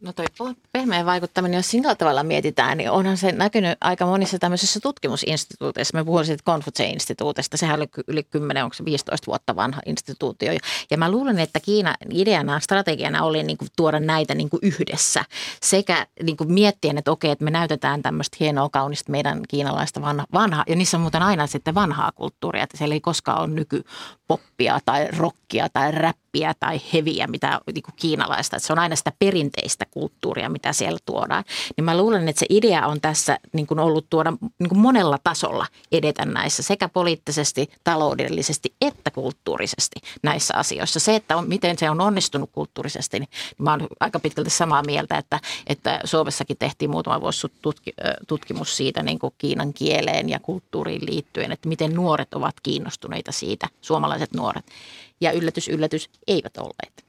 No 0.00 0.12
toi 0.12 0.54
pehmeä 0.72 1.04
vaikuttaminen, 1.04 1.56
jos 1.56 1.70
sillä 1.70 1.94
tavalla 1.94 2.22
mietitään, 2.22 2.78
niin 2.78 2.90
onhan 2.90 3.16
se 3.16 3.32
näkynyt 3.32 3.78
aika 3.80 4.06
monissa 4.06 4.38
tämmöisissä 4.38 4.80
tutkimusinstituuteissa. 4.80 5.98
Me 5.98 6.04
puhun 6.04 6.24
siitä 6.24 6.42
Konfutse-instituutista, 6.44 7.56
sehän 7.56 7.76
oli 7.76 7.88
yli 8.08 8.22
10, 8.22 8.64
onko 8.64 8.76
15 8.84 9.26
vuotta 9.26 9.56
vanha 9.56 9.80
instituutio. 9.86 10.52
Ja 10.90 10.98
mä 10.98 11.10
luulen, 11.10 11.38
että 11.38 11.60
Kiina 11.60 11.94
ideana, 12.10 12.60
strategiana 12.60 13.22
oli 13.22 13.42
niin 13.42 13.58
kuin 13.58 13.68
tuoda 13.76 14.00
näitä 14.00 14.34
niin 14.34 14.50
kuin 14.50 14.60
yhdessä 14.62 15.24
sekä 15.62 16.06
niin 16.22 16.36
kuin 16.36 16.52
miettien, 16.52 16.98
että 16.98 17.10
okei, 17.10 17.30
että 17.30 17.44
me 17.44 17.50
näytetään 17.50 18.02
tämmöistä 18.02 18.36
hienoa, 18.40 18.68
kaunista 18.68 19.12
meidän 19.12 19.40
kiinalaista 19.48 20.00
vanha, 20.32 20.64
ja 20.66 20.76
niissä 20.76 20.96
on 20.96 21.00
muuten 21.00 21.22
aina 21.22 21.46
sitten 21.46 21.74
vanhaa 21.74 22.12
kulttuuria, 22.12 22.62
että 22.62 22.76
siellä 22.76 22.94
ei 22.94 23.00
koskaan 23.00 23.40
ole 23.40 23.48
nykypoppia 23.48 24.80
tai 24.84 25.08
rockia 25.16 25.68
tai 25.72 25.92
räppiä 25.92 26.27
tai 26.60 26.80
heviä, 26.92 27.26
mitä 27.26 27.60
niin 27.74 27.82
kuin 27.82 27.94
kiinalaista, 27.96 28.56
että 28.56 28.66
se 28.66 28.72
on 28.72 28.78
aina 28.78 28.96
sitä 28.96 29.12
perinteistä 29.18 29.86
kulttuuria, 29.90 30.48
mitä 30.48 30.72
siellä 30.72 30.98
tuodaan. 31.06 31.44
Niin 31.76 31.84
mä 31.84 31.96
luulen, 31.96 32.28
että 32.28 32.40
se 32.40 32.46
idea 32.48 32.86
on 32.86 33.00
tässä 33.00 33.38
niin 33.52 33.66
kuin 33.66 33.80
ollut 33.80 34.06
tuoda 34.10 34.32
niin 34.58 34.68
kuin 34.68 34.78
monella 34.78 35.18
tasolla 35.24 35.66
edetä 35.92 36.24
näissä 36.24 36.62
sekä 36.62 36.88
poliittisesti, 36.88 37.70
taloudellisesti 37.84 38.74
että 38.80 39.10
kulttuurisesti 39.10 40.00
näissä 40.22 40.54
asioissa. 40.56 41.00
Se, 41.00 41.16
että 41.16 41.36
on, 41.36 41.48
miten 41.48 41.78
se 41.78 41.90
on 41.90 42.00
onnistunut 42.00 42.50
kulttuurisesti, 42.52 43.18
niin 43.18 43.28
mä 43.58 43.70
oon 43.70 43.86
aika 44.00 44.20
pitkälti 44.20 44.50
samaa 44.50 44.82
mieltä, 44.82 45.18
että, 45.18 45.40
että 45.66 46.00
Suomessakin 46.04 46.56
tehtiin 46.58 46.90
muutama 46.90 47.20
vuosi 47.20 47.46
tutki, 47.62 47.92
tutkimus 48.26 48.76
siitä 48.76 49.02
niin 49.02 49.18
kuin 49.18 49.34
Kiinan 49.38 49.72
kieleen 49.72 50.28
ja 50.28 50.40
kulttuuriin 50.40 51.06
liittyen, 51.06 51.52
että 51.52 51.68
miten 51.68 51.94
nuoret 51.94 52.34
ovat 52.34 52.54
kiinnostuneita 52.62 53.32
siitä, 53.32 53.68
suomalaiset 53.80 54.32
nuoret. 54.32 54.64
Ja 55.20 55.32
yllätys, 55.32 55.68
yllätys, 55.68 56.10
eivät 56.26 56.56
olleet. 56.56 57.04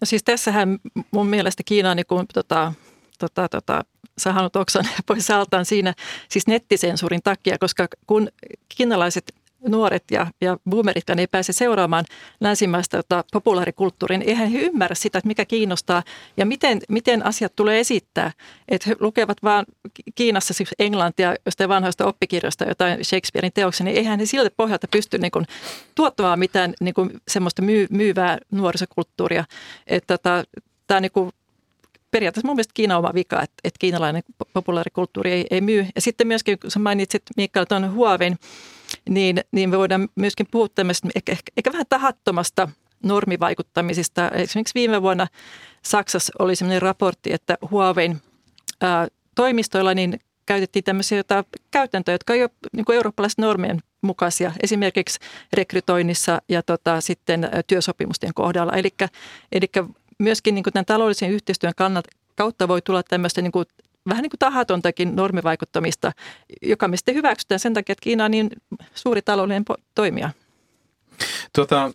No 0.00 0.04
siis 0.04 0.24
tässähän 0.24 0.78
mun 1.10 1.26
mielestä 1.26 1.62
Kiina 1.66 1.90
on 1.90 1.96
niin 1.96 2.06
kuin, 2.06 2.26
tota, 2.34 2.72
tota, 3.18 3.48
tota, 3.48 3.84
sahannut 4.18 4.56
oksan 4.56 4.84
pois 5.06 5.30
altaan 5.30 5.64
siinä 5.64 5.94
siis 6.28 6.46
nettisensuurin 6.46 7.22
takia, 7.24 7.58
koska 7.58 7.88
kun 8.06 8.28
kiinalaiset 8.76 9.34
nuoret 9.68 10.04
ja, 10.10 10.26
ja 10.40 10.56
boomerit 10.70 11.10
ei 11.10 11.26
pääse 11.26 11.52
seuraamaan 11.52 12.04
länsimaista 12.40 12.96
tota, 12.96 13.24
populaarikulttuuria, 13.32 14.18
niin 14.18 14.28
eihän 14.28 14.48
he 14.48 14.58
ymmärrä 14.58 14.94
sitä, 14.94 15.18
että 15.18 15.28
mikä 15.28 15.44
kiinnostaa 15.44 16.02
ja 16.36 16.46
miten, 16.46 16.80
miten 16.88 17.26
asiat 17.26 17.56
tulee 17.56 17.80
esittää. 17.80 18.32
Että 18.68 18.90
he 18.90 18.96
lukevat 19.00 19.38
vaan 19.42 19.64
Kiinassa 20.14 20.54
siis 20.54 20.70
englantia 20.78 21.34
jostain 21.46 21.68
vanhoista 21.68 22.06
oppikirjoista 22.06 22.64
jotain 22.64 23.04
Shakespearein 23.04 23.52
teoksia, 23.52 23.84
niin 23.84 23.96
eihän 23.96 24.20
he 24.20 24.26
siltä 24.26 24.50
pohjalta 24.56 24.88
pysty 24.90 25.18
niin 25.18 25.46
tuottamaan 25.94 26.38
mitään 26.38 26.74
niin 26.80 26.94
kuin, 26.94 27.10
semmoista 27.28 27.62
myy, 27.62 27.86
myyvää 27.90 28.38
nuorisokulttuuria. 28.50 29.44
Että 29.86 30.18
tota, 30.18 30.44
tämä 30.86 31.00
niin 31.00 31.32
periaatteessa 32.10 32.46
mun 32.46 32.56
mielestä 32.56 32.74
Kiina 32.74 32.94
on 32.94 33.04
oma 33.04 33.14
vika, 33.14 33.42
että, 33.42 33.54
että 33.64 33.78
kiinalainen 33.78 34.22
populaarikulttuuri 34.52 35.32
ei, 35.32 35.46
ei 35.50 35.60
myy. 35.60 35.86
Ja 35.94 36.00
sitten 36.00 36.26
myöskin, 36.26 36.58
kun 36.58 36.70
sä 36.70 36.78
mainitsit 36.78 37.22
Mikael 37.36 37.64
tuon 37.64 37.94
Huawin, 37.94 38.38
niin, 39.08 39.40
niin 39.52 39.70
me 39.70 39.78
voidaan 39.78 40.08
myöskin 40.14 40.46
puhua 40.50 40.68
tämmöistä 40.68 41.08
ehkä, 41.14 41.36
ehkä, 41.56 41.72
vähän 41.72 41.86
tahattomasta 41.88 42.68
normivaikuttamisesta. 43.02 44.28
Esimerkiksi 44.28 44.74
viime 44.74 45.02
vuonna 45.02 45.26
Saksassa 45.82 46.32
oli 46.38 46.56
sellainen 46.56 46.82
raportti, 46.82 47.32
että 47.32 47.58
Huawei 47.70 48.16
toimistoilla 49.34 49.94
niin 49.94 50.20
käytettiin 50.46 50.84
tämmöisiä 50.84 51.18
jota, 51.18 51.44
käytäntöjä, 51.70 52.14
jotka 52.14 52.34
ei 52.34 52.42
ole 52.42 52.50
niin 52.72 52.92
eurooppalaisten 52.92 53.42
normien 53.42 53.80
mukaisia, 54.02 54.52
esimerkiksi 54.62 55.18
rekrytoinnissa 55.52 56.42
ja 56.48 56.62
tota, 56.62 57.00
sitten 57.00 57.50
työsopimusten 57.66 58.34
kohdalla. 58.34 58.72
Eli 59.52 59.68
myöskin 60.18 60.54
niin 60.54 60.64
tämän 60.72 60.84
taloudellisen 60.84 61.30
yhteistyön 61.30 61.72
kannalta, 61.76 62.08
kautta 62.34 62.68
voi 62.68 62.82
tulla 62.82 63.02
tämmöistä 63.02 63.42
niin 63.42 63.52
kuin 63.52 63.66
vähän 64.08 64.22
niin 64.22 64.30
kuin 64.30 64.38
tahatontakin 64.38 65.16
normivaikuttamista, 65.16 66.12
joka 66.62 66.88
me 66.88 66.96
sitten 66.96 67.14
hyväksytään 67.14 67.60
sen 67.60 67.74
takia, 67.74 67.92
että 67.92 68.02
Kiina 68.02 68.24
on 68.24 68.30
niin 68.30 68.50
suuri 68.94 69.22
taloudellinen 69.22 69.64
toimija. 69.94 70.30
Tuota, 71.52 71.92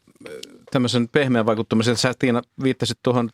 tämmöisen 0.71 1.08
pehmeän 1.08 1.45
vaikuttamisen, 1.45 1.97
sä 1.97 2.13
Tiina 2.19 2.41
viittasit 2.63 2.97
tuohon, 3.04 3.30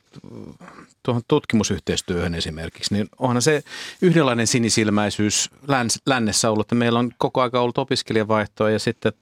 tuohon 1.03 1.21
tutkimusyhteistyöhön 1.27 2.35
esimerkiksi, 2.35 2.93
niin 2.93 3.09
onhan 3.19 3.41
se 3.41 3.63
yhdenlainen 4.01 4.47
sinisilmäisyys 4.47 5.49
läns, 5.67 6.01
lännessä 6.05 6.51
ollut, 6.51 6.65
että 6.65 6.75
meillä 6.75 6.99
on 6.99 7.11
koko 7.17 7.41
aika 7.41 7.61
ollut 7.61 7.77
opiskelijavaihtoa 7.77 8.69
ja 8.69 8.79
sitten 8.79 9.13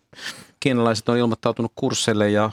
kiinalaiset 0.59 1.09
on 1.09 1.17
ilmoittautunut 1.17 1.71
kursseille 1.75 2.29
ja 2.29 2.49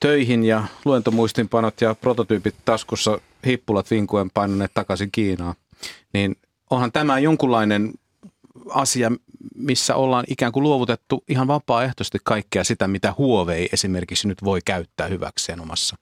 töihin 0.00 0.44
ja 0.44 0.64
luentomuistinpanot 0.84 1.80
ja 1.80 1.94
prototyypit 1.94 2.54
taskussa 2.64 3.20
hippulat 3.46 3.90
vinkuen 3.90 4.30
painaneet 4.30 4.70
takaisin 4.74 5.10
Kiinaan 5.12 5.54
niin 6.12 6.36
onhan 6.70 6.92
tämä 6.92 7.18
jonkunlainen 7.18 7.92
asia, 8.70 9.12
missä 9.54 9.94
ollaan 9.94 10.24
ikään 10.28 10.52
kuin 10.52 10.62
luovutettu 10.62 11.24
ihan 11.28 11.46
vapaaehtoisesti 11.48 12.18
kaikkea 12.24 12.64
sitä, 12.64 12.88
mitä 12.88 13.14
Huawei 13.18 13.68
esimerkiksi 13.72 14.28
nyt 14.28 14.44
voi 14.44 14.60
käyttää 14.64 15.06
hyväkseen 15.06 15.60
omassa, 15.60 15.96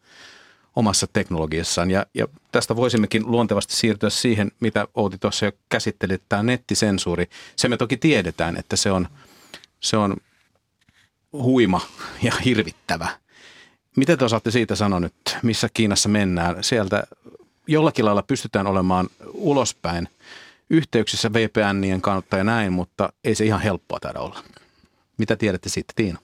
omassa 0.76 1.06
teknologiassaan. 1.12 1.90
Ja, 1.90 2.06
ja 2.14 2.28
tästä 2.52 2.76
voisimmekin 2.76 3.30
luontevasti 3.30 3.76
siirtyä 3.76 4.10
siihen, 4.10 4.52
mitä 4.60 4.88
Outi 4.94 5.18
tuossa 5.18 5.44
jo 5.44 5.52
käsitteli, 5.68 6.18
tämä 6.28 6.42
nettisensuuri. 6.42 7.26
Se 7.56 7.68
me 7.68 7.76
toki 7.76 7.96
tiedetään, 7.96 8.56
että 8.56 8.76
se 8.76 8.90
on, 8.90 9.08
se 9.80 9.96
on 9.96 10.16
huima 11.32 11.80
ja 12.22 12.32
hirvittävä. 12.44 13.08
Mitä 13.96 14.16
te 14.16 14.24
osaatte 14.24 14.50
siitä 14.50 14.74
sanoa 14.74 15.00
nyt, 15.00 15.38
missä 15.42 15.68
Kiinassa 15.74 16.08
mennään? 16.08 16.64
Sieltä 16.64 17.06
jollakin 17.66 18.04
lailla 18.04 18.22
pystytään 18.22 18.66
olemaan 18.66 19.08
ulospäin 19.32 20.08
yhteyksissä 20.70 21.32
VPNien 21.32 22.00
kautta 22.00 22.36
ja 22.36 22.44
näin, 22.44 22.72
mutta 22.72 23.12
ei 23.24 23.34
se 23.34 23.44
ihan 23.44 23.60
helppoa 23.60 24.00
taida 24.00 24.20
olla. 24.20 24.42
Mitä 25.18 25.36
tiedätte 25.36 25.68
siitä, 25.68 25.92
Tiina? 25.96 26.18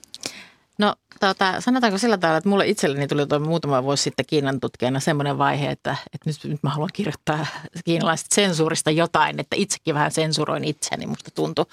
No 0.79 0.95
tota, 1.21 1.61
sanotaanko 1.61 1.99
sillä 1.99 2.19
tavalla, 2.19 2.39
että 2.39 2.49
mulle 2.49 2.67
itselleni 2.67 3.07
tuli 3.07 3.27
tuo 3.27 3.39
muutama 3.39 3.83
vuosi 3.83 4.03
sitten 4.03 4.27
Kiinan 4.27 4.61
tutkijana 4.61 5.01
semmoinen 5.01 5.39
vaihe, 5.39 5.71
että, 5.71 5.97
että 6.15 6.31
nyt, 6.31 6.45
nyt 6.45 6.63
mä 6.63 6.71
haluan 6.71 6.91
kirjoittaa 6.93 7.47
kiinalaisesta 7.85 8.35
sensuurista 8.35 8.91
jotain, 8.91 9.41
että 9.41 9.57
itsekin 9.57 9.95
vähän 9.95 10.11
sensuroin 10.11 10.65
itseäni, 10.65 11.07
musta 11.07 11.31
tuntui 11.31 11.67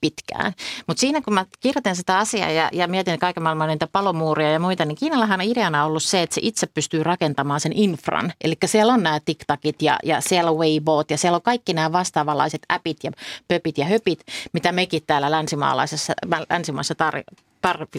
pitkään. 0.00 0.52
Mutta 0.86 1.00
siinä 1.00 1.20
kun 1.20 1.34
mä 1.34 1.46
kirjoitin 1.60 1.96
sitä 1.96 2.18
asiaa 2.18 2.50
ja, 2.50 2.68
ja 2.72 2.88
mietin 2.88 3.18
kaiken 3.18 3.42
maailman 3.42 3.68
niitä 3.68 3.86
palomuuria 3.86 4.50
ja 4.50 4.58
muita, 4.58 4.84
niin 4.84 4.96
Kiinallahan 4.96 5.40
on 5.40 5.46
ideana 5.46 5.84
ollut 5.84 6.02
se, 6.02 6.22
että 6.22 6.34
se 6.34 6.40
itse 6.44 6.66
pystyy 6.66 7.02
rakentamaan 7.02 7.60
sen 7.60 7.72
infran. 7.72 8.32
Eli 8.44 8.54
siellä 8.64 8.92
on 8.92 9.02
nämä 9.02 9.20
TikTokit 9.20 9.82
ja, 9.82 9.98
ja 10.04 10.20
siellä 10.20 10.50
on 10.50 10.58
Weiboot 10.58 11.10
ja 11.10 11.18
siellä 11.18 11.36
on 11.36 11.42
kaikki 11.42 11.72
nämä 11.72 11.92
vastaavanlaiset 11.92 12.62
appit 12.68 12.96
ja 13.04 13.10
pöpit 13.48 13.78
ja 13.78 13.84
höpit, 13.84 14.20
mitä 14.52 14.72
mekin 14.72 15.02
täällä 15.06 15.30
länsimaalaisessa, 15.30 16.12
länsimaissa 16.50 16.94
tar- 16.94 17.38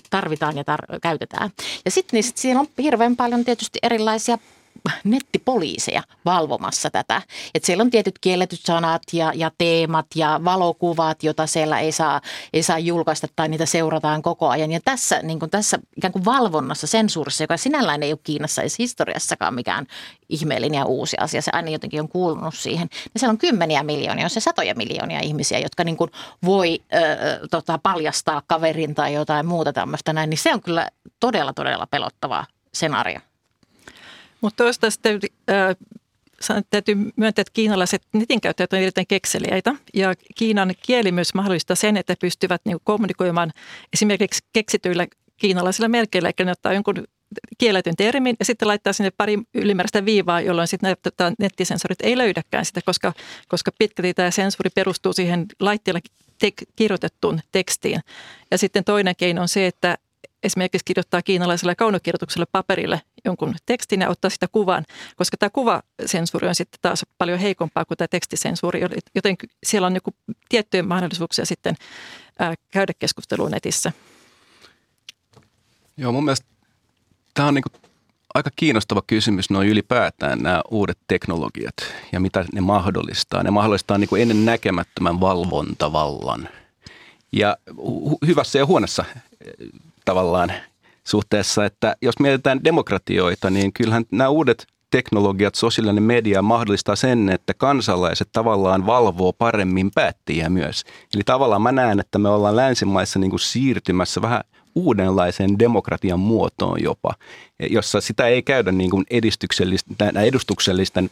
tarvitaan 0.10 0.58
ja 0.58 0.64
tar- 0.64 1.00
käytetään. 1.02 1.50
Ja 1.86 1.92
sitten 1.92 2.18
niin 2.18 2.24
sit 2.24 2.38
siellä 2.38 2.60
on 2.60 2.68
hirveän 2.78 3.16
paljon 3.16 3.46
tietysti 3.46 3.80
erilaisia 3.84 4.38
nettipoliiseja 5.04 6.04
valvomassa 6.26 6.90
tätä. 6.90 7.22
Että 7.56 7.66
siellä 7.66 7.82
on 7.82 7.90
tietyt 7.90 8.20
kielletyt 8.20 8.60
sanat 8.64 9.02
ja, 9.14 9.32
ja 9.36 9.52
teemat 9.58 10.06
ja 10.16 10.42
valokuvat, 10.46 11.24
joita 11.24 11.48
siellä 11.48 11.80
ei 11.80 11.92
saa, 11.92 12.22
ei 12.54 12.64
saa 12.64 12.80
julkaista 12.80 13.28
tai 13.36 13.48
niitä 13.48 13.66
seurataan 13.66 14.22
koko 14.22 14.50
ajan. 14.50 14.72
Ja 14.72 14.80
tässä, 14.86 15.20
niin 15.24 15.40
kuin 15.40 15.52
tässä 15.52 15.80
ikään 15.98 16.12
kuin 16.12 16.26
valvonnassa, 16.26 16.88
sensuurissa, 16.88 17.44
joka 17.44 17.58
sinällään 17.58 18.04
ei 18.04 18.14
ole 18.14 18.20
Kiinassa 18.24 18.62
edes 18.62 18.80
historiassakaan 18.80 19.54
mikään 19.54 19.88
ihmeellinen 20.30 20.78
ja 20.78 20.86
uusi 20.86 21.18
asia, 21.20 21.42
se 21.42 21.52
aina 21.54 21.70
jotenkin 21.70 22.02
on 22.02 22.10
kuulunut 22.10 22.56
siihen. 22.56 22.90
Ja 23.14 23.20
siellä 23.20 23.32
on 23.32 23.38
kymmeniä 23.38 23.84
miljoonia, 23.84 24.26
on 24.26 24.30
se 24.30 24.40
satoja 24.40 24.76
miljoonia 24.76 25.20
ihmisiä, 25.20 25.60
jotka 25.60 25.84
niin 25.84 25.98
kuin 25.98 26.12
voi 26.46 26.80
ö, 26.94 27.48
tota, 27.52 27.78
paljastaa 27.84 28.42
kaverin 28.48 28.96
tai 28.96 29.14
jotain 29.14 29.46
muuta 29.46 29.74
tämmöistä 29.74 30.14
näin, 30.14 30.30
niin 30.30 30.38
se 30.38 30.54
on 30.54 30.62
kyllä 30.62 30.88
todella, 31.20 31.54
todella 31.54 31.88
pelottava 31.88 32.46
skenaario. 32.74 33.20
Mutta 34.42 34.64
toisaalta 34.64 35.28
äh, 35.52 35.76
täytyy 36.70 36.96
myöntää, 36.96 37.42
että 37.42 37.54
kiinalaiset 37.54 38.02
netin 38.14 38.42
käyttäjät 38.42 38.74
ovat 38.74 38.82
erittäin 38.82 39.08
kekseliäitä 39.08 39.76
ja 39.94 40.14
Kiinan 40.36 40.74
kieli 40.86 41.12
myös 41.12 41.34
mahdollistaa 41.34 41.76
sen, 41.76 41.98
että 41.98 42.16
pystyvät 42.22 42.62
niin 42.66 42.78
kommunikoimaan 42.84 43.52
esimerkiksi 43.94 44.44
keksityillä 44.54 45.08
kiinalaisilla 45.38 45.90
merkeillä, 45.90 46.30
eli 46.30 46.46
ne 46.46 46.52
ottaa 46.52 46.74
jonkun 46.74 47.04
kielletyn 47.58 47.96
termin 47.96 48.36
ja 48.40 48.46
sitten 48.46 48.68
laittaa 48.68 48.94
sinne 48.94 49.12
pari 49.12 49.38
ylimääräistä 49.54 50.06
viivaa, 50.06 50.42
jolloin 50.42 50.68
sitten 50.68 50.96
tota, 51.04 51.34
nettisensorit 51.40 52.02
ei 52.02 52.18
löydäkään 52.18 52.66
sitä, 52.66 52.82
koska, 52.86 53.14
koska 53.48 53.72
pitkälti 53.80 54.14
tämä 54.14 54.32
sensori 54.32 54.70
perustuu 54.76 55.14
siihen 55.14 55.46
laitteella 55.60 56.00
te- 56.40 56.66
kirjoitettuun 56.76 57.40
tekstiin. 57.52 58.00
Ja 58.52 58.58
sitten 58.58 58.84
toinen 58.84 59.16
keino 59.16 59.42
on 59.42 59.48
se, 59.48 59.68
että 59.68 59.98
esimerkiksi 60.44 60.86
kirjoittaa 60.86 61.22
kiinalaiselle 61.22 61.76
kaunokirjoitukselle 61.76 62.46
paperille 62.52 63.02
jonkun 63.26 63.56
tekstin 63.66 64.02
ja 64.02 64.10
ottaa 64.10 64.30
sitä 64.30 64.48
kuvan, 64.52 64.86
koska 65.16 65.38
tämä 65.38 65.50
kuvasensuuri 65.50 66.48
on 66.48 66.56
sitten 66.56 66.80
taas 66.82 67.06
paljon 67.18 67.40
heikompaa 67.40 67.86
kuin 67.86 67.98
tämä 67.98 68.08
tekstisensuuri, 68.08 68.82
joten 69.16 69.36
siellä 69.64 69.88
on 69.88 69.96
joku 69.96 70.14
tiettyjä 70.50 70.84
mahdollisuuksia 70.84 71.46
sitten 71.46 71.76
käydä 72.72 72.94
keskustelua 73.00 73.50
netissä. 73.50 73.92
Joo, 75.98 76.12
mun 76.12 76.26
mielestä 76.26 76.48
tämä 77.34 77.48
on 77.48 77.54
niinku 77.54 77.70
aika 78.34 78.50
kiinnostava 78.56 79.02
kysymys 79.08 79.50
noin 79.50 79.68
ylipäätään 79.68 80.40
nämä 80.40 80.62
uudet 80.72 80.98
teknologiat 81.08 81.76
ja 82.12 82.20
mitä 82.20 82.46
ne 82.54 82.62
mahdollistaa. 82.62 83.44
Ne 83.44 83.52
mahdollistaa 83.52 83.98
niin 83.98 84.10
ennen 84.20 84.46
näkemättömän 84.46 85.20
valvontavallan. 85.20 86.50
Ja 87.32 87.58
hyvässä 88.28 88.60
ja 88.60 88.66
huonossa 88.66 89.06
tavallaan 90.10 90.54
suhteessa, 91.04 91.66
että 91.66 91.96
jos 92.02 92.20
mietitään 92.20 92.64
demokratioita, 92.64 93.50
niin 93.50 93.74
kyllähän 93.74 94.06
nämä 94.12 94.30
uudet 94.30 94.68
teknologiat, 94.92 95.56
sosiaalinen 95.56 96.04
media 96.04 96.42
mahdollistaa 96.42 96.96
sen, 96.96 97.30
että 97.30 97.54
kansalaiset 97.54 98.30
tavallaan 98.34 98.86
valvoo 98.86 99.34
paremmin 99.34 99.92
päättiä 99.96 100.50
myös. 100.50 100.84
Eli 101.14 101.24
tavallaan 101.26 101.62
mä 101.62 101.72
näen, 101.72 102.00
että 102.00 102.20
me 102.20 102.30
ollaan 102.30 102.56
länsimaissa 102.56 103.20
niin 103.20 103.30
kuin 103.30 103.40
siirtymässä 103.40 104.22
vähän 104.22 104.42
uudenlaiseen 104.76 105.60
demokratian 105.60 106.20
muotoon 106.20 106.84
jopa, 106.84 107.14
jossa 107.70 108.02
sitä 108.02 108.28
ei 108.28 108.42
käydä 108.42 108.72
niin 108.72 108.90
kuin 108.90 109.06
edistyksellisten, 109.10 110.18
edustuksellisten 110.18 111.10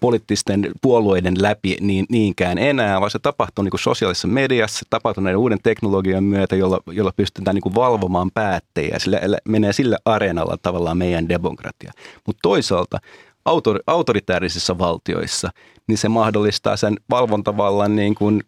poliittisten 0.00 0.70
puolueiden 0.82 1.34
läpi 1.42 1.76
niin, 1.80 2.06
niinkään 2.08 2.58
enää, 2.58 3.00
vaan 3.00 3.10
se 3.10 3.18
tapahtuu 3.18 3.62
niin 3.64 3.70
kuin 3.70 3.80
sosiaalisessa 3.80 4.28
mediassa, 4.28 4.86
tapahtuu 4.90 5.24
näiden 5.24 5.38
uuden 5.38 5.58
teknologian 5.62 6.24
myötä, 6.24 6.56
jolla, 6.56 6.80
jolla 6.86 7.12
pystytään 7.16 7.54
niin 7.54 7.62
kuin 7.62 7.74
valvomaan 7.74 8.30
päättäjiä. 8.34 8.98
Sillä 8.98 9.20
menee 9.48 9.72
sillä 9.72 9.98
areenalla 10.04 10.56
tavallaan 10.62 10.98
meidän 10.98 11.28
demokratia. 11.28 11.92
Mutta 12.26 12.40
toisaalta 12.42 12.98
autor, 13.44 13.80
autoritäärisissa 13.86 14.78
valtioissa, 14.78 15.50
niin 15.86 15.98
se 15.98 16.08
mahdollistaa 16.08 16.76
sen 16.76 16.96
valvontavallan 17.10 17.96
niin 17.96 18.14
kuin, 18.14 18.42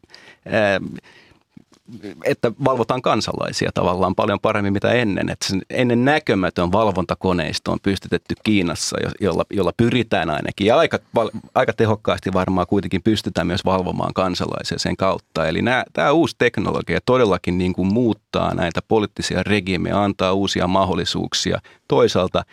ää, 0.46 0.80
että 2.24 2.52
valvotaan 2.64 3.02
kansalaisia 3.02 3.70
tavallaan 3.74 4.14
paljon 4.14 4.40
paremmin 4.40 4.72
mitä 4.72 4.92
ennen. 4.92 5.28
Että 5.28 5.46
sen 5.48 5.62
ennen 5.70 6.04
näkömätön 6.04 6.72
valvontakoneisto 6.72 7.72
on 7.72 7.78
pystytetty 7.82 8.34
Kiinassa, 8.42 8.96
jolla, 9.20 9.44
jolla 9.50 9.72
pyritään 9.76 10.30
ainakin 10.30 10.66
ja 10.66 10.78
aika, 10.78 10.98
aika 11.54 11.72
tehokkaasti 11.72 12.32
varmaan 12.32 12.66
kuitenkin 12.66 13.02
pystytään 13.02 13.46
myös 13.46 13.64
valvomaan 13.64 14.14
kansalaisia 14.14 14.78
sen 14.78 14.96
kautta. 14.96 15.48
Eli 15.48 15.62
nämä, 15.62 15.84
tämä 15.92 16.12
uusi 16.12 16.36
teknologia 16.38 16.98
todellakin 17.06 17.58
niin 17.58 17.72
kuin 17.72 17.92
muuttaa 17.92 18.54
näitä 18.54 18.80
poliittisia 18.88 19.42
regiimejä, 19.42 20.02
antaa 20.02 20.32
uusia 20.32 20.66
mahdollisuuksia. 20.66 21.60
Toisaalta 21.88 22.44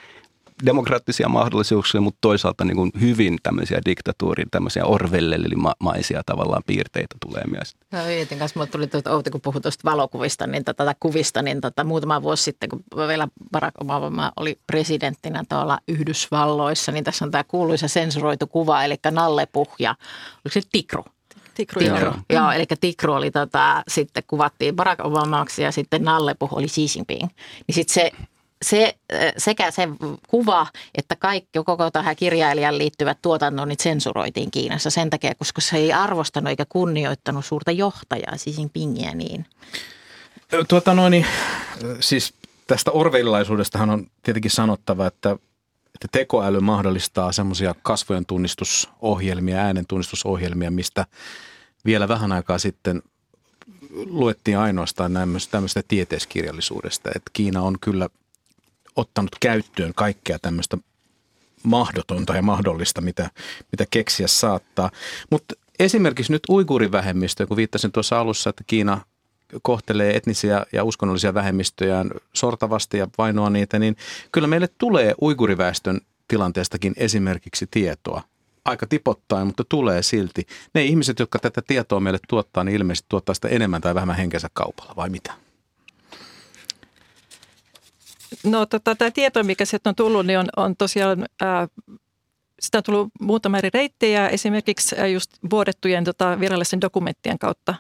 demokraattisia 0.66 1.30
mahdollisuuksia, 1.30 2.02
mutta 2.02 2.18
toisaalta 2.22 2.66
niin 2.66 2.76
kuin 2.76 2.92
hyvin 3.02 3.38
tämmöisiä 3.44 3.82
diktatuurin, 3.86 4.50
tämmöisiä 4.52 4.86
orwellilimaisia 4.86 6.22
tavallaan 6.26 6.64
piirteitä 6.68 7.16
tulee 7.26 7.44
myös. 7.52 7.76
No 7.92 8.00
Ietin 8.10 8.40
kanssa 8.40 8.60
mulle 8.60 8.72
tuli 8.72 8.88
tuota, 8.88 9.12
Outi, 9.12 9.30
kun 9.30 9.42
puhui 9.42 9.62
tuosta 9.62 9.92
valokuvista 9.92 10.48
niin 10.48 10.66
tätä 10.66 10.96
kuvista, 11.00 11.42
niin 11.42 11.62
tota, 11.62 11.84
muutama 11.84 12.22
vuosi 12.22 12.44
sitten, 12.44 12.70
kun 12.70 12.84
vielä 13.08 13.28
Barack 13.52 13.82
Obama 13.82 14.32
oli 14.36 14.60
presidenttinä 14.68 15.44
tuolla 15.50 15.80
Yhdysvalloissa, 15.88 16.92
niin 16.92 17.04
tässä 17.04 17.26
on 17.26 17.32
tämä 17.32 17.44
kuuluisa 17.44 17.88
sensuroitu 17.88 18.48
kuva, 18.48 18.84
eli 18.84 18.96
Nallepuh 19.12 19.70
ja 19.80 19.96
oliko 20.46 20.54
se 20.54 20.62
Tikru? 20.72 21.06
Tikru, 21.54 21.80
Tikru. 21.80 22.00
Joo. 22.00 22.14
joo, 22.30 22.52
eli 22.52 22.66
Tikru 22.82 23.14
oli 23.14 23.32
tota, 23.32 23.84
sitten 23.88 24.24
kuvattiin 24.28 24.76
Barack 24.76 25.06
Obamaksi 25.06 25.64
ja 25.64 25.72
sitten 25.72 26.04
Nallepuh 26.04 26.54
oli 26.54 26.68
Xi 26.68 26.86
Jinping. 26.96 27.30
Niin 27.68 27.76
sitten 27.76 27.94
se 27.94 28.12
se, 28.62 28.98
sekä 29.38 29.72
se 29.72 29.88
kuva 30.28 30.68
että 30.96 31.16
kaikki 31.16 31.60
koko 31.66 31.92
tähän 31.92 32.16
kirjailijan 32.16 32.78
liittyvät 32.78 33.18
tuotannot 33.22 33.80
sensuroitiin 33.80 34.52
Kiinassa 34.52 34.90
sen 34.90 35.10
takia, 35.10 35.36
koska 35.36 35.62
se 35.62 35.78
ei 35.78 35.94
arvostanut 35.94 36.50
eikä 36.50 36.66
kunnioittanut 36.70 37.46
suurta 37.46 37.72
johtajaa, 37.72 38.38
Xi 38.38 38.54
Jinpingiä 38.58 39.14
niin. 39.14 39.46
Tuota 40.68 40.94
noin, 40.94 41.12
niin, 41.12 41.26
siis 42.00 42.34
tästä 42.68 42.92
orveilaisuudestahan 42.92 43.90
on 43.90 44.08
tietenkin 44.24 44.52
sanottava, 44.52 45.08
että, 45.08 45.32
että 45.96 46.08
tekoäly 46.12 46.60
mahdollistaa 46.60 47.32
semmoisia 47.32 47.76
kasvojen 47.84 48.26
tunnistusohjelmia, 48.26 49.58
äänen 49.58 49.86
tunnistusohjelmia, 49.88 50.72
mistä 50.72 51.06
vielä 51.86 52.08
vähän 52.08 52.32
aikaa 52.32 52.58
sitten 52.58 53.02
luettiin 54.06 54.58
ainoastaan 54.58 55.12
tämmöistä 55.52 55.84
tieteiskirjallisuudesta. 55.88 57.10
Että 57.16 57.32
Kiina 57.34 57.62
on 57.62 57.76
kyllä 57.82 58.10
ottanut 58.98 59.36
käyttöön 59.40 59.94
kaikkea 59.94 60.40
tämmöistä 60.40 60.78
mahdotonta 61.64 62.36
ja 62.36 62.42
mahdollista, 62.42 63.02
mitä, 63.02 63.30
mitä 63.72 63.86
keksiä 63.92 64.28
saattaa. 64.28 64.92
Mutta 65.30 65.56
esimerkiksi 65.80 66.32
nyt 66.32 66.44
uigurivähemmistöjä, 66.50 67.48
kun 67.48 67.58
viittasin 67.58 67.92
tuossa 67.92 68.20
alussa, 68.20 68.50
että 68.50 68.64
Kiina 68.68 69.02
kohtelee 69.62 70.16
etnisiä 70.16 70.66
ja 70.74 70.84
uskonnollisia 70.84 71.34
vähemmistöjään 71.34 72.12
sortavasti 72.34 72.98
ja 72.98 73.08
vainoa 73.18 73.50
niitä, 73.50 73.80
niin 73.80 73.98
kyllä 74.32 74.48
meille 74.48 74.68
tulee 74.78 75.16
uiguriväestön 75.22 76.02
tilanteestakin 76.28 76.94
esimerkiksi 76.98 77.68
tietoa. 77.72 78.22
Aika 78.66 78.88
tipottain, 78.88 79.48
mutta 79.48 79.64
tulee 79.70 80.04
silti. 80.04 80.48
Ne 80.74 80.84
ihmiset, 80.84 81.20
jotka 81.20 81.40
tätä 81.40 81.62
tietoa 81.62 82.00
meille 82.00 82.20
tuottaa, 82.28 82.64
niin 82.64 82.76
ilmeisesti 82.76 83.06
tuottaa 83.10 83.36
sitä 83.36 83.48
enemmän 83.48 83.82
tai 83.82 83.96
vähemmän 83.96 84.18
henkensä 84.18 84.50
kaupalla, 84.54 84.96
vai 84.96 85.10
mitä? 85.10 85.47
No 88.44 88.66
tota, 88.66 88.96
tämä 88.96 89.12
tieto, 89.12 89.44
mikä 89.44 89.66
sieltä 89.66 89.90
on 89.90 89.96
tullut, 89.96 90.26
niin 90.26 90.40
on, 90.40 90.48
on 90.58 90.76
tosiaan, 90.76 91.26
ää, 91.42 91.68
sitä 92.60 92.78
on 92.78 92.84
tullut 92.84 93.10
muutama 93.20 93.58
eri 93.58 93.70
reittejä, 93.74 94.28
esimerkiksi 94.28 94.96
just 95.14 95.32
vuodettujen 95.50 96.04
tota, 96.04 96.40
virallisen 96.40 96.82
dokumenttien 96.82 97.40
kautta. 97.40 97.76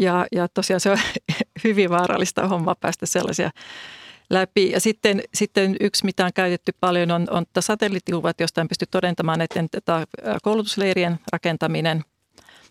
Ja, 0.00 0.26
ja 0.32 0.48
tosiaan 0.48 0.80
se 0.80 0.90
on 0.90 0.98
hyvin 1.64 1.90
vaarallista 1.90 2.48
hommaa 2.48 2.74
päästä 2.74 3.06
sellaisia 3.06 3.50
läpi. 4.30 4.70
Ja 4.70 4.80
sitten, 4.80 5.22
sitten 5.34 5.76
yksi, 5.80 6.04
mitä 6.04 6.24
on 6.24 6.32
käytetty 6.34 6.72
paljon, 6.80 7.10
on, 7.10 7.26
on 7.30 7.44
satelliittikuvat, 7.60 8.40
josta 8.40 8.60
on 8.60 8.68
pysty 8.68 8.86
todentamaan 8.90 9.38
näiden 9.38 9.70
tätä 9.70 10.06
koulutusleirien 10.42 11.18
rakentaminen. 11.32 12.04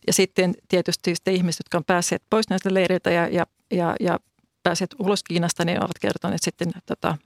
Ja 0.08 0.14
sitten 0.14 0.54
tietysti 0.68 1.16
sitten 1.16 1.34
ihmiset, 1.34 1.60
jotka 1.60 1.78
on 1.78 1.86
päässeet 1.86 2.24
pois 2.30 2.50
näistä 2.50 2.74
leireiltä 2.74 3.12
ja, 3.12 3.28
ja, 3.28 3.46
ja, 3.72 3.96
ja 4.00 4.20
päässeet 4.64 4.96
ulos 5.00 5.24
Kiinasta, 5.24 5.66
niin 5.66 5.84
ovat 5.84 6.00
kertoneet 6.02 6.44
sitten 6.44 6.72
tota, 6.86 7.18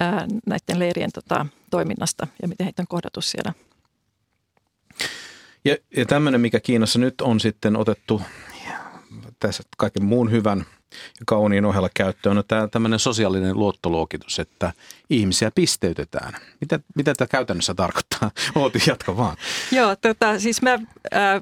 ää, 0.00 0.26
näiden 0.46 0.78
leirien 0.78 1.12
tota, 1.12 1.46
toiminnasta 1.70 2.26
ja 2.42 2.48
miten 2.48 2.64
heitä 2.64 2.82
on 2.82 2.86
kohdattu 2.88 3.20
siellä. 3.20 3.52
Ja, 5.64 5.76
ja 5.96 6.06
tämmöinen, 6.06 6.40
mikä 6.40 6.60
Kiinassa 6.60 6.98
nyt 6.98 7.20
on 7.20 7.40
sitten 7.40 7.76
otettu 7.76 8.22
tässä 9.38 9.62
kaiken 9.76 10.04
muun 10.04 10.30
hyvän 10.30 10.58
ja 10.90 11.24
kauniin 11.26 11.64
ohella 11.64 11.88
käyttöön, 11.94 12.38
on 12.38 12.44
tämä 12.48 12.68
tämmöinen 12.68 12.98
sosiaalinen 12.98 13.58
luottoluokitus, 13.58 14.38
että 14.38 14.72
ihmisiä 15.10 15.50
pisteytetään. 15.54 16.32
Mitä, 16.60 16.80
mitä 16.94 17.14
tämä 17.14 17.28
käytännössä 17.28 17.74
tarkoittaa? 17.74 18.30
Ooti, 18.54 18.78
jatka 18.86 19.16
vaan. 19.16 19.36
Joo, 19.72 19.96
tota, 19.96 20.38
siis 20.40 20.62
mä, 20.62 20.78
ää, 21.10 21.40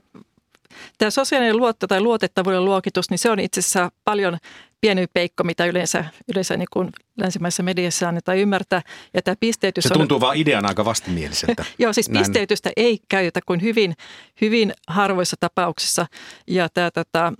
tämä 0.98 1.10
sosiaalinen 1.10 1.56
luotto 1.56 1.86
tai 1.86 2.00
luotettavuuden 2.00 2.64
luokitus, 2.64 3.10
niin 3.10 3.18
se 3.18 3.30
on 3.30 3.40
itse 3.40 3.60
asiassa 3.60 3.92
paljon 4.04 4.38
pieni 4.82 5.06
peikko, 5.06 5.44
mitä 5.44 5.64
yleensä, 5.66 6.04
yleensä 6.32 6.56
niin 6.56 6.68
kuin 6.72 6.88
länsimaisessa 7.16 7.62
mediassa 7.62 8.08
annetaan 8.08 8.38
ymmärtää. 8.38 8.82
Ja 9.14 9.22
tämä 9.22 9.34
pisteytys 9.40 9.84
se 9.84 9.94
tuntuu 9.94 10.16
on, 10.16 10.20
vaan 10.20 10.36
ideana 10.36 10.68
aika 10.68 10.84
vastimieliseltä. 10.84 11.64
Joo, 11.78 11.92
siis 11.92 12.10
Näin. 12.10 12.24
pisteytystä 12.24 12.70
ei 12.76 12.98
käytetä 13.08 13.40
kuin 13.46 13.62
hyvin, 13.62 13.94
hyvin 14.40 14.72
harvoissa 14.88 15.36
tapauksissa. 15.40 16.06
Ja 16.46 16.68
tämä, 16.68 16.90
tämä, 17.12 17.32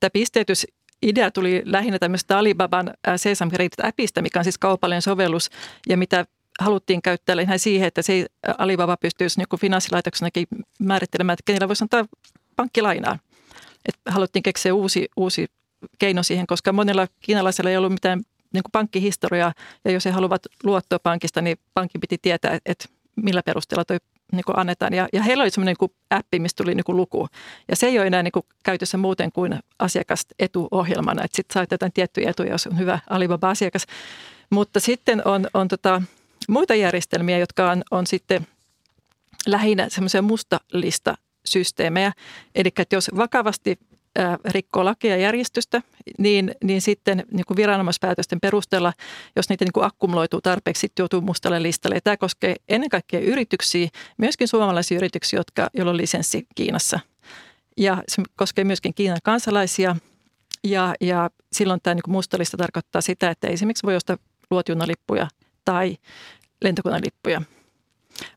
tämä 0.00 0.10
pisteytys 0.12 0.66
idea 1.02 1.30
tuli 1.30 1.62
lähinnä 1.64 1.98
tämmöistä 1.98 2.38
Alibaban 2.38 2.94
Sesame 3.16 3.52
Reddit-appista, 3.56 4.22
mikä 4.22 4.38
on 4.38 4.44
siis 4.44 4.58
kaupallinen 4.58 5.02
sovellus 5.02 5.50
ja 5.88 5.96
mitä 5.96 6.26
haluttiin 6.60 7.02
käyttää 7.02 7.36
ihan 7.42 7.58
siihen, 7.58 7.88
että 7.88 8.02
se 8.02 8.26
Alibaba 8.58 8.96
pystyisi 8.96 9.38
niin 9.38 9.60
finanssilaitoksenakin 9.60 10.46
määrittelemään, 10.78 11.34
että 11.34 11.42
kenellä 11.46 11.68
voisi 11.68 11.84
antaa 11.84 12.06
pankkilainaa. 12.56 13.18
Et 13.86 13.94
haluttiin 14.08 14.42
keksiä 14.42 14.74
uusi, 14.74 15.08
uusi 15.16 15.46
keino 15.98 16.22
siihen, 16.22 16.46
koska 16.46 16.72
monella 16.72 17.06
kiinalaisella 17.20 17.70
ei 17.70 17.76
ollut 17.76 17.92
mitään 17.92 18.20
niin 18.52 18.62
kuin 18.62 18.72
pankkihistoriaa, 18.72 19.52
ja 19.84 19.90
jos 19.90 20.04
he 20.04 20.10
haluavat 20.10 20.42
luottoa 20.64 20.98
pankista, 20.98 21.40
niin 21.40 21.56
pankki 21.74 21.98
piti 21.98 22.18
tietää, 22.22 22.58
että 22.66 22.84
millä 23.16 23.42
perusteella 23.42 23.84
toi 23.84 23.96
niin 24.32 24.44
kuin 24.46 24.58
annetaan. 24.58 24.94
Ja, 24.94 25.08
ja 25.12 25.22
heillä 25.22 25.42
oli 25.42 25.50
semmoinen 25.50 25.76
niin 25.80 25.90
appi, 26.10 26.38
mistä 26.38 26.64
tuli 26.64 26.74
niin 26.74 26.84
kuin 26.84 26.96
luku. 26.96 27.28
Ja 27.68 27.76
se 27.76 27.86
ei 27.86 27.98
ole 27.98 28.06
enää 28.06 28.22
niin 28.22 28.32
kuin 28.32 28.46
käytössä 28.62 28.98
muuten 28.98 29.32
kuin 29.32 29.58
asiakasetuohjelmana, 29.78 31.24
että 31.24 31.36
sitten 31.36 31.54
saa 31.54 31.66
jotain 31.70 31.92
tiettyjä 31.92 32.30
etuja, 32.30 32.52
jos 32.52 32.66
on 32.66 32.78
hyvä 32.78 32.98
Alibaba-asiakas. 33.10 33.86
Mutta 34.50 34.80
sitten 34.80 35.22
on, 35.24 35.46
on 35.54 35.68
tota, 35.68 36.02
muita 36.48 36.74
järjestelmiä, 36.74 37.38
jotka 37.38 37.70
on, 37.70 37.82
on 37.90 38.06
sitten 38.06 38.46
lähinnä 39.46 39.88
semmoisia 39.88 40.22
mustalista 40.22 41.14
systeemejä. 41.44 42.12
Eli 42.54 42.68
että 42.78 42.96
jos 42.96 43.10
vakavasti 43.16 43.78
rikkoo 44.44 44.84
lakia 44.84 45.10
ja 45.10 45.22
järjestystä, 45.22 45.82
niin, 46.18 46.54
niin 46.64 46.80
sitten 46.80 47.24
niin 47.30 47.44
kuin 47.46 47.56
viranomaispäätösten 47.56 48.40
perusteella, 48.40 48.92
jos 49.36 49.48
niitä 49.48 49.64
niin 49.64 49.72
kuin 49.72 49.86
akkumuloituu 49.86 50.40
tarpeeksi, 50.40 50.80
sitten 50.80 51.02
joutuu 51.02 51.20
mustalle 51.20 51.62
listalle. 51.62 51.96
Ja 51.96 52.00
tämä 52.00 52.16
koskee 52.16 52.56
ennen 52.68 52.90
kaikkea 52.90 53.20
yrityksiä, 53.20 53.88
myöskin 54.16 54.48
suomalaisia 54.48 54.98
yrityksiä, 54.98 55.38
jotka, 55.38 55.68
joilla 55.74 55.90
on 55.90 55.96
lisenssi 55.96 56.46
Kiinassa. 56.54 57.00
Ja 57.76 58.02
se 58.08 58.22
koskee 58.36 58.64
myöskin 58.64 58.94
Kiinan 58.94 59.18
kansalaisia. 59.22 59.96
Ja, 60.64 60.94
ja 61.00 61.30
silloin 61.52 61.80
tämä 61.82 61.94
niin 61.94 62.02
kuin 62.02 62.12
mustalista 62.12 62.56
tarkoittaa 62.56 63.00
sitä, 63.00 63.30
että 63.30 63.48
esimerkiksi 63.48 63.86
voi 63.86 63.96
ostaa 63.96 64.16
luotjunalippuja 64.50 65.28
tai 65.64 65.96
lentokonelippuja. 66.64 67.42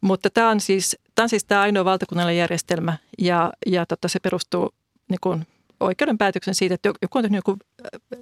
Mutta 0.02 0.30
tämä 0.30 0.50
on 0.50 0.60
siis 0.60 0.98
tämä, 1.16 1.24
on 1.24 1.30
siis 1.30 1.46
tämä 1.46 1.62
ainoa 1.62 1.86
valtakunnallinen 1.86 2.40
järjestelmä 2.40 2.98
ja, 3.20 3.54
ja 3.66 3.86
tota, 3.86 4.08
se 4.08 4.20
perustuu 4.20 4.74
niin 5.10 5.20
kuin 5.22 5.48
oikeuden 5.84 6.18
päätöksen 6.18 6.56
siitä, 6.56 6.76
että 6.76 6.92
joku 7.02 7.18
on 7.18 7.24
tehnyt 7.24 7.38
joku 7.38 7.58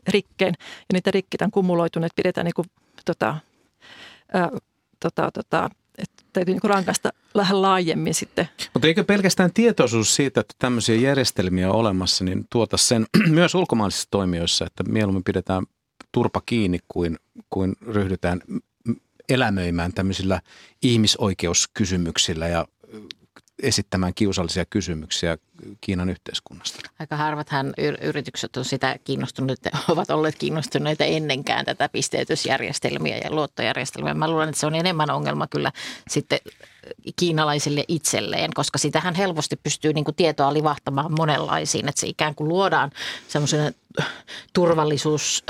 rikkeen 0.07 0.53
ja 0.59 0.93
niitä 0.93 1.11
rikkitä 1.11 1.45
on 1.45 1.51
kumuloituneet, 1.51 2.15
pidetään 2.15 2.45
niin 2.45 2.53
kuin, 2.53 2.65
tota, 3.05 3.37
ää, 4.33 4.49
tota, 4.99 5.31
tota, 5.31 5.69
että 5.97 6.23
täytyy 6.33 6.53
niin 6.53 6.69
rankasta 6.69 7.09
vähän 7.35 7.61
laajemmin 7.61 8.13
sitten. 8.13 8.49
Mutta 8.73 8.87
eikö 8.87 9.03
pelkästään 9.03 9.53
tietoisuus 9.53 10.15
siitä, 10.15 10.41
että 10.41 10.53
tämmöisiä 10.59 10.95
järjestelmiä 10.95 11.69
on 11.69 11.75
olemassa, 11.75 12.23
niin 12.23 12.45
tuota 12.49 12.77
sen 12.77 13.05
myös 13.29 13.55
ulkomaalaisissa 13.55 14.07
toimijoissa, 14.11 14.65
että 14.65 14.83
mieluummin 14.83 15.23
pidetään 15.23 15.65
turpa 16.11 16.41
kiinni 16.45 16.79
kuin, 16.87 17.17
kuin 17.49 17.75
ryhdytään 17.81 18.41
elämöimään 19.29 19.93
tämmöisillä 19.93 20.41
ihmisoikeuskysymyksillä 20.81 22.47
ja 22.47 22.67
esittämään 23.61 24.13
kiusallisia 24.13 24.65
kysymyksiä 24.65 25.37
Kiinan 25.81 26.09
yhteiskunnasta. 26.09 26.89
Aika 26.99 27.17
harvathan 27.17 27.73
yritykset 28.01 28.57
on 28.57 28.65
sitä 28.65 28.95
kiinnostuneet, 29.03 29.59
ovat 29.89 30.09
olleet 30.09 30.35
kiinnostuneita 30.35 31.03
ennenkään 31.03 31.65
tätä 31.65 31.89
pisteytysjärjestelmiä 31.89 33.17
ja 33.17 33.31
luottojärjestelmiä. 33.31 34.13
Mä 34.13 34.29
luulen, 34.29 34.49
että 34.49 34.59
se 34.59 34.65
on 34.65 34.75
enemmän 34.75 35.11
ongelma 35.11 35.47
kyllä 35.47 35.71
sitten 36.09 36.39
kiinalaisille 37.15 37.85
itselleen, 37.87 38.51
koska 38.53 38.77
sitähän 38.77 39.15
helposti 39.15 39.55
pystyy 39.55 39.93
niin 39.93 40.05
kuin 40.05 40.15
tietoa 40.15 40.53
livahtamaan 40.53 41.11
monenlaisiin, 41.11 41.89
että 41.89 42.01
se 42.01 42.07
ikään 42.07 42.35
kuin 42.35 42.47
luodaan 42.47 42.91
semmoisen 43.27 43.75
turvallisuus 44.53 45.43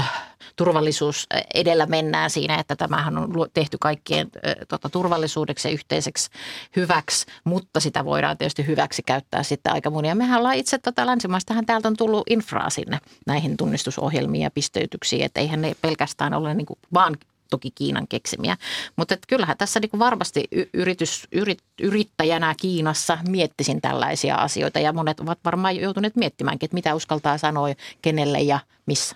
turvallisuus 0.62 1.28
edellä 1.54 1.86
mennään 1.86 2.30
siinä, 2.30 2.56
että 2.56 2.76
tämähän 2.76 3.18
on 3.18 3.34
tehty 3.54 3.78
kaikkien 3.80 4.30
tota, 4.68 4.90
turvallisuudeksi 4.90 5.68
ja 5.68 5.74
yhteiseksi 5.74 6.30
hyväksi, 6.76 7.26
mutta 7.44 7.80
sitä 7.80 8.06
voidaan 8.06 8.38
tietysti 8.38 8.68
hyväksi 8.68 9.04
käyttää 9.04 9.44
sitten 9.44 9.74
aika 9.74 9.90
monia. 9.90 10.16
Mehän 10.16 10.40
ollaan 10.40 10.56
itse 10.56 10.78
tota, 10.78 11.06
länsimaistahan 11.06 11.66
täältä 11.66 11.88
on 11.88 11.98
tullut 11.98 12.24
infraa 12.30 12.70
sinne 12.70 13.00
näihin 13.28 13.58
tunnistusohjelmiin 13.58 14.42
ja 14.42 14.52
pisteytyksiin, 14.52 15.26
että 15.26 15.40
eihän 15.40 15.62
ne 15.62 15.76
pelkästään 15.82 16.34
ole 16.34 16.54
niin 16.54 16.66
kuin 16.66 16.80
vaan 16.94 17.18
toki 17.50 17.72
Kiinan 17.72 18.08
keksimiä. 18.08 18.58
Mutta 18.96 19.14
että 19.14 19.28
kyllähän 19.28 19.58
tässä 19.58 19.80
niin 19.80 19.90
kuin 19.90 20.00
varmasti 20.00 20.48
yritys, 20.74 21.28
yrit, 21.32 21.60
yrittäjänä 21.82 22.56
Kiinassa 22.62 23.18
miettisin 23.28 23.82
tällaisia 23.82 24.36
asioita 24.36 24.80
ja 24.80 24.94
monet 24.94 25.20
ovat 25.20 25.40
varmaan 25.46 25.76
joutuneet 25.76 26.16
miettimäänkin, 26.16 26.68
että 26.68 26.76
mitä 26.76 26.96
uskaltaa 26.96 27.38
sanoa 27.38 27.68
kenelle 28.02 28.40
ja 28.40 28.60
missä. 28.86 29.16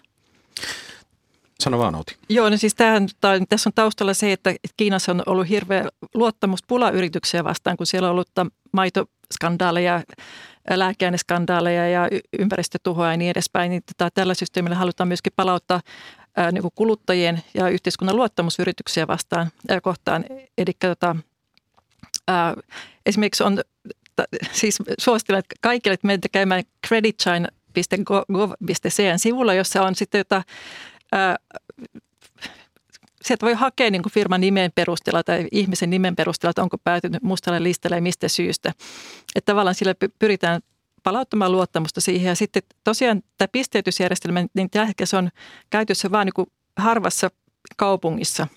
Sano 1.60 1.80
vaan 1.80 1.96
Outi. 1.96 2.16
Joo, 2.30 2.50
no 2.50 2.58
siis 2.58 2.76
tämähän, 2.76 3.08
tämän, 3.22 3.46
tässä 3.50 3.70
on 3.70 3.74
taustalla 3.76 4.14
se, 4.14 4.32
että 4.32 4.56
Kiinassa 4.78 5.12
on 5.12 5.24
ollut 5.26 5.50
hirveä 5.50 5.90
luottamuspula 6.14 6.90
yrityksiä 6.90 7.44
vastaan, 7.44 7.78
kun 7.78 7.88
siellä 7.88 8.08
on 8.08 8.12
ollut 8.12 8.30
maitoskandaaleja, 8.72 10.04
lääkeaineskandaaleja 10.70 11.90
ja 11.90 12.08
ympäristötuhoa 12.40 13.12
ja 13.12 13.18
niin 13.18 13.32
edespäin. 13.32 13.70
Niin 13.70 13.84
tätä, 13.86 14.10
tällä 14.14 14.34
systeemillä 14.34 14.76
halutaan 14.76 15.08
myöskin 15.08 15.34
palauttaa 15.36 15.82
ää, 16.38 16.52
niin 16.52 16.64
kuluttajien 16.76 17.44
ja 17.54 17.70
yhteiskunnan 17.70 18.16
luottamusyrityksiä 18.16 19.08
vastaan 19.08 19.52
ää, 19.70 19.82
kohtaan. 19.82 20.26
Eli 20.58 20.72
tota, 20.80 21.16
esimerkiksi 23.06 23.44
on, 23.44 23.62
ta, 24.16 24.24
siis 24.52 24.78
suosittelen 25.00 25.40
että 25.40 25.56
kaikille, 25.62 25.94
että 25.94 26.08
meitä 26.08 26.30
käymään 26.32 26.64
creditshine.gov.cn 26.88 29.20
sivulla, 29.20 29.54
jossa 29.54 29.84
on 29.84 29.96
sitten 29.96 30.26
sieltä 33.26 33.46
voi 33.46 33.54
hakea 33.54 33.92
niin 33.92 34.04
kuin 34.04 34.14
firman 34.14 34.42
nimen 34.42 34.72
perusteella 34.76 35.24
tai 35.24 35.48
ihmisen 35.52 35.90
nimen 35.90 36.16
perusteella, 36.16 36.50
että 36.50 36.64
onko 36.64 36.78
päätynyt 36.78 37.24
mustalle 37.24 37.64
listalle 37.64 37.96
ja 37.96 38.02
mistä 38.02 38.28
syystä. 38.28 38.74
Että 39.36 39.52
tavallaan 39.52 39.76
sillä 39.76 39.96
pyritään 40.20 40.62
palauttamaan 41.04 41.52
luottamusta 41.52 42.02
siihen. 42.02 42.30
Ja 42.30 42.36
sitten 42.36 42.64
tosiaan 42.84 43.22
tämä 43.38 43.48
pisteytysjärjestelmä, 43.48 44.46
niin 44.54 44.70
tällä 44.70 44.88
se 45.04 45.18
on 45.18 45.30
käytössä 45.70 46.12
vain 46.12 46.30
niin 46.38 46.48
harvassa 46.78 47.30
kaupungissa. 47.78 48.48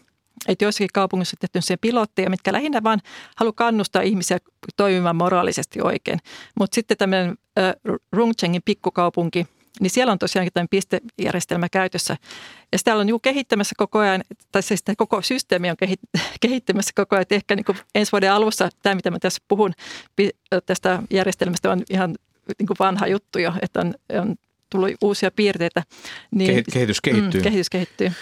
Että 0.48 0.64
joissakin 0.64 0.88
kaupungissa 0.94 1.36
on 1.36 1.48
tehty 1.52 1.76
pilotteja, 1.80 2.30
mitkä 2.30 2.52
lähinnä 2.52 2.82
vaan 2.82 3.00
haluaa 3.36 3.52
kannustaa 3.52 4.02
ihmisiä 4.02 4.38
toimimaan 4.76 5.16
moraalisesti 5.16 5.80
oikein. 5.82 6.18
Mutta 6.59 6.74
sitten 6.74 6.96
tämmöinen 6.96 7.38
äh, 7.59 7.72
Rungchengin 8.12 8.62
pikkukaupunki– 8.64 9.46
niin 9.81 9.91
siellä 9.91 10.12
on 10.12 10.18
tosiaankin 10.18 10.53
tämä 10.53 10.66
pistejärjestelmä 10.70 11.68
käytössä. 11.68 12.16
Ja 12.72 12.79
sitä 12.79 12.97
on 12.97 13.07
niin 13.07 13.20
kehittämässä 13.20 13.74
koko 13.76 13.99
ajan, 13.99 14.22
tai 14.53 14.62
siis 14.62 14.85
koko 14.97 15.22
systeemi 15.22 15.70
on 15.70 15.76
kehittämässä 16.41 16.93
koko 16.95 17.16
ajan. 17.16 17.22
Että 17.22 17.35
ehkä 17.35 17.57
niin 17.57 17.64
kuin 17.64 17.79
ensi 17.95 18.12
vuoden 18.12 18.33
alussa 18.33 18.68
tämä, 18.83 18.95
mitä 18.95 19.11
mä 19.11 19.18
tässä 19.18 19.43
puhun 19.49 19.72
tästä 20.66 21.03
järjestelmästä, 21.11 21.70
on 21.70 21.83
ihan 21.91 22.14
niin 22.59 22.66
kuin 22.66 22.76
vanha 22.79 23.07
juttu 23.07 23.39
jo, 23.39 23.53
että 23.62 23.81
on, 23.81 23.95
on 24.20 24.37
tullut 24.70 24.91
uusia 25.03 25.31
piirteitä. 25.31 25.83
Niin, 26.31 26.64
kehitys 26.72 27.01
kehittyy. 27.01 27.41
Mm, 27.41 27.45
kehitys 27.45 27.70
kehittyy. 27.70 28.12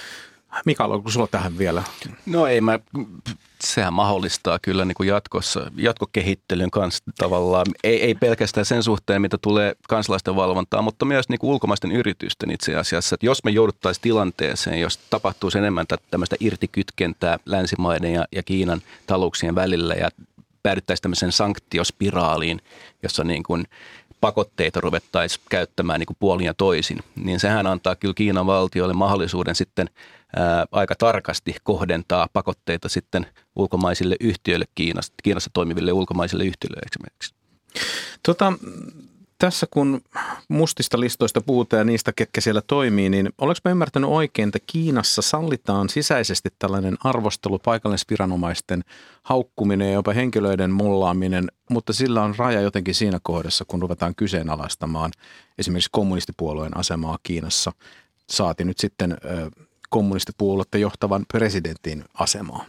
Mikael, 0.65 0.91
onko 0.91 1.11
sulla 1.11 1.27
tähän 1.27 1.59
vielä? 1.59 1.83
No 2.27 2.47
ei 2.47 2.61
mä, 2.61 2.79
sehän 3.61 3.93
mahdollistaa 3.93 4.59
kyllä 4.59 4.85
niin 4.85 4.95
kuin 4.95 5.09
jatkossa, 5.09 5.71
jatkokehittelyn 5.77 6.71
kanssa 6.71 7.05
tavallaan, 7.19 7.67
ei, 7.85 8.03
ei 8.03 8.15
pelkästään 8.15 8.67
sen 8.67 8.83
suhteen, 8.83 9.23
mitä 9.23 9.39
tulee 9.39 9.77
kansalaisten 9.89 10.37
valvontaa, 10.37 10.83
mutta 10.83 11.05
myös 11.05 11.29
niin 11.29 11.39
kuin 11.39 11.51
ulkomaisten 11.51 11.93
yritysten 11.93 12.51
itse 12.51 12.77
asiassa. 12.77 13.15
Että 13.15 13.27
jos 13.27 13.45
me 13.45 13.51
jouduttaisiin 13.51 14.03
tilanteeseen, 14.03 14.81
jos 14.81 14.97
tapahtuisi 14.97 15.59
enemmän 15.59 15.87
tämmöistä 16.11 16.37
irtikytkentää 16.41 17.39
länsimaiden 17.47 18.13
ja, 18.13 18.25
ja 18.33 18.43
Kiinan 18.43 18.83
talouksien 19.07 19.55
välillä 19.55 19.95
ja 19.95 20.11
päädyttäisiin 20.63 21.03
tämmöiseen 21.03 21.33
sanktiospiraaliin, 21.33 22.61
jossa 23.03 23.25
niin 23.25 23.43
kuin 23.43 23.65
pakotteita 24.27 24.81
ruvettaisiin 24.81 25.45
käyttämään 25.51 26.01
niin 26.01 26.07
kuin 26.07 26.17
puolin 26.21 26.47
ja 26.47 26.55
toisin, 26.55 26.99
niin 27.25 27.41
sehän 27.41 27.67
antaa 27.67 27.97
kyllä 27.97 28.15
Kiinan 28.15 28.47
valtiolle 28.47 28.95
mahdollisuuden 28.95 29.55
sitten 29.55 29.91
ää, 30.37 30.67
aika 30.73 30.95
tarkasti 30.95 31.57
kohdentaa 31.63 32.29
pakotteita 32.33 32.89
sitten 32.89 33.27
ulkomaisille 33.57 34.17
yhtiöille 34.21 34.65
Kiinassa, 34.75 35.13
Kiinassa 35.23 35.51
toimiville 35.53 35.93
ulkomaisille 35.93 36.45
yhtiöille 36.45 36.81
esimerkiksi. 36.93 37.35
Tota, 38.23 38.53
tässä 39.39 39.67
kun 39.71 40.01
mustista 40.49 41.01
listoista 41.01 41.41
puhutaan 41.41 41.79
ja 41.79 41.85
niistä, 41.85 42.13
ketkä 42.13 42.41
siellä 42.41 42.63
toimii, 42.67 43.11
niin 43.11 43.29
olenko 43.39 43.61
mä 43.65 43.71
ymmärtänyt 43.71 44.11
oikein, 44.11 44.49
että 44.49 44.59
Kiinassa 44.67 45.23
sallitaan 45.23 45.89
sisäisesti 45.89 46.49
tällainen 46.59 46.97
arvostelu, 47.05 47.59
paikallisviranomaisten 47.59 48.85
haukkuminen 49.23 49.89
ja 49.89 49.95
jopa 49.95 50.13
henkilöiden 50.13 50.71
mollaaminen, 50.71 51.51
mutta 51.71 51.93
sillä 51.93 52.23
on 52.23 52.35
raja 52.39 52.61
jotenkin 52.61 52.95
siinä 52.95 53.19
kohdassa, 53.23 53.65
kun 53.65 53.83
ruvetaan 53.83 54.15
kyseenalaistamaan 54.15 55.11
esimerkiksi 55.59 55.91
kommunistipuolueen 55.93 56.77
asemaa 56.77 57.19
Kiinassa. 57.23 57.73
Saati 58.31 58.65
nyt 58.65 58.79
sitten 58.79 59.19
kommunistipuoluetta 59.91 60.79
johtavan 60.79 61.27
presidentin 61.33 62.05
asemaa. 62.15 62.65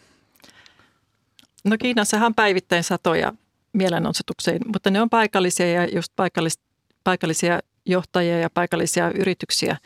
No 1.64 1.78
Kiinassahan 1.80 2.36
päivittäin 2.36 2.84
satoja 2.84 3.34
mielenosoituksiin, 3.78 4.60
mutta 4.66 4.90
ne 4.90 5.02
on 5.02 5.10
paikallisia 5.10 5.72
ja 5.72 5.88
just 5.96 6.14
paikallis, 6.16 6.60
paikallisia 7.04 7.60
johtajia 7.86 8.40
ja 8.40 8.50
paikallisia 8.50 9.12
yrityksiä 9.12 9.78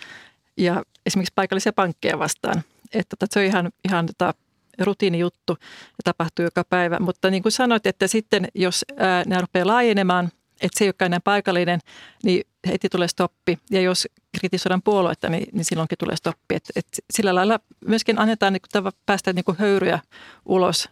ja 0.58 0.84
esimerkiksi 1.06 1.34
paikallisia 1.36 1.74
pankkeja 1.74 2.20
vastaan. 2.20 2.64
Että 2.94 3.16
tota, 3.16 3.34
se 3.34 3.40
on 3.40 3.46
ihan, 3.46 3.72
ihan 3.86 4.06
tota, 4.06 4.34
rutiinijuttu 4.80 5.58
ja 5.62 6.04
tapahtuu 6.04 6.46
joka 6.46 6.64
päivä. 6.64 6.98
Mutta 7.00 7.30
niin 7.30 7.44
kuin 7.44 7.52
sanoit, 7.52 7.86
että 7.86 8.08
sitten 8.08 8.48
jos 8.56 8.86
ää, 8.98 9.24
nämä 9.28 9.42
rupeaa 9.42 9.68
laajenemaan, 9.68 10.32
että 10.62 10.80
se 10.80 10.86
ei 10.86 10.88
olekaan 10.88 11.08
enää 11.08 11.20
paikallinen, 11.20 11.80
niin 12.24 12.44
heti 12.68 12.90
tulee 12.90 13.08
stoppi. 13.08 13.60
Ja 13.72 13.82
jos 13.82 14.08
kritisoidaan 14.40 14.82
puoluetta, 14.82 15.30
niin, 15.30 15.48
niin 15.52 15.66
silloinkin 15.66 15.98
tulee 15.98 16.16
stoppi. 16.16 16.56
Et, 16.56 16.64
et 16.76 16.88
sillä 17.14 17.36
lailla 17.36 17.60
myöskin 17.88 18.20
annetaan 18.20 18.54
niin 18.54 18.62
kuin, 18.74 18.94
päästä 19.06 19.34
niin 19.34 19.46
kuin 19.46 19.58
höyryä 19.58 20.00
ulos 20.46 20.90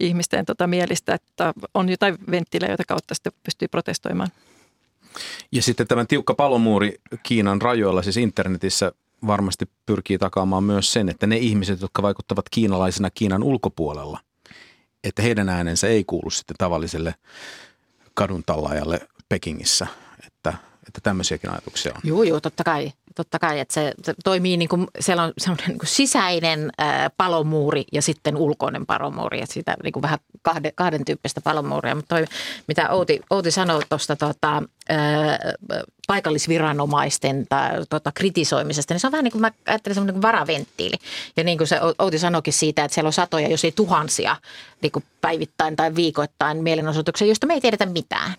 ihmisten 0.00 0.46
tota 0.46 0.66
mielistä, 0.66 1.14
että 1.14 1.54
on 1.74 1.88
jotain 1.88 2.18
venttiilejä, 2.30 2.70
joita 2.70 2.84
kautta 2.88 3.14
sitten 3.14 3.32
pystyy 3.44 3.68
protestoimaan. 3.68 4.30
Ja 5.52 5.62
sitten 5.62 5.86
tämän 5.86 6.06
tiukka 6.06 6.34
palomuuri 6.34 7.00
Kiinan 7.22 7.62
rajoilla, 7.62 8.02
siis 8.02 8.16
internetissä 8.16 8.92
varmasti 9.26 9.68
pyrkii 9.86 10.18
takaamaan 10.18 10.64
myös 10.64 10.92
sen, 10.92 11.08
että 11.08 11.26
ne 11.26 11.36
ihmiset, 11.36 11.80
jotka 11.80 12.02
vaikuttavat 12.02 12.48
kiinalaisena 12.48 13.10
Kiinan 13.10 13.42
ulkopuolella, 13.42 14.20
että 15.04 15.22
heidän 15.22 15.48
äänensä 15.48 15.88
ei 15.88 16.04
kuulu 16.04 16.30
sitten 16.30 16.56
tavalliselle 16.58 17.14
kadun 18.14 18.44
Pekingissä, 19.28 19.86
että, 20.88 21.00
tämmöisiäkin 21.02 21.50
ajatuksia 21.50 21.92
on. 21.94 22.00
Joo, 22.04 22.22
joo, 22.22 22.40
totta 22.40 22.64
kai 22.64 22.92
totta 23.14 23.38
kai, 23.38 23.60
että 23.60 23.74
se, 23.74 23.94
se 24.02 24.14
toimii 24.24 24.56
niin 24.56 24.68
kuin, 24.68 24.86
siellä 25.00 25.22
on 25.22 25.32
semmoinen 25.38 25.68
niin 25.68 25.78
sisäinen 25.84 26.70
ää, 26.78 27.10
palomuuri 27.16 27.84
ja 27.92 28.02
sitten 28.02 28.36
ulkoinen 28.36 28.86
palomuuri, 28.86 29.42
että 29.42 29.54
sitä 29.54 29.76
niin 29.82 29.92
kuin 29.92 30.02
vähän 30.02 30.18
kahden, 30.42 30.72
kahden 30.74 31.04
tyyppistä 31.04 31.40
palomuuria. 31.40 31.94
Mutta 31.94 32.16
toi, 32.16 32.24
mitä 32.68 32.90
Outi, 32.90 33.20
Outi 33.30 33.50
sanoi 33.50 33.82
tuosta 33.88 34.16
tota, 34.16 34.62
paikallisviranomaisten 36.06 37.46
tai 37.48 37.70
tota, 37.90 38.12
kritisoimisesta, 38.12 38.94
niin 38.94 39.00
se 39.00 39.06
on 39.06 39.12
vähän 39.12 39.24
niin 39.24 39.32
kuin 39.32 39.42
mä 39.42 39.50
ajattelen 39.66 39.94
semmoinen 39.94 40.14
niin 40.14 40.22
varaventtiili. 40.22 40.96
Ja 41.36 41.44
niin 41.44 41.58
kuin 41.58 41.68
se 41.68 41.80
Outi 41.98 42.18
sanoikin 42.18 42.52
siitä, 42.52 42.84
että 42.84 42.94
siellä 42.94 43.08
on 43.08 43.12
satoja, 43.12 43.48
jos 43.48 43.64
ei 43.64 43.72
tuhansia 43.72 44.36
niin 44.82 44.92
kuin 44.92 45.04
päivittäin 45.20 45.76
tai 45.76 45.94
viikoittain 45.94 46.62
mielenosoituksia, 46.62 47.26
joista 47.26 47.46
me 47.46 47.54
ei 47.54 47.60
tiedetä 47.60 47.86
mitään. 47.86 48.34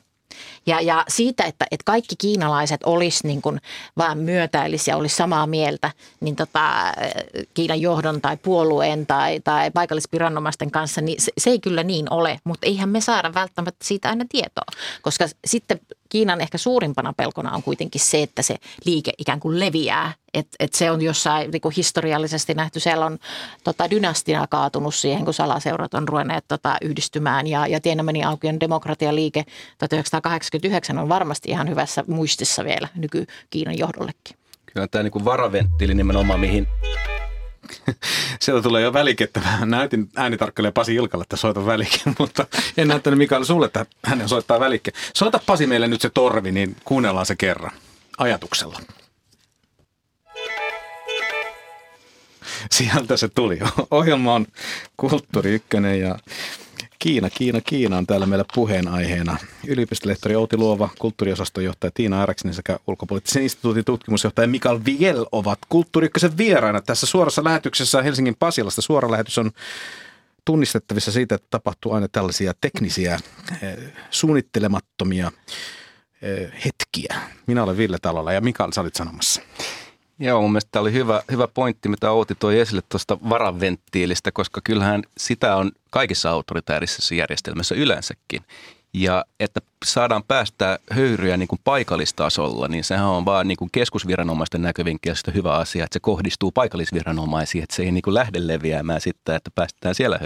Ja, 0.66 0.82
ja 0.82 1.06
siitä, 1.08 1.44
että, 1.44 1.66
että 1.72 1.84
kaikki 1.86 2.16
kiinalaiset 2.16 2.84
olisi 2.86 3.28
niin 3.28 3.42
kuin 3.42 3.62
vaan 3.98 4.18
myötäillisiä, 4.18 4.98
olisi 4.98 5.16
samaa 5.16 5.48
mieltä, 5.48 5.92
niin 6.20 6.36
tota, 6.36 6.94
Kiinan 7.54 7.82
johdon 7.82 8.22
tai 8.22 8.38
puolueen 8.38 9.06
tai, 9.06 9.40
tai 9.40 9.72
paikallisviranomaisten 9.72 10.72
kanssa, 10.72 11.02
niin 11.02 11.22
se, 11.22 11.32
se 11.38 11.50
ei 11.50 11.60
kyllä 11.60 11.84
niin 11.84 12.14
ole. 12.14 12.40
Mutta 12.44 12.68
eihän 12.68 12.90
me 12.90 13.02
saada 13.02 13.34
välttämättä 13.34 13.86
siitä 13.86 14.10
aina 14.10 14.26
tietoa, 14.30 14.66
koska 15.02 15.26
sitten 15.46 15.80
Kiinan 16.12 16.42
ehkä 16.42 16.58
suurimpana 16.58 17.14
pelkona 17.14 17.52
on 17.52 17.64
kuitenkin 17.64 18.02
se, 18.02 18.22
että 18.22 18.42
se 18.42 18.56
liike 18.86 19.12
ikään 19.18 19.40
kuin 19.40 19.60
leviää. 19.60 20.14
Että 20.34 20.56
et 20.60 20.74
se 20.74 20.92
on 20.92 21.02
jossain 21.02 21.52
niin 21.52 21.62
kuin 21.62 21.74
historiallisesti 21.78 22.54
nähty, 22.54 22.80
siellä 22.80 23.06
on 23.06 23.20
tota, 23.64 23.90
dynastia 23.90 24.48
kaatunut 24.50 24.96
siihen, 24.96 25.26
kun 25.26 25.34
salaseurat 25.34 25.94
on 25.94 26.08
ruvenneet 26.08 26.46
tota, 26.48 26.78
yhdistymään. 26.82 27.48
Ja, 27.48 27.68
ja 27.68 27.82
Tienanmenin 27.82 28.28
aukion 28.28 28.60
demokratialiike 28.60 29.46
1989 30.52 30.98
on 30.98 31.10
varmasti 31.10 31.52
ihan 31.52 31.70
hyvässä 31.70 32.04
muistissa 32.08 32.66
vielä 32.66 32.88
nyky-Kiinan 32.96 33.78
johdollekin. 33.78 34.38
Kyllä 34.66 34.88
tämä 34.88 35.04
niin 35.04 35.12
kuin 35.12 35.26
varaventtiili 35.26 35.94
nimenomaan, 35.94 36.40
mihin 36.40 36.68
Sieltä 38.42 38.64
tulee 38.64 38.82
jo 38.82 38.94
välikettä. 38.94 39.42
Näytin 39.66 40.10
äänitarkkailija 40.16 40.72
Pasi 40.72 40.96
Ilkalle, 40.96 41.24
että 41.24 41.36
soita 41.36 41.66
välike, 41.66 42.00
mutta 42.20 42.48
en 42.78 42.88
näyttänyt 42.88 43.18
Mikael 43.18 43.44
sulle, 43.44 43.66
että 43.66 43.86
hänen 44.06 44.30
soittaa 44.30 44.60
välikke. 44.60 44.92
Soita 45.16 45.40
Pasi 45.46 45.68
meille 45.68 45.88
nyt 45.88 46.02
se 46.02 46.10
torvi, 46.10 46.52
niin 46.52 46.76
kuunnellaan 46.86 47.26
se 47.26 47.36
kerran 47.36 47.72
ajatuksella. 48.18 48.80
Sieltä 52.72 53.18
se 53.18 53.28
tuli. 53.28 53.60
Ohjelma 53.92 54.34
on 54.34 54.48
Kulttuuri 54.98 55.54
Ykkönen 55.54 56.00
ja 56.00 56.20
Kiina, 57.02 57.30
Kiina, 57.30 57.62
Kiina 57.62 57.98
on 57.98 58.08
täällä 58.08 58.26
meillä 58.26 58.46
puheenaiheena. 58.56 59.38
Yliopistolehtori 59.68 60.36
Outi 60.36 60.58
Luova, 60.58 60.90
kulttuuriosaston 61.00 61.64
johtaja 61.64 61.92
Tiina 61.94 62.22
Äräksinen 62.22 62.54
sekä 62.54 62.80
ulkopoliittisen 62.88 63.44
instituutin 63.44 63.86
tutkimusjohtaja 63.86 64.48
Mikael 64.48 64.80
Viel 64.86 65.26
ovat 65.32 65.60
Kulttuuri 65.70 66.10
vieraina 66.38 66.82
tässä 66.82 67.06
suorassa 67.06 67.44
lähetyksessä 67.44 68.02
Helsingin 68.02 68.36
Pasilasta. 68.40 68.82
Suora 68.82 69.12
lähetys 69.12 69.38
on 69.38 69.52
tunnistettavissa 70.46 71.12
siitä, 71.12 71.36
että 71.36 71.48
tapahtuu 71.50 71.92
aina 71.92 72.08
tällaisia 72.08 72.54
teknisiä, 72.62 73.20
eh, 73.62 73.78
suunnittelemattomia 74.10 75.32
eh, 76.22 76.52
hetkiä. 76.66 77.16
Minä 77.48 77.64
olen 77.64 77.78
Ville 77.78 77.98
Talolla 78.02 78.34
ja 78.34 78.42
Mikael, 78.42 78.72
sä 78.72 78.82
olit 78.82 78.96
sanomassa. 78.96 79.42
Joo, 80.22 80.42
mun 80.42 80.52
mielestä 80.52 80.70
tämä 80.72 80.82
oli 80.82 80.94
hyvä, 80.94 81.22
hyvä 81.32 81.48
pointti, 81.48 81.90
mitä 81.90 82.12
Outi 82.12 82.36
toi 82.36 82.60
esille 82.60 82.82
tuosta 82.90 83.18
varaventtiilistä, 83.30 84.32
koska 84.32 84.62
kyllähän 84.64 85.04
sitä 85.18 85.56
on 85.56 85.72
kaikissa 85.90 86.30
autoritäärisessä 86.30 87.16
järjestelmässä 87.16 87.76
yleensäkin. 87.76 88.42
Ja 88.94 89.26
että 89.40 89.62
saadaan 89.86 90.24
päästä 90.24 90.80
höyryä 90.92 91.38
niin 91.38 91.48
kuin 91.48 91.60
paikallistasolla, 91.64 92.68
niin 92.68 92.84
sehän 92.84 93.06
on 93.06 93.26
vaan 93.26 93.48
niin 93.48 93.58
kuin 93.58 93.70
keskusviranomaisten 93.72 94.62
näkövinkkelistä 94.62 95.32
hyvä 95.32 95.54
asia, 95.54 95.84
että 95.84 95.94
se 95.94 96.00
kohdistuu 96.00 96.52
paikallisviranomaisiin, 96.52 97.64
että 97.64 97.76
se 97.76 97.84
ei 97.84 97.92
niin 97.92 98.02
kuin 98.02 98.14
lähde 98.14 98.48
leviämään 98.48 99.02
sitten, 99.02 99.36
että 99.36 99.52
päästetään 99.56 99.96
siellä 99.96 100.20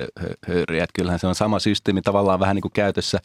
höyryä. 0.48 0.84
Että 0.84 0.94
kyllähän 0.94 1.20
se 1.20 1.28
on 1.28 1.36
sama 1.36 1.60
systeemi 1.60 2.02
tavallaan 2.02 2.40
vähän 2.40 2.56
niin 2.56 2.62
kuin 2.62 2.72
käytössä 2.72 3.20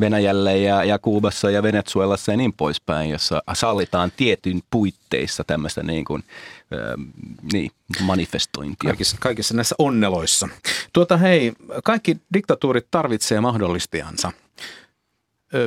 Venäjällä 0.00 0.52
ja, 0.52 0.84
ja 0.84 0.98
Kuubassa 0.98 1.50
ja 1.50 1.62
Venezuelassa 1.62 2.32
ja 2.32 2.36
niin 2.36 2.52
poispäin, 2.52 3.10
jossa 3.10 3.42
sallitaan 3.52 4.12
tietyn 4.16 4.60
puitteissa 4.70 5.44
tämmöistä 5.44 5.82
niin 5.82 6.04
kuin, 6.04 6.24
äh, 6.72 7.04
niin, 7.52 7.70
manifestointia. 8.00 8.88
Kaikissa, 8.88 9.16
kaikissa 9.20 9.54
näissä 9.54 9.74
onneloissa. 9.78 10.48
Tuota 10.92 11.16
hei, 11.16 11.52
kaikki 11.84 12.16
diktatuurit 12.34 12.86
tarvitsee 12.90 13.40
mahdollistajansa– 13.40 14.32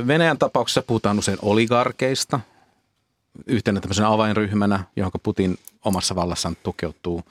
Venäjän 0.07 0.37
tapauksessa 0.37 0.81
puhutaan 0.81 1.19
usein 1.19 1.37
oligarkeista 1.41 2.39
yhtenä 3.45 3.81
tämmöisenä 3.81 4.13
avainryhmänä, 4.13 4.83
johon 4.95 5.11
Putin 5.23 5.57
omassa 5.85 6.15
vallassaan 6.15 6.57
tukeutuu. 6.63 7.23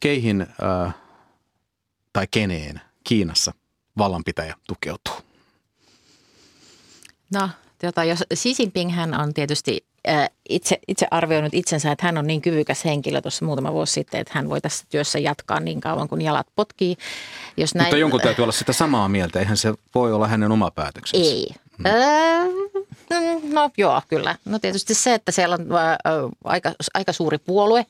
Keihin 0.00 0.40
äh, 0.40 0.94
tai 2.12 2.26
keneen 2.30 2.80
Kiinassa 3.04 3.52
vallanpitäjä 3.98 4.54
tukeutuu? 4.66 5.14
No, 7.34 7.48
tota, 7.80 8.04
jos 8.04 8.24
Xi 8.34 8.54
Jinping 8.58 8.94
hän 8.94 9.20
on 9.20 9.34
tietysti 9.34 9.84
äh, 10.08 10.30
itse, 10.48 10.78
itse 10.88 11.06
arvioinut 11.10 11.54
itsensä, 11.54 11.92
että 11.92 12.06
hän 12.06 12.18
on 12.18 12.26
niin 12.26 12.42
kyvykäs 12.42 12.84
henkilö 12.84 13.20
tuossa 13.20 13.44
muutama 13.44 13.72
vuosi 13.72 13.92
sitten, 13.92 14.20
että 14.20 14.32
hän 14.34 14.48
voi 14.48 14.60
tässä 14.60 14.84
työssä 14.90 15.18
jatkaa 15.18 15.60
niin 15.60 15.80
kauan 15.80 16.08
kuin 16.08 16.22
jalat 16.22 16.46
potkii. 16.56 16.96
Jos 17.56 17.74
näin, 17.74 17.86
Mutta 17.86 17.96
jonkun 17.96 18.20
täytyy 18.20 18.42
olla 18.42 18.52
sitä 18.52 18.72
samaa 18.72 19.08
mieltä, 19.08 19.38
eihän 19.38 19.56
se 19.56 19.74
voi 19.94 20.12
olla 20.12 20.28
hänen 20.28 20.52
oma 20.52 20.70
päätöksensä. 20.70 21.30
Ei. 21.30 21.61
Öö, 21.86 23.32
no 23.52 23.70
joo, 23.76 24.02
kyllä. 24.08 24.36
No 24.44 24.58
tietysti 24.58 24.94
se, 24.94 25.14
että 25.14 25.32
siellä 25.32 25.54
on 25.54 25.66
aika, 26.44 26.72
aika 26.94 27.12
suuri 27.12 27.38
puolue, 27.38 27.86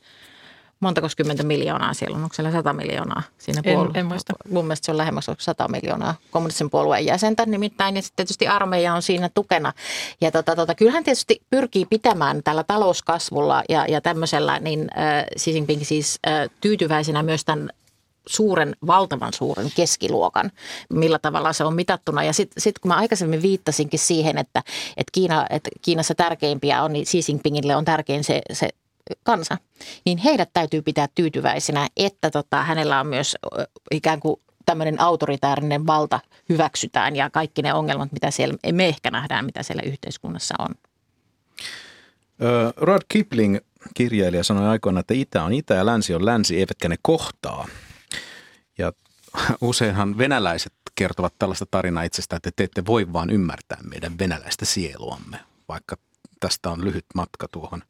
Montako 0.82 1.09
kymmentä 1.16 1.43
miljoonaa 1.43 1.95
siellä 1.95 2.16
on? 2.16 2.22
Onko 2.22 2.34
siellä 2.34 2.53
100 2.53 2.72
miljoonaa 2.72 3.22
siinä 3.38 3.62
En- 3.64 3.74
puolue- 3.78 3.90
en 3.95 4.07
muista. 4.07 4.32
Mun 4.51 4.64
mielestä 4.64 4.86
se 4.86 4.90
on 4.90 4.97
lähemmäs 4.97 5.26
100 5.38 5.68
miljoonaa 5.68 6.14
kommunistisen 6.30 6.70
puolueen 6.70 7.07
jäsentä 7.07 7.47
nimittäin. 7.47 7.97
Ja 7.97 8.03
sitten 8.03 8.16
tietysti 8.16 8.49
armeija 8.49 8.95
on 8.95 9.03
siinä 9.03 9.28
tukena. 9.34 9.72
Ja 10.20 10.30
tota, 10.30 10.57
tota, 10.57 10.74
kyllähän 10.74 11.05
tietysti 11.05 11.43
pyrkii 11.51 11.86
pitämään 11.86 12.43
tällä 12.43 12.64
talouskasvulla 12.64 13.62
ja, 13.68 13.86
ja 13.88 14.01
tämmöisellä, 14.01 14.59
niin 14.59 14.88
äh, 14.99 15.24
Xi 15.38 15.51
Jinping 15.51 15.84
siis 15.84 16.18
äh, 16.26 16.51
tyytyväisenä 16.61 17.22
myös 17.22 17.45
tämän 17.45 17.70
suuren, 18.26 18.76
valtavan 18.86 19.32
suuren 19.32 19.70
keskiluokan, 19.76 20.50
millä 20.92 21.18
tavalla 21.18 21.52
se 21.52 21.64
on 21.64 21.74
mitattuna. 21.74 22.24
Ja 22.24 22.32
sitten 22.32 22.62
sit 22.62 22.78
kun 22.78 22.88
mä 22.88 22.96
aikaisemmin 22.96 23.42
viittasinkin 23.42 23.98
siihen, 23.98 24.38
että, 24.38 24.62
että, 24.96 25.10
Kiina, 25.12 25.46
että 25.50 25.70
Kiinassa 25.82 26.14
tärkeimpiä 26.14 26.82
on, 26.82 26.92
niin 26.92 27.06
Xi 27.06 27.20
Jinpingille 27.28 27.76
on 27.76 27.84
tärkein 27.84 28.24
se, 28.24 28.42
se 28.52 28.68
kansa, 29.22 29.58
niin 30.04 30.18
heidät 30.18 30.50
täytyy 30.52 30.82
pitää 30.82 31.08
tyytyväisenä, 31.14 31.88
että 31.96 32.30
tota, 32.30 32.62
hänellä 32.62 33.00
on 33.00 33.06
myös 33.06 33.36
ikään 33.90 34.20
kuin 34.20 34.40
tämmöinen 34.66 35.00
autoritäärinen 35.00 35.86
valta 35.86 36.20
hyväksytään 36.48 37.16
ja 37.16 37.30
kaikki 37.30 37.62
ne 37.62 37.74
ongelmat, 37.74 38.12
mitä 38.12 38.30
siellä, 38.30 38.54
me 38.72 38.88
ehkä 38.88 39.10
nähdään, 39.10 39.44
mitä 39.44 39.62
siellä 39.62 39.82
yhteiskunnassa 39.86 40.54
on. 40.58 40.74
Rod 42.76 43.02
Kipling, 43.08 43.58
kirjailija, 43.94 44.44
sanoi 44.44 44.68
aikoina, 44.68 45.00
että 45.00 45.14
itä 45.14 45.44
on 45.44 45.52
itä 45.52 45.74
ja 45.74 45.86
länsi 45.86 46.14
on 46.14 46.26
länsi, 46.26 46.58
eivätkä 46.58 46.88
ne 46.88 46.96
kohtaa. 47.02 47.66
Ja 48.78 48.92
useinhan 49.60 50.18
venäläiset 50.18 50.72
kertovat 50.94 51.34
tällaista 51.38 51.66
tarinaa 51.70 52.02
itsestään, 52.02 52.36
että 52.36 52.50
te 52.56 52.64
ette 52.64 52.86
voi 52.86 53.12
vaan 53.12 53.30
ymmärtää 53.30 53.78
meidän 53.90 54.18
venäläistä 54.18 54.64
sieluamme, 54.64 55.40
vaikka 55.68 55.96
tästä 56.40 56.70
on 56.70 56.84
lyhyt 56.84 57.04
matka 57.14 57.48
tuohon 57.48 57.82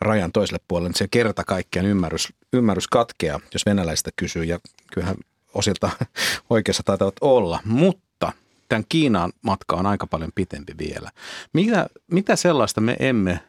rajan 0.00 0.32
toiselle 0.32 0.60
puolelle. 0.68 0.92
Se 0.96 1.08
kerta 1.08 1.44
kaikkiaan 1.44 1.86
ymmärrys, 1.86 2.28
ymmärrys 2.52 2.88
katkeaa, 2.88 3.40
jos 3.52 3.66
venäläistä 3.66 4.10
kysyy, 4.16 4.44
ja 4.44 4.58
kyllähän 4.92 5.16
osilta 5.54 5.90
oikeassa 6.50 6.82
taitavat 6.82 7.14
olla, 7.20 7.60
mutta 7.64 8.32
tämän 8.68 8.84
Kiinaan 8.88 9.32
matka 9.42 9.76
on 9.76 9.86
aika 9.86 10.06
paljon 10.06 10.30
pitempi 10.34 10.74
vielä. 10.78 11.10
Mitä, 11.52 11.86
mitä 12.10 12.36
sellaista 12.36 12.80
me 12.80 12.96
emme 12.98 13.40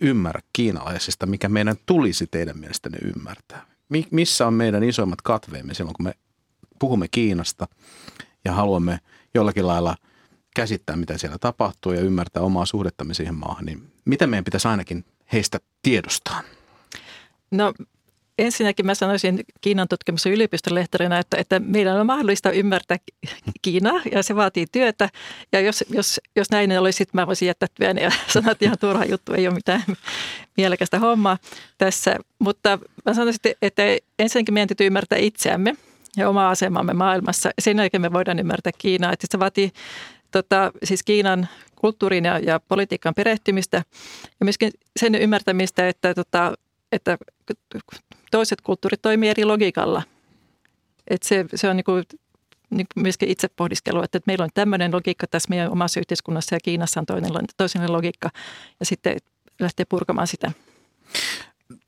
ymmärrä 0.00 0.40
kiinalaisista, 0.52 1.26
mikä 1.26 1.48
meidän 1.48 1.76
tulisi 1.86 2.26
teidän 2.30 2.58
mielestänne 2.58 2.98
ymmärtää? 2.98 3.71
Mi- 3.92 4.08
missä 4.10 4.46
on 4.46 4.54
meidän 4.54 4.82
isoimmat 4.82 5.22
katveemme 5.22 5.74
silloin, 5.74 5.94
kun 5.94 6.04
me 6.04 6.14
puhumme 6.78 7.08
Kiinasta 7.10 7.68
ja 8.44 8.52
haluamme 8.52 8.98
jollakin 9.34 9.66
lailla 9.66 9.96
käsittää, 10.56 10.96
mitä 10.96 11.18
siellä 11.18 11.38
tapahtuu 11.38 11.92
ja 11.92 12.00
ymmärtää 12.00 12.42
omaa 12.42 12.66
suhdettamme 12.66 13.14
siihen 13.14 13.34
maahan, 13.34 13.64
niin 13.64 13.92
mitä 14.04 14.26
meidän 14.26 14.44
pitäisi 14.44 14.68
ainakin 14.68 15.04
heistä 15.32 15.60
tiedostaa? 15.82 16.42
No 17.50 17.74
ensinnäkin 18.38 18.86
mä 18.86 18.94
sanoisin 18.94 19.40
Kiinan 19.60 19.88
tutkimuksen 19.88 20.32
yliopistolehtoreina, 20.32 21.18
että, 21.18 21.36
että 21.36 21.60
meidän 21.60 22.00
on 22.00 22.06
mahdollista 22.06 22.50
ymmärtää 22.50 22.96
Kiinaa 23.62 24.00
ja 24.12 24.22
se 24.22 24.36
vaatii 24.36 24.66
työtä. 24.72 25.08
Ja 25.52 25.60
jos, 25.60 25.84
jos, 25.90 26.20
jos 26.36 26.50
näin 26.50 26.78
olisi, 26.78 26.96
sitten 26.96 27.20
mä 27.20 27.26
voisin 27.26 27.46
jättää 27.46 27.68
työn 27.74 27.98
ja 27.98 28.10
sanoa, 28.32 28.52
että 28.52 28.64
ihan 28.64 28.78
turha 28.78 29.04
juttu, 29.04 29.32
ei 29.32 29.46
ole 29.46 29.54
mitään 29.54 29.84
mielekästä 30.56 30.98
hommaa 30.98 31.38
tässä. 31.78 32.16
Mutta 32.38 32.78
mä 33.06 33.14
sanoisin, 33.14 33.40
että 33.62 33.82
ensinnäkin 34.18 34.54
meidän 34.54 34.68
täytyy 34.68 34.86
ymmärtää 34.86 35.18
itseämme 35.18 35.74
ja 36.16 36.28
omaa 36.28 36.50
asemamme 36.50 36.92
maailmassa. 36.92 37.50
Sen 37.58 37.78
jälkeen 37.78 38.00
me 38.00 38.12
voidaan 38.12 38.38
ymmärtää 38.38 38.72
Kiinaa. 38.78 39.12
Että 39.12 39.26
se 39.30 39.38
vaatii 39.38 39.72
tota, 40.30 40.72
siis 40.84 41.02
Kiinan 41.02 41.48
kulttuurin 41.76 42.24
ja, 42.24 42.38
ja 42.38 42.60
politiikan 42.68 43.14
perehtymistä 43.14 43.76
ja 44.40 44.44
myöskin 44.44 44.72
sen 45.00 45.14
ymmärtämistä, 45.14 45.88
että, 45.88 46.14
tota, 46.14 46.54
että 46.92 47.18
toiset 48.32 48.60
kulttuurit 48.60 49.02
toimii 49.02 49.30
eri 49.30 49.44
logiikalla. 49.44 50.02
Että 51.08 51.28
se, 51.28 51.44
se 51.54 51.68
on 51.68 51.76
niin 51.76 51.84
kuin, 51.84 52.04
niin 52.70 52.86
kuin 52.94 53.02
myöskin 53.02 53.28
itse 53.28 53.48
pohdiskelu, 53.48 54.02
että 54.02 54.20
meillä 54.26 54.44
on 54.44 54.50
tämmöinen 54.54 54.92
logiikka 54.92 55.26
tässä 55.26 55.50
meidän 55.50 55.72
omassa 55.72 56.00
yhteiskunnassa 56.00 56.54
ja 56.54 56.60
Kiinassa 56.60 57.00
on 57.00 57.06
toinen, 57.06 57.30
toinen 57.56 57.92
logiikka 57.92 58.30
ja 58.80 58.86
sitten 58.86 59.16
lähtee 59.60 59.86
purkamaan 59.88 60.26
sitä. 60.26 60.52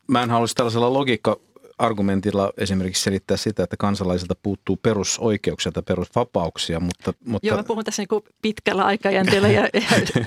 Mä 0.06 0.22
en 0.22 0.30
haluaisi 0.30 0.54
tällaisella 0.54 0.92
logiikka 0.92 1.36
argumentilla 1.78 2.52
esimerkiksi 2.56 3.02
selittää 3.02 3.36
sitä, 3.36 3.62
että 3.62 3.76
kansalaisilta 3.76 4.34
puuttuu 4.42 4.76
perusoikeuksia 4.76 5.72
tai 5.72 5.82
perusvapauksia, 5.82 6.80
mutta... 6.80 7.12
mutta 7.26 7.46
Joo, 7.46 7.56
mä 7.56 7.64
puhun 7.64 7.84
tässä 7.84 8.02
niin 8.02 8.22
pitkällä 8.42 8.84
aikajänteellä 8.84 9.48
ja, 9.48 9.68
ja 9.74 9.80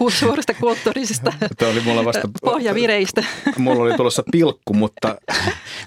suurista 0.20 0.54
kulttuurisista 0.54 1.34
Tämä 1.58 1.72
oli 1.72 1.80
mulla 1.80 2.06
vasta 2.06 2.30
pohjavireistä. 2.42 3.24
Mulla 3.58 3.84
oli 3.84 3.98
tulossa 3.98 4.24
pilkku, 4.32 4.74
mutta, 4.74 5.16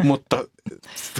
mutta 0.02 0.44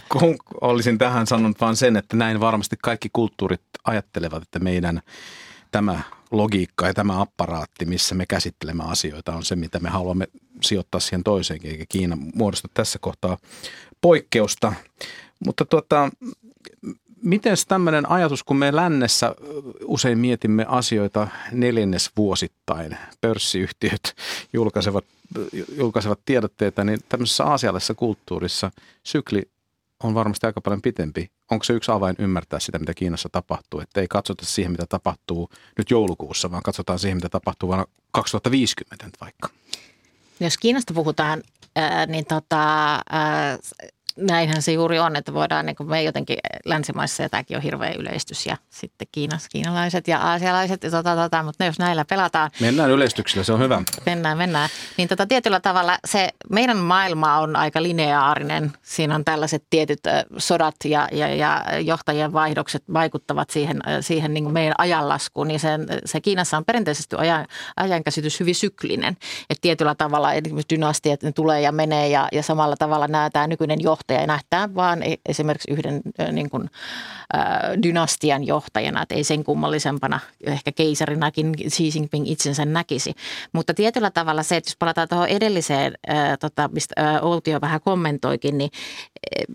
kun 0.09 0.37
olisin 0.61 0.99
tähän 0.99 1.27
sanonut 1.27 1.61
vain 1.61 1.77
sen, 1.77 1.97
että 1.97 2.17
näin 2.17 2.41
varmasti 2.41 2.77
kaikki 2.83 3.09
kulttuurit 3.13 3.63
ajattelevat, 3.85 4.43
että 4.43 4.59
meidän 4.59 5.01
tämä 5.71 6.01
logiikka 6.31 6.87
ja 6.87 6.95
tämä 6.95 7.21
apparaatti, 7.21 7.85
missä 7.85 8.15
me 8.15 8.27
käsittelemme 8.27 8.85
asioita, 8.87 9.33
on 9.33 9.45
se, 9.45 9.57
mitä 9.57 9.81
me 9.81 9.89
haluamme 9.89 10.29
sijoittaa 10.63 11.01
siihen 11.01 11.25
toiseenkin, 11.25 11.71
eikä 11.71 11.85
Kiina 11.89 12.17
muodosta 12.35 12.69
tässä 12.75 12.99
kohtaa 12.99 13.39
poikkeusta. 14.01 14.73
Mutta 15.45 15.65
tuota, 15.65 16.11
miten 17.23 17.57
tämmöinen 17.69 18.11
ajatus, 18.11 18.45
kun 18.45 18.57
me 18.57 18.77
lännessä 18.77 19.35
usein 19.85 20.19
mietimme 20.19 20.67
asioita 20.69 21.29
neljännesvuosittain, 21.53 22.97
pörssiyhtiöt 23.21 24.17
julkaisevat, 24.53 25.05
julkaisevat 25.77 26.21
tiedotteita, 26.25 26.85
niin 26.85 26.99
tämmöisessä 27.09 27.45
aasialaisessa 27.45 27.95
kulttuurissa 27.95 28.71
sykli 29.03 29.43
on 30.03 30.15
varmasti 30.15 30.47
aika 30.47 30.61
paljon 30.61 30.83
pitempi. 30.83 31.31
Onko 31.51 31.65
se 31.65 31.73
yksi 31.73 31.91
avain 31.91 32.17
ymmärtää 32.19 32.61
sitä, 32.61 32.79
mitä 32.79 32.95
Kiinassa 32.95 33.29
tapahtuu? 33.33 33.81
Että 33.81 34.01
ei 34.01 34.09
katsota 34.09 34.45
siihen, 34.47 34.73
mitä 34.73 34.87
tapahtuu 34.89 35.51
nyt 35.79 35.91
joulukuussa, 35.91 36.51
vaan 36.51 36.63
katsotaan 36.63 36.99
siihen, 36.99 37.17
mitä 37.17 37.29
tapahtuu 37.29 37.67
vuonna 37.67 37.87
2050 38.11 39.09
vaikka. 39.21 39.49
Jos 40.41 40.59
Kiinasta 40.59 40.95
puhutaan, 40.95 41.43
ää, 41.77 42.07
niin 42.07 42.25
tota, 42.27 42.93
ää, 43.11 43.59
näinhän 44.21 44.63
se 44.63 44.73
juuri 44.73 44.99
on, 44.99 45.17
että 45.17 45.35
voidaan, 45.35 45.67
niin 45.67 45.77
kuin 45.77 45.89
me 45.89 46.03
jotenkin 46.03 46.37
länsimaissa, 46.65 47.23
ja 47.23 47.29
tämäkin 47.29 47.57
on 47.57 47.63
hirveä 47.63 47.93
yleistys, 47.99 48.47
ja 48.47 48.57
sitten 48.71 49.09
Kiinassa 49.13 49.49
kiinalaiset 49.49 50.09
ja 50.09 50.19
aasialaiset, 50.19 50.85
ja 50.85 50.91
tota, 50.91 51.17
tota, 51.17 51.43
mutta 51.43 51.65
ne 51.65 51.67
jos 51.67 51.79
näillä 51.79 52.05
pelataan. 52.05 52.51
Mennään 52.61 52.91
yleistyksellä, 52.91 53.45
se 53.45 53.53
on 53.53 53.61
hyvä. 53.61 53.83
Mennään, 54.07 54.39
mennään. 54.39 54.69
Niin 54.97 55.09
tota, 55.09 55.27
tietyllä 55.27 55.61
tavalla 55.61 55.99
se 56.05 56.29
meidän 56.51 56.77
maailma 56.77 57.39
on 57.39 57.57
aika 57.57 57.83
lineaarinen. 57.83 58.73
Siinä 58.83 59.15
on 59.15 59.25
tällaiset 59.25 59.65
tietyt 59.71 60.01
sodat 60.39 60.75
ja, 60.85 61.09
ja, 61.13 61.35
ja 61.35 61.65
johtajien 61.81 62.33
vaihdokset 62.33 62.83
vaikuttavat 62.93 63.51
siihen, 63.51 63.81
siihen 64.01 64.35
niin 64.35 64.45
kuin 64.45 64.55
meidän 64.55 64.75
ajanlaskuun. 64.79 65.49
Niin 65.49 65.61
sen, 65.61 65.87
se 66.05 66.21
Kiinassa 66.21 66.57
on 66.57 66.65
perinteisesti 66.65 67.17
ajan, 67.17 67.47
ajankäsitys 67.77 68.41
hyvin 68.41 68.55
syklinen. 68.55 69.17
Että 69.51 69.61
tietyllä 69.61 69.95
tavalla 69.95 70.33
esimerkiksi 70.33 70.77
dynastiat 70.77 71.23
ne 71.23 71.33
tulee 71.33 71.61
ja 71.61 71.73
menee 71.73 72.09
ja, 72.09 72.29
ja 72.33 72.43
samalla 72.43 72.77
tavalla 72.77 73.09
nämä 73.09 73.31
tämä 73.31 73.47
nykyinen 73.47 73.81
johtaja 73.83 74.10
nähdään 74.27 74.75
vaan 74.75 75.01
esimerkiksi 75.29 75.71
yhden 75.71 76.01
niin 76.33 76.51
kuin, 76.51 76.71
dynastian 77.83 78.47
johtajana, 78.47 79.03
että 79.03 79.15
ei 79.15 79.25
sen 79.25 79.45
kummallisempana 79.45 80.21
ehkä 80.47 80.73
keisarinakin 80.73 81.55
Xi 81.71 81.91
Jinping 81.95 82.29
itsensä 82.29 82.65
näkisi. 82.65 83.15
Mutta 83.53 83.75
tietyllä 83.75 84.11
tavalla 84.11 84.43
se, 84.43 84.57
että 84.57 84.69
jos 84.69 84.77
palataan 84.77 85.09
tuohon 85.09 85.29
edelliseen, 85.29 85.95
äh, 86.11 86.39
tota, 86.41 86.69
mistä 86.73 86.95
äh, 86.99 87.25
Outi 87.25 87.51
vähän 87.61 87.81
kommentoikin, 87.81 88.59
niin 88.59 88.71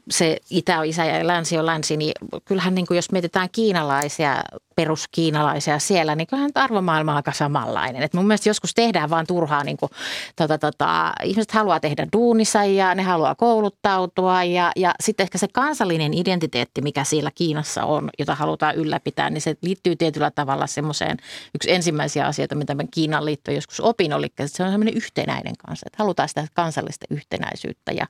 se 0.10 0.38
itä 0.50 0.80
on 0.80 0.86
isä 0.86 1.06
ja 1.06 1.28
länsi 1.28 1.58
on 1.58 1.66
länsi, 1.66 1.98
niin 1.98 2.12
kyllähän 2.46 2.76
niin 2.76 2.88
kuin 2.88 2.96
jos 2.96 3.12
mietitään 3.12 3.50
kiinalaisia, 3.52 4.44
peruskiinalaisia 4.76 5.80
siellä, 5.80 6.16
niin 6.16 6.28
kyllähän 6.28 6.52
arvomaailma 6.56 7.12
on 7.12 7.16
aika 7.16 7.32
samanlainen. 7.32 8.04
Et 8.04 8.14
mun 8.14 8.28
mielestä 8.28 8.50
joskus 8.50 8.74
tehdään 8.74 9.10
vaan 9.10 9.28
turhaa, 9.28 9.64
niin 9.64 9.78
kuin, 9.78 9.90
tota, 10.36 10.58
tota, 10.58 11.14
ihmiset 11.24 11.52
haluaa 11.52 11.80
tehdä 11.80 12.08
duunissa 12.14 12.64
ja 12.64 12.96
ne 12.96 13.04
haluaa 13.04 13.36
kouluttautua 13.36 14.44
ja, 14.44 14.72
ja 14.76 14.94
sitten 15.00 15.24
ehkä 15.24 15.38
se 15.38 15.48
kansallinen 15.54 16.14
identiteetti, 16.14 16.82
mikä 16.82 17.04
siellä 17.04 17.32
Kiinassa 17.36 17.65
on, 17.84 18.10
jota 18.20 18.36
halutaan 18.36 18.76
ylläpitää, 18.76 19.30
niin 19.30 19.42
se 19.42 19.56
liittyy 19.62 19.96
tietyllä 19.96 20.32
tavalla 20.32 20.68
semmoiseen, 20.68 21.18
yksi 21.56 21.72
ensimmäisiä 21.72 22.26
asioita, 22.26 22.56
mitä 22.56 22.76
mä 22.76 22.84
Kiinan 22.92 23.26
liitto 23.26 23.52
joskus 23.52 23.80
opin, 23.80 24.14
oli, 24.14 24.26
että 24.26 24.48
se 24.48 24.64
on 24.64 24.72
semmoinen 24.72 24.98
yhtenäinen 24.98 25.58
kansa, 25.66 25.84
että 25.86 26.04
halutaan 26.04 26.30
sitä 26.30 26.48
kansallista 26.54 27.06
yhtenäisyyttä 27.10 27.92
ja, 27.92 28.08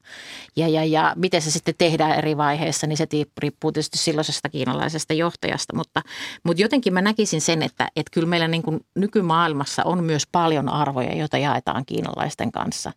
ja, 0.56 0.68
ja, 0.68 0.86
ja 0.86 1.14
miten 1.16 1.42
se 1.42 1.52
sitten 1.52 1.76
tehdään 1.78 2.18
eri 2.18 2.38
vaiheissa, 2.38 2.88
niin 2.88 2.98
se 2.98 3.08
riippuu 3.38 3.72
tietysti 3.72 3.98
silloisesta 3.98 4.50
kiinalaisesta 4.50 5.14
johtajasta, 5.14 5.76
mutta, 5.76 6.02
mutta 6.44 6.62
jotenkin 6.62 6.94
mä 6.94 7.02
näkisin 7.02 7.42
sen, 7.42 7.64
että, 7.64 7.88
että 7.96 8.12
kyllä 8.14 8.28
meillä 8.28 8.48
niin 8.48 8.64
kuin 8.64 8.80
nykymaailmassa 8.96 9.84
on 9.84 10.04
myös 10.04 10.28
paljon 10.32 10.70
arvoja, 10.70 11.16
joita 11.16 11.38
jaetaan 11.38 11.86
kiinalaisten 11.86 12.52
kanssa. 12.52 12.92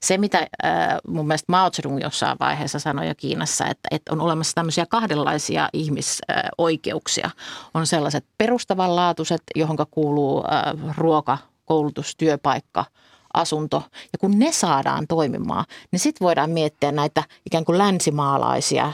Se, 0.00 0.18
mitä 0.18 0.38
äh, 0.38 0.96
mun 1.08 1.26
mielestä 1.26 1.52
Mao 1.52 1.70
Zedong 1.70 2.00
jossain 2.02 2.36
vaiheessa 2.40 2.78
sanoi 2.78 3.08
jo 3.08 3.14
Kiinassa, 3.16 3.66
että, 3.66 3.88
että 3.90 4.12
on 4.12 4.20
olemassa 4.20 4.54
tämmöisiä 4.54 4.86
kahdenlaisia 4.86 5.68
ihmisoikeuksia. 5.96 7.30
On 7.74 7.86
sellaiset 7.86 8.24
perustavanlaatuiset, 8.38 9.42
johon 9.54 9.76
kuuluu 9.90 10.44
äh, 10.52 10.94
ruoka, 10.96 11.38
koulutus, 11.64 12.16
työpaikka– 12.16 12.84
asunto. 13.36 13.82
Ja 14.12 14.18
kun 14.18 14.38
ne 14.38 14.52
saadaan 14.52 15.06
toimimaan, 15.06 15.64
niin 15.92 16.00
sitten 16.00 16.24
voidaan 16.24 16.50
miettiä 16.50 16.92
näitä 16.92 17.22
ikään 17.46 17.64
kuin 17.64 17.78
länsimaalaisia, 17.78 18.92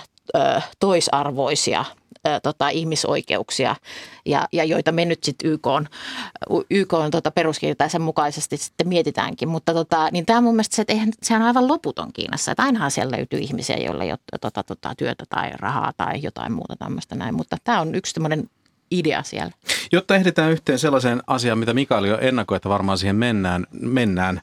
toisarvoisia 0.81 1.85
tota, 2.43 2.69
ihmisoikeuksia, 2.69 3.77
ja, 4.27 4.49
ja 4.53 4.65
joita 4.65 4.93
me 4.93 5.05
nyt 5.05 5.25
sitten 5.25 5.51
YK 5.51 5.67
on, 5.67 5.89
YK 6.71 6.93
on 6.93 7.11
tota, 7.11 7.31
peruskirja 7.31 7.89
sen 7.89 8.03
mukaisesti 8.03 8.57
sitten 8.57 8.89
mietitäänkin. 8.89 9.49
Mutta 9.49 9.75
tota, 9.75 10.09
niin 10.13 10.27
tämä 10.27 10.41
mun 10.41 10.55
mielestä 10.55 10.77
se, 10.77 10.83
että 10.83 10.93
eihän, 10.93 11.09
sehän 11.23 11.43
on 11.43 11.49
aivan 11.49 11.69
loputon 11.69 12.13
Kiinassa, 12.13 12.53
että 12.53 12.63
ainahan 12.63 12.91
siellä 12.91 13.17
löytyy 13.17 13.39
ihmisiä, 13.39 13.77
joilla 13.77 14.05
ei 14.05 14.11
ole 14.11 14.19
tota, 14.41 14.63
tota, 14.63 14.95
työtä 14.99 15.25
tai 15.29 15.51
rahaa 15.53 15.93
tai 15.97 16.23
jotain 16.23 16.53
muuta 16.53 16.77
tämmöistä 16.77 17.15
näin. 17.15 17.35
Mutta 17.35 17.57
tämä 17.65 17.81
on 17.81 17.95
yksi 17.95 18.15
tämmöinen 18.15 18.51
idea 18.91 19.23
siellä. 19.23 19.53
Jotta 19.93 20.17
ehditään 20.17 20.53
yhteen 20.53 20.79
sellaiseen 20.79 21.23
asiaan, 21.27 21.59
mitä 21.59 21.75
Mikael 21.75 22.05
jo 22.05 22.19
ennakoi, 22.19 22.57
että 22.57 22.69
varmaan 22.69 22.99
siihen 22.99 23.17
mennään, 23.17 23.67
mennään. 23.73 24.41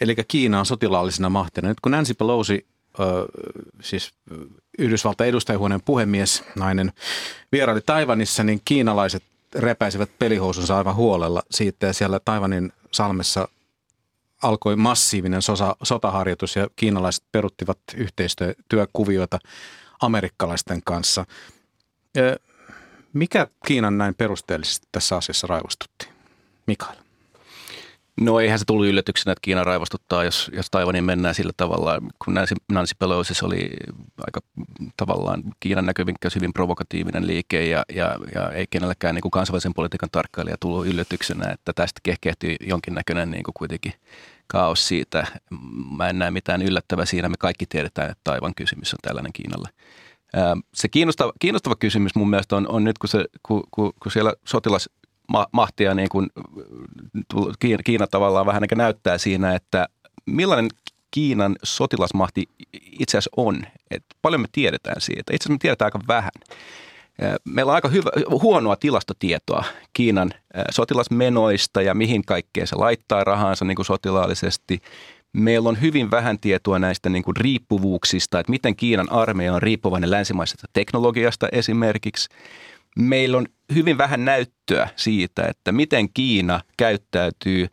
eli 0.00 0.16
Kiina 0.28 0.58
on 0.58 0.66
sotilaallisena 0.66 1.28
mahtina. 1.28 1.68
Nyt 1.68 1.80
kun 1.80 1.92
Nancy 1.92 2.14
Pelosi, 2.14 2.66
äh, 3.00 3.06
siis 3.82 4.14
Yhdysvaltain 4.78 5.28
edustajahuoneen 5.28 5.82
puhemies, 5.82 6.44
nainen, 6.56 6.92
vieraili 7.52 7.80
Taivanissa, 7.80 8.44
niin 8.44 8.60
kiinalaiset 8.64 9.22
repäisivät 9.54 10.18
pelihousunsa 10.18 10.76
aivan 10.76 10.94
huolella 10.94 11.42
siitä 11.50 11.86
ja 11.86 11.92
siellä 11.92 12.20
Taivanin 12.24 12.72
salmessa 12.92 13.48
alkoi 14.42 14.76
massiivinen 14.76 15.42
sosa, 15.42 15.76
sotaharjoitus 15.82 16.56
ja 16.56 16.68
kiinalaiset 16.76 17.24
peruttivat 17.32 17.78
yhteistyökuvioita 17.96 19.38
amerikkalaisten 20.00 20.80
kanssa. 20.84 21.24
Mikä 23.12 23.46
Kiinan 23.66 23.98
näin 23.98 24.14
perusteellisesti 24.14 24.88
tässä 24.92 25.16
asiassa 25.16 25.46
raivostutti? 25.46 26.08
Mikael. 26.66 27.01
No 28.20 28.40
eihän 28.40 28.58
se 28.58 28.64
tullut 28.64 28.86
yllätyksenä, 28.86 29.32
että 29.32 29.40
Kiina 29.42 29.64
raivostuttaa, 29.64 30.24
jos, 30.24 30.50
jos 30.54 30.66
Taivanin 30.70 31.04
mennään 31.04 31.34
sillä 31.34 31.52
tavalla, 31.56 31.98
kun 32.24 32.34
Nancy, 32.34 32.54
Nancy 32.72 32.94
Pelosi 32.98 33.44
oli 33.44 33.70
aika 34.26 34.40
tavallaan 34.96 35.42
Kiinan 35.60 35.86
näkövinkkäys 35.86 36.34
hyvin 36.34 36.52
provokatiivinen 36.52 37.26
liike 37.26 37.66
ja, 37.66 37.84
ja, 37.94 38.16
ja 38.34 38.50
ei 38.50 38.66
kenellekään 38.70 39.14
niin 39.14 39.22
kuin 39.22 39.30
kansainvälisen 39.30 39.74
politiikan 39.74 40.08
tarkkailija 40.12 40.56
tullut 40.60 40.86
yllätyksenä, 40.86 41.52
että 41.52 41.72
tästä 41.72 42.00
kehkehtyi 42.02 42.56
jonkinnäköinen 42.60 43.30
niin 43.30 43.42
kuin 43.42 43.54
kuitenkin 43.54 43.92
kaos 44.46 44.88
siitä. 44.88 45.26
Mä 45.96 46.08
en 46.08 46.18
näe 46.18 46.30
mitään 46.30 46.62
yllättävää 46.62 47.04
siinä, 47.04 47.28
me 47.28 47.36
kaikki 47.38 47.66
tiedetään, 47.66 48.10
että 48.10 48.20
Taivan 48.24 48.54
kysymys 48.54 48.94
on 48.94 48.98
tällainen 49.02 49.32
Kiinalle. 49.32 49.68
Se 50.74 50.88
kiinnostava, 50.88 51.32
kiinnostava 51.40 51.76
kysymys 51.76 52.14
mun 52.14 52.30
mielestä 52.30 52.56
on, 52.56 52.68
on 52.68 52.84
nyt, 52.84 52.98
kun, 52.98 53.08
se, 53.08 53.24
kun, 53.42 53.62
kun, 53.70 53.92
kun 54.02 54.12
siellä 54.12 54.32
sotilas 54.46 54.90
mahtia 55.52 55.94
niin 55.94 56.08
kuin 56.08 56.30
Kiina, 57.58 57.82
Kiina 57.82 58.06
tavallaan 58.06 58.46
vähän 58.46 58.62
niin 58.62 58.78
näyttää 58.78 59.18
siinä, 59.18 59.54
että 59.54 59.88
millainen 60.26 60.70
Kiinan 61.10 61.56
sotilasmahti 61.62 62.48
itse 62.72 63.18
asiassa 63.18 63.30
on. 63.36 63.62
Et 63.90 64.04
paljon 64.22 64.40
me 64.40 64.48
tiedetään 64.52 65.00
siitä. 65.00 65.34
Itse 65.34 65.44
asiassa 65.44 65.52
me 65.52 65.58
tiedetään 65.58 65.86
aika 65.86 66.00
vähän. 66.08 66.32
Meillä 67.44 67.70
on 67.70 67.74
aika 67.74 67.88
hyvä, 67.88 68.10
huonoa 68.30 68.76
tilastotietoa 68.76 69.64
Kiinan 69.92 70.30
sotilasmenoista 70.70 71.82
ja 71.82 71.94
mihin 71.94 72.24
kaikkeen 72.24 72.66
se 72.66 72.76
laittaa 72.76 73.24
rahansa 73.24 73.64
niin 73.64 73.76
kuin 73.76 73.86
sotilaallisesti. 73.86 74.78
Meillä 75.32 75.68
on 75.68 75.80
hyvin 75.80 76.10
vähän 76.10 76.38
tietoa 76.38 76.78
näistä 76.78 77.08
niin 77.08 77.24
kuin 77.24 77.36
riippuvuuksista, 77.36 78.40
että 78.40 78.50
miten 78.50 78.76
Kiinan 78.76 79.12
armeija 79.12 79.54
on 79.54 79.62
riippuvainen 79.62 80.10
länsimaisesta 80.10 80.66
teknologiasta 80.72 81.48
esimerkiksi 81.52 82.28
meillä 82.98 83.38
on 83.38 83.46
hyvin 83.74 83.98
vähän 83.98 84.24
näyttöä 84.24 84.88
siitä, 84.96 85.42
että 85.42 85.72
miten 85.72 86.08
Kiina 86.14 86.60
käyttäytyy, 86.76 87.68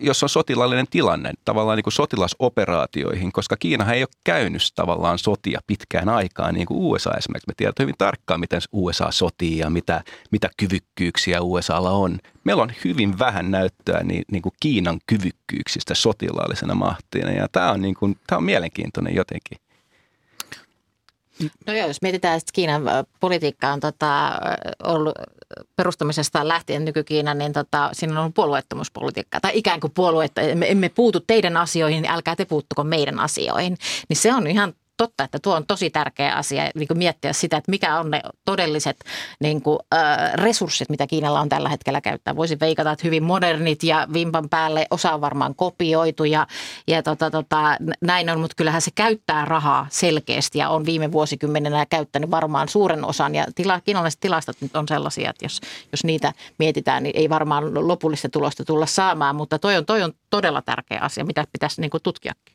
jos 0.00 0.22
on 0.22 0.28
sotilallinen 0.28 0.86
tilanne, 0.90 1.32
tavallaan 1.44 1.76
niin 1.76 1.84
kuin 1.84 1.92
sotilasoperaatioihin, 1.92 3.32
koska 3.32 3.56
Kiinahan 3.56 3.94
ei 3.94 4.02
ole 4.02 4.08
käynyt 4.24 4.62
tavallaan 4.74 5.18
sotia 5.18 5.60
pitkään 5.66 6.08
aikaan, 6.08 6.54
niin 6.54 6.66
kuin 6.66 6.78
USA 6.80 7.10
esimerkiksi. 7.18 7.50
Me 7.50 7.54
tiedämme 7.56 7.74
hyvin 7.80 7.94
tarkkaan, 7.98 8.40
miten 8.40 8.60
USA 8.72 9.10
sotii 9.10 9.58
ja 9.58 9.70
mitä, 9.70 10.04
mitä 10.30 10.48
kyvykkyyksiä 10.56 11.40
USAlla 11.42 11.90
on. 11.90 12.18
Meillä 12.44 12.62
on 12.62 12.72
hyvin 12.84 13.18
vähän 13.18 13.50
näyttöä 13.50 14.02
niin, 14.02 14.24
niin 14.32 14.42
kuin 14.42 14.52
Kiinan 14.60 14.98
kyvykkyyksistä 15.06 15.94
sotilaallisena 15.94 16.74
mahtina, 16.74 17.30
ja 17.30 17.48
tämä 17.52 17.70
on, 17.70 17.82
niin 17.82 17.94
kuin, 17.94 18.16
tämä 18.26 18.36
on 18.36 18.44
mielenkiintoinen 18.44 19.14
jotenkin. 19.14 19.58
No 21.66 21.72
joo, 21.72 21.86
jos 21.86 22.02
mietitään, 22.02 22.36
että 22.36 22.52
Kiinan 22.52 22.82
politiikka 23.20 23.72
on 23.72 23.80
tota, 23.80 24.32
ollut 24.84 25.14
perustamisesta 25.76 26.48
lähtien 26.48 26.84
nyky-Kiinan, 26.84 27.38
niin 27.38 27.52
tota, 27.52 27.90
siinä 27.92 28.12
on 28.12 28.18
ollut 28.18 28.34
puolueettomuuspolitiikkaa. 28.34 29.40
Tai 29.40 29.50
ikään 29.54 29.80
kuin 29.80 29.92
puolueetta, 29.92 30.40
emme, 30.40 30.70
emme 30.70 30.88
puutu 30.88 31.20
teidän 31.20 31.56
asioihin, 31.56 32.06
älkää 32.06 32.36
te 32.36 32.44
puuttuko 32.44 32.84
meidän 32.84 33.20
asioihin. 33.20 33.76
Niin 34.08 34.16
se 34.16 34.34
on 34.34 34.46
ihan 34.46 34.74
totta, 34.96 35.24
että 35.24 35.38
tuo 35.42 35.54
on 35.54 35.66
tosi 35.66 35.90
tärkeä 35.90 36.34
asia 36.34 36.70
niin 36.74 36.88
kuin 36.88 36.98
miettiä 36.98 37.32
sitä, 37.32 37.56
että 37.56 37.70
mikä 37.70 37.98
on 37.98 38.10
ne 38.10 38.20
todelliset 38.44 39.04
niin 39.40 39.62
kuin, 39.62 39.78
äh, 39.94 40.34
resurssit, 40.34 40.88
mitä 40.88 41.06
Kiinalla 41.06 41.40
on 41.40 41.48
tällä 41.48 41.68
hetkellä 41.68 42.00
käyttää. 42.00 42.36
Voisin 42.36 42.60
veikata, 42.60 42.92
että 42.92 43.06
hyvin 43.06 43.22
modernit 43.22 43.82
ja 43.82 44.06
vimpan 44.12 44.48
päälle 44.48 44.86
osa 44.90 45.14
on 45.14 45.20
varmaan 45.20 45.54
kopioitu 45.54 46.24
ja, 46.24 46.46
ja 46.86 47.02
tota, 47.02 47.30
tota, 47.30 47.76
näin 48.00 48.30
on, 48.30 48.40
mutta 48.40 48.54
kyllähän 48.56 48.82
se 48.82 48.90
käyttää 48.94 49.44
rahaa 49.44 49.86
selkeästi 49.90 50.58
ja 50.58 50.68
on 50.68 50.86
viime 50.86 51.12
vuosikymmenenä 51.12 51.86
käyttänyt 51.86 52.30
varmaan 52.30 52.68
suuren 52.68 53.04
osan 53.04 53.34
ja 53.34 53.46
tila, 53.54 53.80
kiinalaiset 53.80 54.20
tilastot 54.20 54.56
nyt 54.60 54.76
on 54.76 54.88
sellaisia, 54.88 55.30
että 55.30 55.44
jos, 55.44 55.60
jos 55.92 56.04
niitä 56.04 56.32
mietitään, 56.58 57.02
niin 57.02 57.16
ei 57.16 57.30
varmaan 57.30 57.88
lopullista 57.88 58.28
tulosta 58.28 58.64
tulla 58.64 58.86
saamaan, 58.86 59.36
mutta 59.36 59.58
toi 59.58 59.76
on, 59.76 59.86
toi 59.86 60.02
on 60.02 60.12
todella 60.30 60.62
tärkeä 60.62 61.00
asia, 61.00 61.24
mitä 61.24 61.44
pitäisi 61.52 61.80
niin 61.80 61.90
kuin 61.90 62.02
tutkiakin. 62.02 62.54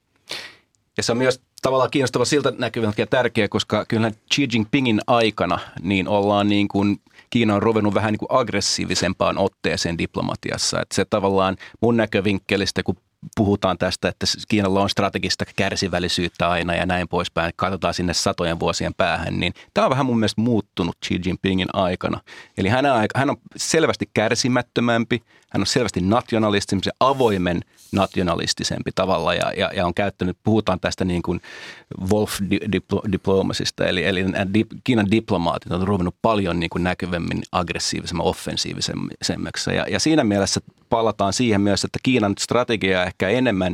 Ja 0.97 1.03
se 1.03 1.11
on 1.11 1.17
myös 1.17 1.41
tavallaan 1.61 1.91
kiinnostava 1.91 2.25
siltä 2.25 2.53
näkyvältä 2.57 3.01
ja 3.01 3.07
tärkeä, 3.07 3.47
koska 3.47 3.85
kyllä 3.85 4.11
Xi 4.33 4.47
Jinpingin 4.53 5.01
aikana 5.07 5.59
niin 5.81 6.07
ollaan 6.07 6.49
niin 6.49 6.67
kuin 6.67 6.99
Kiina 7.29 7.55
on 7.55 7.63
ruvennut 7.63 7.93
vähän 7.93 8.11
niin 8.11 8.19
kuin 8.19 8.39
aggressiivisempaan 8.39 9.37
otteeseen 9.37 9.97
diplomatiassa. 9.97 10.81
Että 10.81 10.95
se 10.95 11.05
tavallaan 11.05 11.57
mun 11.81 11.97
näkövinkkelistä, 11.97 12.83
kun 12.83 12.97
puhutaan 13.35 13.77
tästä, 13.77 14.09
että 14.09 14.25
Kiinalla 14.47 14.81
on 14.81 14.89
strategista 14.89 15.45
kärsivällisyyttä 15.55 16.49
aina 16.49 16.75
ja 16.75 16.85
näin 16.85 17.07
poispäin, 17.07 17.53
katsotaan 17.55 17.93
sinne 17.93 18.13
satojen 18.13 18.59
vuosien 18.59 18.93
päähän, 18.93 19.39
niin 19.39 19.53
tämä 19.73 19.85
on 19.85 19.91
vähän 19.91 20.05
mun 20.05 20.19
mielestä 20.19 20.41
muuttunut 20.41 20.97
Xi 21.05 21.19
Jinpingin 21.25 21.67
aikana. 21.73 22.19
Eli 22.57 22.69
hän 22.69 22.85
on, 22.85 23.05
hän 23.15 23.29
on 23.29 23.37
selvästi 23.55 24.09
kärsimättömämpi, 24.13 25.23
hän 25.49 25.61
on 25.61 25.65
selvästi 25.65 26.01
nationalistisempi, 26.01 26.89
avoimen 26.99 27.61
nationalistisempi 27.91 28.91
tavalla 28.95 29.33
ja, 29.33 29.53
ja, 29.57 29.71
ja 29.75 29.85
on 29.85 29.93
käyttänyt, 29.93 30.37
puhutaan 30.43 30.79
tästä 30.79 31.05
niin 31.05 31.21
kuin 31.21 31.41
Wolf-diplomasista, 32.01 33.85
eli, 33.87 34.05
eli 34.05 34.25
Kiinan 34.83 35.11
diplomaatit 35.11 35.71
on 35.71 35.87
ruvennut 35.87 36.15
paljon 36.21 36.59
niin 36.59 36.69
kuin 36.69 36.83
näkyvämmin 36.83 37.43
aggressiivisemmin, 37.51 38.25
offensiivisemmaksi. 38.25 39.69
Ja, 39.75 39.85
ja 39.89 39.99
siinä 39.99 40.23
mielessä 40.23 40.61
palataan 40.89 41.33
siihen 41.33 41.61
myös, 41.61 41.83
että 41.83 41.99
Kiinan 42.03 42.33
strategia 42.39 43.03
ehkä 43.03 43.29
enemmän, 43.29 43.73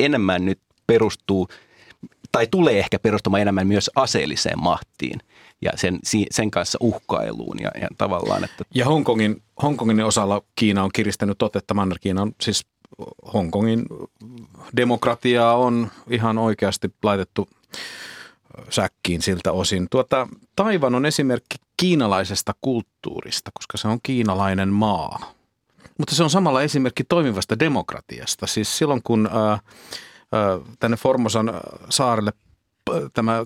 enemmän 0.00 0.44
nyt 0.44 0.58
perustuu 0.86 1.48
tai 2.32 2.46
tulee 2.50 2.78
ehkä 2.78 2.98
perustumaan 2.98 3.42
enemmän 3.42 3.66
myös 3.66 3.90
aseelliseen 3.96 4.62
mahtiin 4.62 5.20
ja 5.62 5.72
sen, 5.74 5.98
sen 6.30 6.50
kanssa 6.50 6.78
uhkailuun 6.80 7.56
ja, 7.60 7.70
ja 7.80 7.88
tavallaan, 7.98 8.44
että... 8.44 8.64
Ja 8.74 8.84
Hongkongin, 8.84 9.42
Hongkongin 9.62 10.04
osalla 10.04 10.42
Kiina 10.54 10.84
on 10.84 10.90
kiristänyt 10.94 11.42
otetta, 11.42 11.74
Manner-Kiina 11.74 12.22
on 12.22 12.32
siis 12.40 12.66
Hongkongin 13.34 13.86
demokratiaa 14.76 15.56
on 15.56 15.90
ihan 16.10 16.38
oikeasti 16.38 16.94
laitettu 17.02 17.48
säkkiin 18.70 19.22
siltä 19.22 19.52
osin. 19.52 19.86
Tuota, 19.90 20.28
Taivan 20.56 20.94
on 20.94 21.06
esimerkki 21.06 21.56
kiinalaisesta 21.76 22.54
kulttuurista, 22.60 23.50
koska 23.54 23.78
se 23.78 23.88
on 23.88 23.98
kiinalainen 24.02 24.68
maa. 24.68 25.32
Mutta 25.98 26.14
se 26.14 26.22
on 26.22 26.30
samalla 26.30 26.62
esimerkki 26.62 27.04
toimivasta 27.04 27.58
demokratiasta. 27.58 28.46
Siis 28.46 28.78
silloin 28.78 29.00
kun 29.04 29.28
ää, 29.32 29.50
ää, 29.50 29.60
tänne 30.78 30.96
Formosan 30.96 31.52
saarelle 31.88 32.32
tämä 33.12 33.44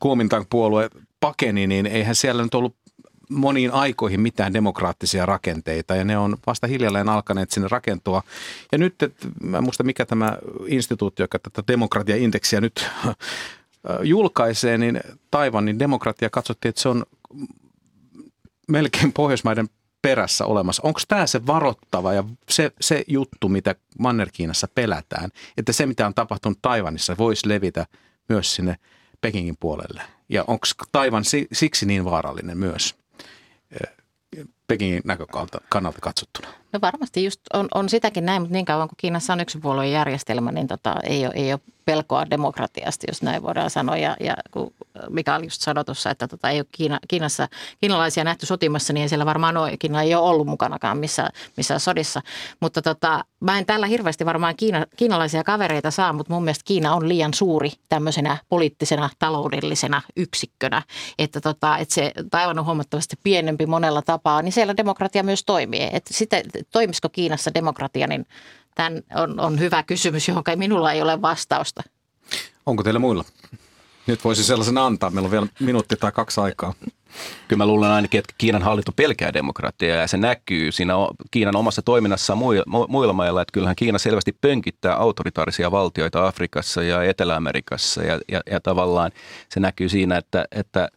Kuomintang 0.00 0.44
puolue 0.50 0.90
pakeni, 1.24 1.66
niin 1.66 1.86
eihän 1.86 2.14
siellä 2.14 2.42
nyt 2.42 2.54
ollut 2.54 2.76
moniin 3.30 3.70
aikoihin 3.70 4.20
mitään 4.20 4.54
demokraattisia 4.54 5.26
rakenteita 5.26 5.96
ja 5.96 6.04
ne 6.04 6.18
on 6.18 6.36
vasta 6.46 6.66
hiljalleen 6.66 7.08
alkaneet 7.08 7.50
sinne 7.50 7.68
rakentua. 7.68 8.22
Ja 8.72 8.78
nyt, 8.78 9.02
et, 9.02 9.14
mä 9.42 9.56
en 9.56 9.62
muista 9.62 9.82
mikä 9.82 10.06
tämä 10.06 10.38
instituutti, 10.66 11.22
joka 11.22 11.38
tätä 11.38 11.62
demokratiaindeksiä 11.68 12.60
nyt 12.60 12.90
julkaisee, 14.14 14.78
niin 14.78 15.00
Taivanin 15.30 15.78
demokratia 15.78 16.30
katsottiin, 16.30 16.70
että 16.70 16.82
se 16.82 16.88
on 16.88 17.04
melkein 18.68 19.12
Pohjoismaiden 19.12 19.68
perässä 20.02 20.44
olemassa. 20.44 20.82
Onko 20.84 21.00
tämä 21.08 21.26
se 21.26 21.46
varoittava 21.46 22.12
ja 22.12 22.24
se, 22.50 22.72
se 22.80 23.04
juttu, 23.06 23.48
mitä 23.48 23.74
Manner-Kiinassa 23.98 24.68
pelätään, 24.74 25.30
että 25.56 25.72
se, 25.72 25.86
mitä 25.86 26.06
on 26.06 26.14
tapahtunut 26.14 26.58
Taivanissa, 26.62 27.16
voisi 27.18 27.48
levitä 27.48 27.86
myös 28.28 28.54
sinne 28.54 28.76
Pekingin 29.20 29.56
puolelle? 29.60 30.02
Ja 30.28 30.44
onko 30.46 30.66
Taivan 30.92 31.24
siksi 31.52 31.86
niin 31.86 32.04
vaarallinen 32.04 32.58
myös? 32.58 32.94
Pekingin 34.66 35.02
näkökannalta 35.04 35.58
kannalta 35.68 35.98
katsottuna? 36.00 36.48
No 36.72 36.80
varmasti 36.80 37.24
just 37.24 37.40
on, 37.52 37.68
on 37.74 37.88
sitäkin 37.88 38.24
näin, 38.24 38.42
mutta 38.42 38.52
niin 38.52 38.64
kauan 38.64 38.88
kuin 38.88 38.96
Kiinassa 38.96 39.32
on 39.32 39.40
yksipuolueen 39.40 39.92
järjestelmä, 39.92 40.52
niin 40.52 40.66
tota, 40.66 40.94
ei, 41.02 41.26
ole, 41.26 41.34
ei 41.34 41.52
ole 41.52 41.60
pelkoa 41.84 42.30
demokratiasta, 42.30 43.06
jos 43.08 43.22
näin 43.22 43.42
voidaan 43.42 43.70
sanoa. 43.70 43.96
Ja, 43.96 44.16
ja 44.20 44.34
kun 44.50 44.74
mikä 45.10 45.36
oli 45.36 45.46
just 45.46 45.60
sanotussa, 45.60 46.10
että 46.10 46.28
tota, 46.28 46.50
ei 46.50 46.58
ole 46.58 46.66
Kiina, 46.72 46.98
Kiinassa, 47.08 47.48
kiinalaisia 47.80 48.24
nähty 48.24 48.46
sotimassa, 48.46 48.92
niin 48.92 49.08
siellä 49.08 49.26
varmaan 49.26 49.56
ole, 49.56 49.76
Kiina 49.76 50.02
ei 50.02 50.14
ole 50.14 50.28
ollut 50.28 50.46
mukanakaan 50.46 50.98
missä, 50.98 51.28
missä 51.56 51.78
sodissa. 51.78 52.22
Mutta 52.60 52.82
tota, 52.82 53.24
mä 53.40 53.58
en 53.58 53.66
tällä 53.66 53.86
hirveästi 53.86 54.26
varmaan 54.26 54.56
Kiina, 54.56 54.86
kiinalaisia 54.96 55.44
kavereita 55.44 55.90
saa, 55.90 56.12
mutta 56.12 56.32
mun 56.32 56.44
mielestä 56.44 56.64
Kiina 56.64 56.94
on 56.94 57.08
liian 57.08 57.34
suuri 57.34 57.70
tämmöisenä 57.88 58.36
poliittisena, 58.48 59.10
taloudellisena 59.18 60.02
yksikkönä. 60.16 60.82
Että, 61.18 61.40
tota, 61.40 61.78
että 61.78 61.94
se 61.94 62.12
Taiwan 62.30 62.58
on 62.58 62.64
huomattavasti 62.64 63.16
pienempi 63.22 63.66
monella 63.66 64.02
tapaa, 64.02 64.42
niin 64.42 64.52
siellä 64.52 64.76
demokratia 64.76 65.22
myös 65.22 65.44
toimii. 65.44 65.88
Että 65.92 66.14
sitten 66.14 66.42
toimisiko 66.72 67.08
Kiinassa 67.08 67.54
demokratia, 67.54 68.06
niin 68.06 68.26
Tämä 68.74 68.90
on, 69.14 69.40
on 69.40 69.58
hyvä 69.58 69.82
kysymys, 69.82 70.28
johon 70.28 70.44
minulla 70.56 70.92
ei 70.92 71.02
ole 71.02 71.22
vastausta. 71.22 71.82
Onko 72.66 72.82
teillä 72.82 73.00
muilla? 73.00 73.24
Nyt 74.06 74.24
voisi 74.24 74.44
sellaisen 74.44 74.78
antaa. 74.78 75.10
Meillä 75.10 75.26
on 75.26 75.30
vielä 75.30 75.46
minuutti 75.60 75.96
tai 75.96 76.12
kaksi 76.12 76.40
aikaa. 76.40 76.74
Kyllä 77.48 77.58
mä 77.58 77.66
luulen 77.66 77.90
ainakin, 77.90 78.18
että 78.18 78.34
Kiinan 78.38 78.62
hallinto 78.62 78.92
pelkää 78.92 79.32
demokratiaa 79.32 79.96
ja 79.96 80.08
se 80.08 80.16
näkyy 80.16 80.72
siinä 80.72 80.94
Kiinan 81.30 81.56
omassa 81.56 81.82
toiminnassa 81.82 82.34
muilla 82.88 83.12
mailla, 83.12 83.42
että 83.42 83.52
kyllähän 83.52 83.76
Kiina 83.76 83.98
selvästi 83.98 84.36
pönkittää 84.40 84.94
autoritaarisia 84.94 85.70
valtioita 85.70 86.26
Afrikassa 86.26 86.82
ja 86.82 87.02
Etelä-Amerikassa 87.02 88.02
ja, 88.02 88.20
ja, 88.28 88.40
ja 88.50 88.60
tavallaan 88.60 89.10
se 89.48 89.60
näkyy 89.60 89.88
siinä, 89.88 90.16
että, 90.16 90.44
että 90.52 90.88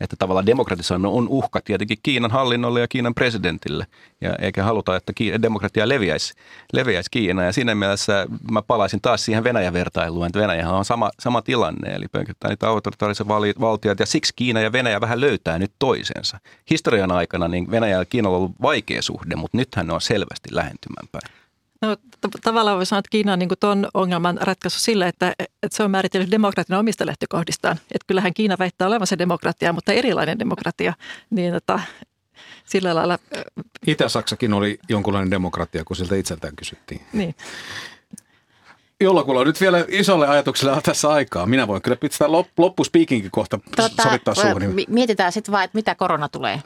että 0.00 0.16
tavallaan 0.18 0.46
demokratisoinnin 0.46 1.12
on 1.12 1.28
uhka 1.28 1.60
tietenkin 1.64 1.98
Kiinan 2.02 2.30
hallinnolle 2.30 2.80
ja 2.80 2.88
Kiinan 2.88 3.14
presidentille. 3.14 3.86
Ja 4.20 4.34
eikä 4.40 4.64
haluta, 4.64 4.96
että 4.96 5.12
demokratia 5.42 5.88
leviäisi, 5.88 6.34
leviäisi 6.72 7.10
Kiinaan. 7.10 7.46
Ja 7.46 7.52
siinä 7.52 7.74
mielessä 7.74 8.26
mä 8.50 8.62
palaisin 8.62 9.00
taas 9.00 9.24
siihen 9.24 9.44
Venäjä-vertailuun, 9.44 10.26
että 10.26 10.40
Venäjähän 10.40 10.74
on 10.74 10.84
sama, 10.84 11.10
sama 11.20 11.42
tilanne, 11.42 11.90
eli 11.90 12.08
pönkittää 12.08 12.50
niitä 12.50 12.68
autoritaarisia 12.68 13.28
valtioita. 13.60 14.02
Ja 14.02 14.06
siksi 14.06 14.32
Kiina 14.36 14.60
ja 14.60 14.72
Venäjä 14.72 15.00
vähän 15.00 15.20
löytää 15.20 15.58
nyt 15.58 15.72
toisensa. 15.78 16.38
Historian 16.70 17.12
aikana 17.12 17.48
niin 17.48 17.70
Venäjä 17.70 17.98
ja 17.98 18.04
Kiinalla 18.04 18.36
on 18.36 18.42
ollut 18.42 18.62
vaikea 18.62 19.02
suhde, 19.02 19.36
mutta 19.36 19.56
nythän 19.56 19.86
ne 19.86 19.92
on 19.92 20.00
selvästi 20.00 20.48
lähentymään 20.52 21.08
päin. 21.12 21.43
No, 21.84 21.96
t- 21.96 22.40
tavallaan 22.42 22.76
voi 22.76 22.86
sanoa, 22.86 22.98
että 22.98 23.08
Kiina 23.10 23.32
on 23.32 23.38
niin 23.38 23.48
tuon 23.60 23.88
ongelman 23.94 24.38
ratkaisu 24.40 24.78
sillä, 24.78 25.08
että, 25.08 25.34
että 25.38 25.76
se 25.76 25.82
on 25.82 25.90
määritellyt 25.90 26.30
demokratian 26.30 26.80
omista 26.80 27.06
lähtökohdistaan. 27.06 27.76
Että 27.76 28.06
kyllähän 28.06 28.34
Kiina 28.34 28.56
väittää 28.58 28.88
olevansa 28.88 29.18
demokratia, 29.18 29.72
mutta 29.72 29.92
erilainen 29.92 30.38
demokratia. 30.38 30.94
Niin 31.30 31.52
tota, 31.52 31.80
sillä 32.64 32.94
lailla... 32.94 33.18
Itä-Saksakin 33.86 34.52
oli 34.52 34.78
jonkunlainen 34.88 35.30
demokratia, 35.30 35.84
kun 35.84 35.96
siltä 35.96 36.14
itseltään 36.14 36.56
kysyttiin. 36.56 37.00
Niin. 37.12 37.34
Jollakulla 39.00 39.40
on 39.40 39.46
nyt 39.46 39.60
vielä 39.60 39.84
isolle 39.88 40.28
ajatukselle 40.28 40.80
tässä 40.82 41.08
aikaa. 41.08 41.46
Minä 41.46 41.66
voin 41.66 41.82
kyllä 41.82 41.96
pitää 41.96 42.28
loppuspiikinkin 42.58 43.30
kohta 43.30 43.58
tota, 43.76 44.02
sovittaa 44.02 44.34
suuhun. 44.34 44.74
Mietitään 44.88 45.32
sitten 45.32 45.52
vaan, 45.52 45.64
että 45.64 45.78
mitä 45.78 45.94
korona 45.94 46.28
tulee. 46.28 46.62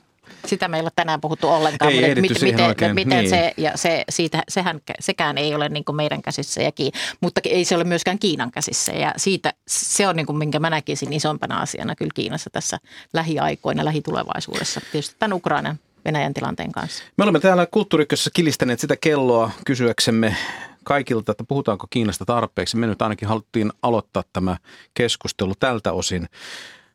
Sitä 0.46 0.68
meillä 0.68 0.86
ei 0.86 0.86
ole 0.86 0.92
tänään 0.96 1.20
puhuttu 1.20 1.48
ollenkaan, 1.48 1.92
ei 1.92 2.00
mutta 2.00 2.20
mit, 2.20 2.40
miten, 2.42 2.66
oikein. 2.66 2.94
miten 2.94 3.18
niin. 3.18 3.30
se, 3.30 3.54
ja 3.56 3.72
se, 3.74 4.04
siitä, 4.08 4.42
sehän, 4.48 4.80
sekään 5.00 5.38
ei 5.38 5.54
ole 5.54 5.68
niin 5.68 5.84
meidän 5.92 6.22
käsissä, 6.22 6.62
ja 6.62 6.72
Kiin, 6.72 6.92
mutta 7.20 7.40
ei 7.44 7.64
se 7.64 7.74
ole 7.74 7.84
myöskään 7.84 8.18
Kiinan 8.18 8.50
käsissä. 8.50 8.92
Ja 8.92 9.14
siitä, 9.16 9.52
se 9.68 10.08
on 10.08 10.16
niin 10.16 10.26
kuin, 10.26 10.38
minkä 10.38 10.58
mä 10.58 10.70
näkisin 10.70 11.12
isompana 11.12 11.60
asiana 11.60 11.94
kyllä 11.94 12.12
Kiinassa 12.14 12.50
tässä 12.50 12.78
lähiaikoina, 13.12 13.84
lähitulevaisuudessa. 13.84 14.80
Tietysti 14.92 15.16
tämän 15.18 15.32
Ukrainan 15.32 15.78
Venäjän 16.04 16.34
tilanteen 16.34 16.72
kanssa. 16.72 17.04
Me 17.16 17.22
olemme 17.24 17.40
täällä 17.40 17.66
kulttuurikkössä 17.66 18.30
kilistäneet 18.34 18.80
sitä 18.80 18.96
kelloa 18.96 19.50
kysyäksemme 19.66 20.36
kaikilta, 20.84 21.32
että 21.32 21.44
puhutaanko 21.44 21.86
Kiinasta 21.90 22.24
tarpeeksi. 22.24 22.76
Me 22.76 22.86
nyt 22.86 23.02
ainakin 23.02 23.28
haluttiin 23.28 23.72
aloittaa 23.82 24.22
tämä 24.32 24.56
keskustelu 24.94 25.54
tältä 25.60 25.92
osin. 25.92 26.28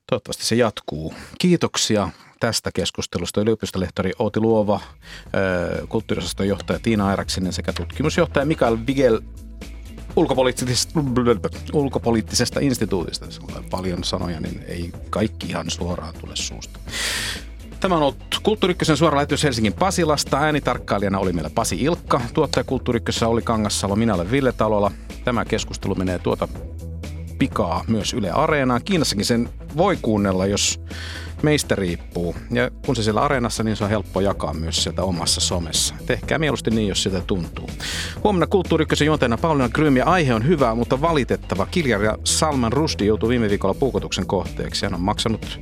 Toivottavasti 0.10 0.46
se 0.46 0.56
jatkuu. 0.56 1.14
Kiitoksia 1.40 2.10
tästä 2.44 2.72
keskustelusta 2.74 3.42
yliopistolehtori 3.42 4.12
Outi 4.20 4.40
Luova, 4.40 4.80
kulttuurisosaston 5.90 6.48
johtaja 6.48 6.80
Tiina 6.80 7.08
Airaksinen 7.08 7.54
sekä 7.54 7.74
tutkimusjohtaja 7.74 8.46
Mikael 8.46 8.78
Vigel 8.88 9.22
ulkopoliittisesta, 10.16 11.00
ulkopoliittisesta 11.74 12.60
instituutista. 12.60 13.26
Paljon 13.72 14.04
sanoja, 14.04 14.40
niin 14.40 14.64
ei 14.68 14.92
kaikki 15.10 15.48
ihan 15.48 15.70
suoraan 15.70 16.14
tule 16.22 16.36
suusta. 16.36 16.80
Tämä 17.80 17.96
on 17.96 18.02
ollut 18.02 18.40
Kulttuurikkösen 18.44 18.98
suora 18.98 19.16
lähetys 19.16 19.44
Helsingin 19.44 19.74
Pasilasta. 19.74 20.38
Äänitarkkailijana 20.38 21.20
oli 21.20 21.34
meillä 21.34 21.50
Pasi 21.50 21.76
Ilkka. 21.76 22.22
Tuottaja 22.34 22.64
Kulttuurikkössä 22.64 23.28
oli 23.28 23.42
Kangassalo. 23.42 23.96
Minä 23.96 24.14
olen 24.14 24.32
Ville 24.32 24.52
Talola. 24.52 24.92
Tämä 25.24 25.46
keskustelu 25.46 25.96
menee 25.96 26.20
tuota 26.20 26.48
pikaa 27.40 27.84
myös 27.88 28.14
Yle 28.14 28.32
Areenaan. 28.32 28.82
Kiinassakin 28.86 29.26
sen 29.26 29.50
voi 29.78 29.98
kuunnella, 30.02 30.46
jos 30.46 30.80
meistä 31.44 31.76
riippuu. 31.76 32.36
Ja 32.52 32.72
kun 32.86 32.96
se 32.96 33.04
siellä 33.04 33.22
areenassa, 33.22 33.64
niin 33.64 33.76
se 33.76 33.84
on 33.84 33.90
helppo 33.90 34.22
jakaa 34.22 34.54
myös 34.54 34.84
sieltä 34.84 35.04
omassa 35.04 35.42
somessa. 35.42 35.96
Tehkää 36.06 36.40
mieluusti 36.40 36.72
niin, 36.72 36.88
jos 36.88 37.04
sitä 37.04 37.22
tuntuu. 37.22 37.70
Huomenna 38.24 38.48
kulttuurikkösen 38.48 39.06
juonteena 39.06 39.38
Pauliina 39.38 39.70
Grym 39.70 39.98
ja 39.98 40.06
aihe 40.06 40.34
on 40.34 40.48
hyvä, 40.48 40.76
mutta 40.76 41.02
valitettava. 41.02 41.66
Kiljaria 41.66 42.18
Salman 42.24 42.74
Rusdi 42.74 43.06
joutui 43.06 43.30
viime 43.30 43.50
viikolla 43.50 43.74
puukotuksen 43.74 44.26
kohteeksi. 44.26 44.86
Hän 44.86 44.94
on 44.94 45.02
maksanut 45.02 45.60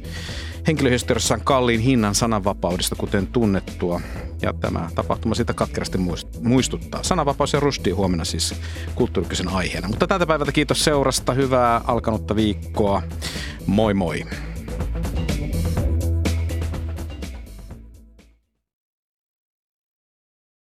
henkilöhistoriassaan 0.67 1.41
kalliin 1.43 1.79
hinnan 1.79 2.15
sananvapaudesta, 2.15 2.95
kuten 2.95 3.27
tunnettua. 3.27 4.01
Ja 4.41 4.53
tämä 4.53 4.89
tapahtuma 4.95 5.35
sitä 5.35 5.53
katkerasti 5.53 5.97
muistuttaa. 6.41 7.03
Sananvapaus 7.03 7.53
ja 7.53 7.59
rusti 7.59 7.91
huomenna 7.91 8.25
siis 8.25 8.55
kulttuurikkysen 8.95 9.47
aiheena. 9.47 9.87
Mutta 9.87 10.07
tältä 10.07 10.25
päivältä 10.25 10.51
kiitos 10.51 10.83
seurasta. 10.83 11.33
Hyvää 11.33 11.81
alkanutta 11.87 12.35
viikkoa. 12.35 13.01
Moi 13.65 13.93
moi. 13.93 14.25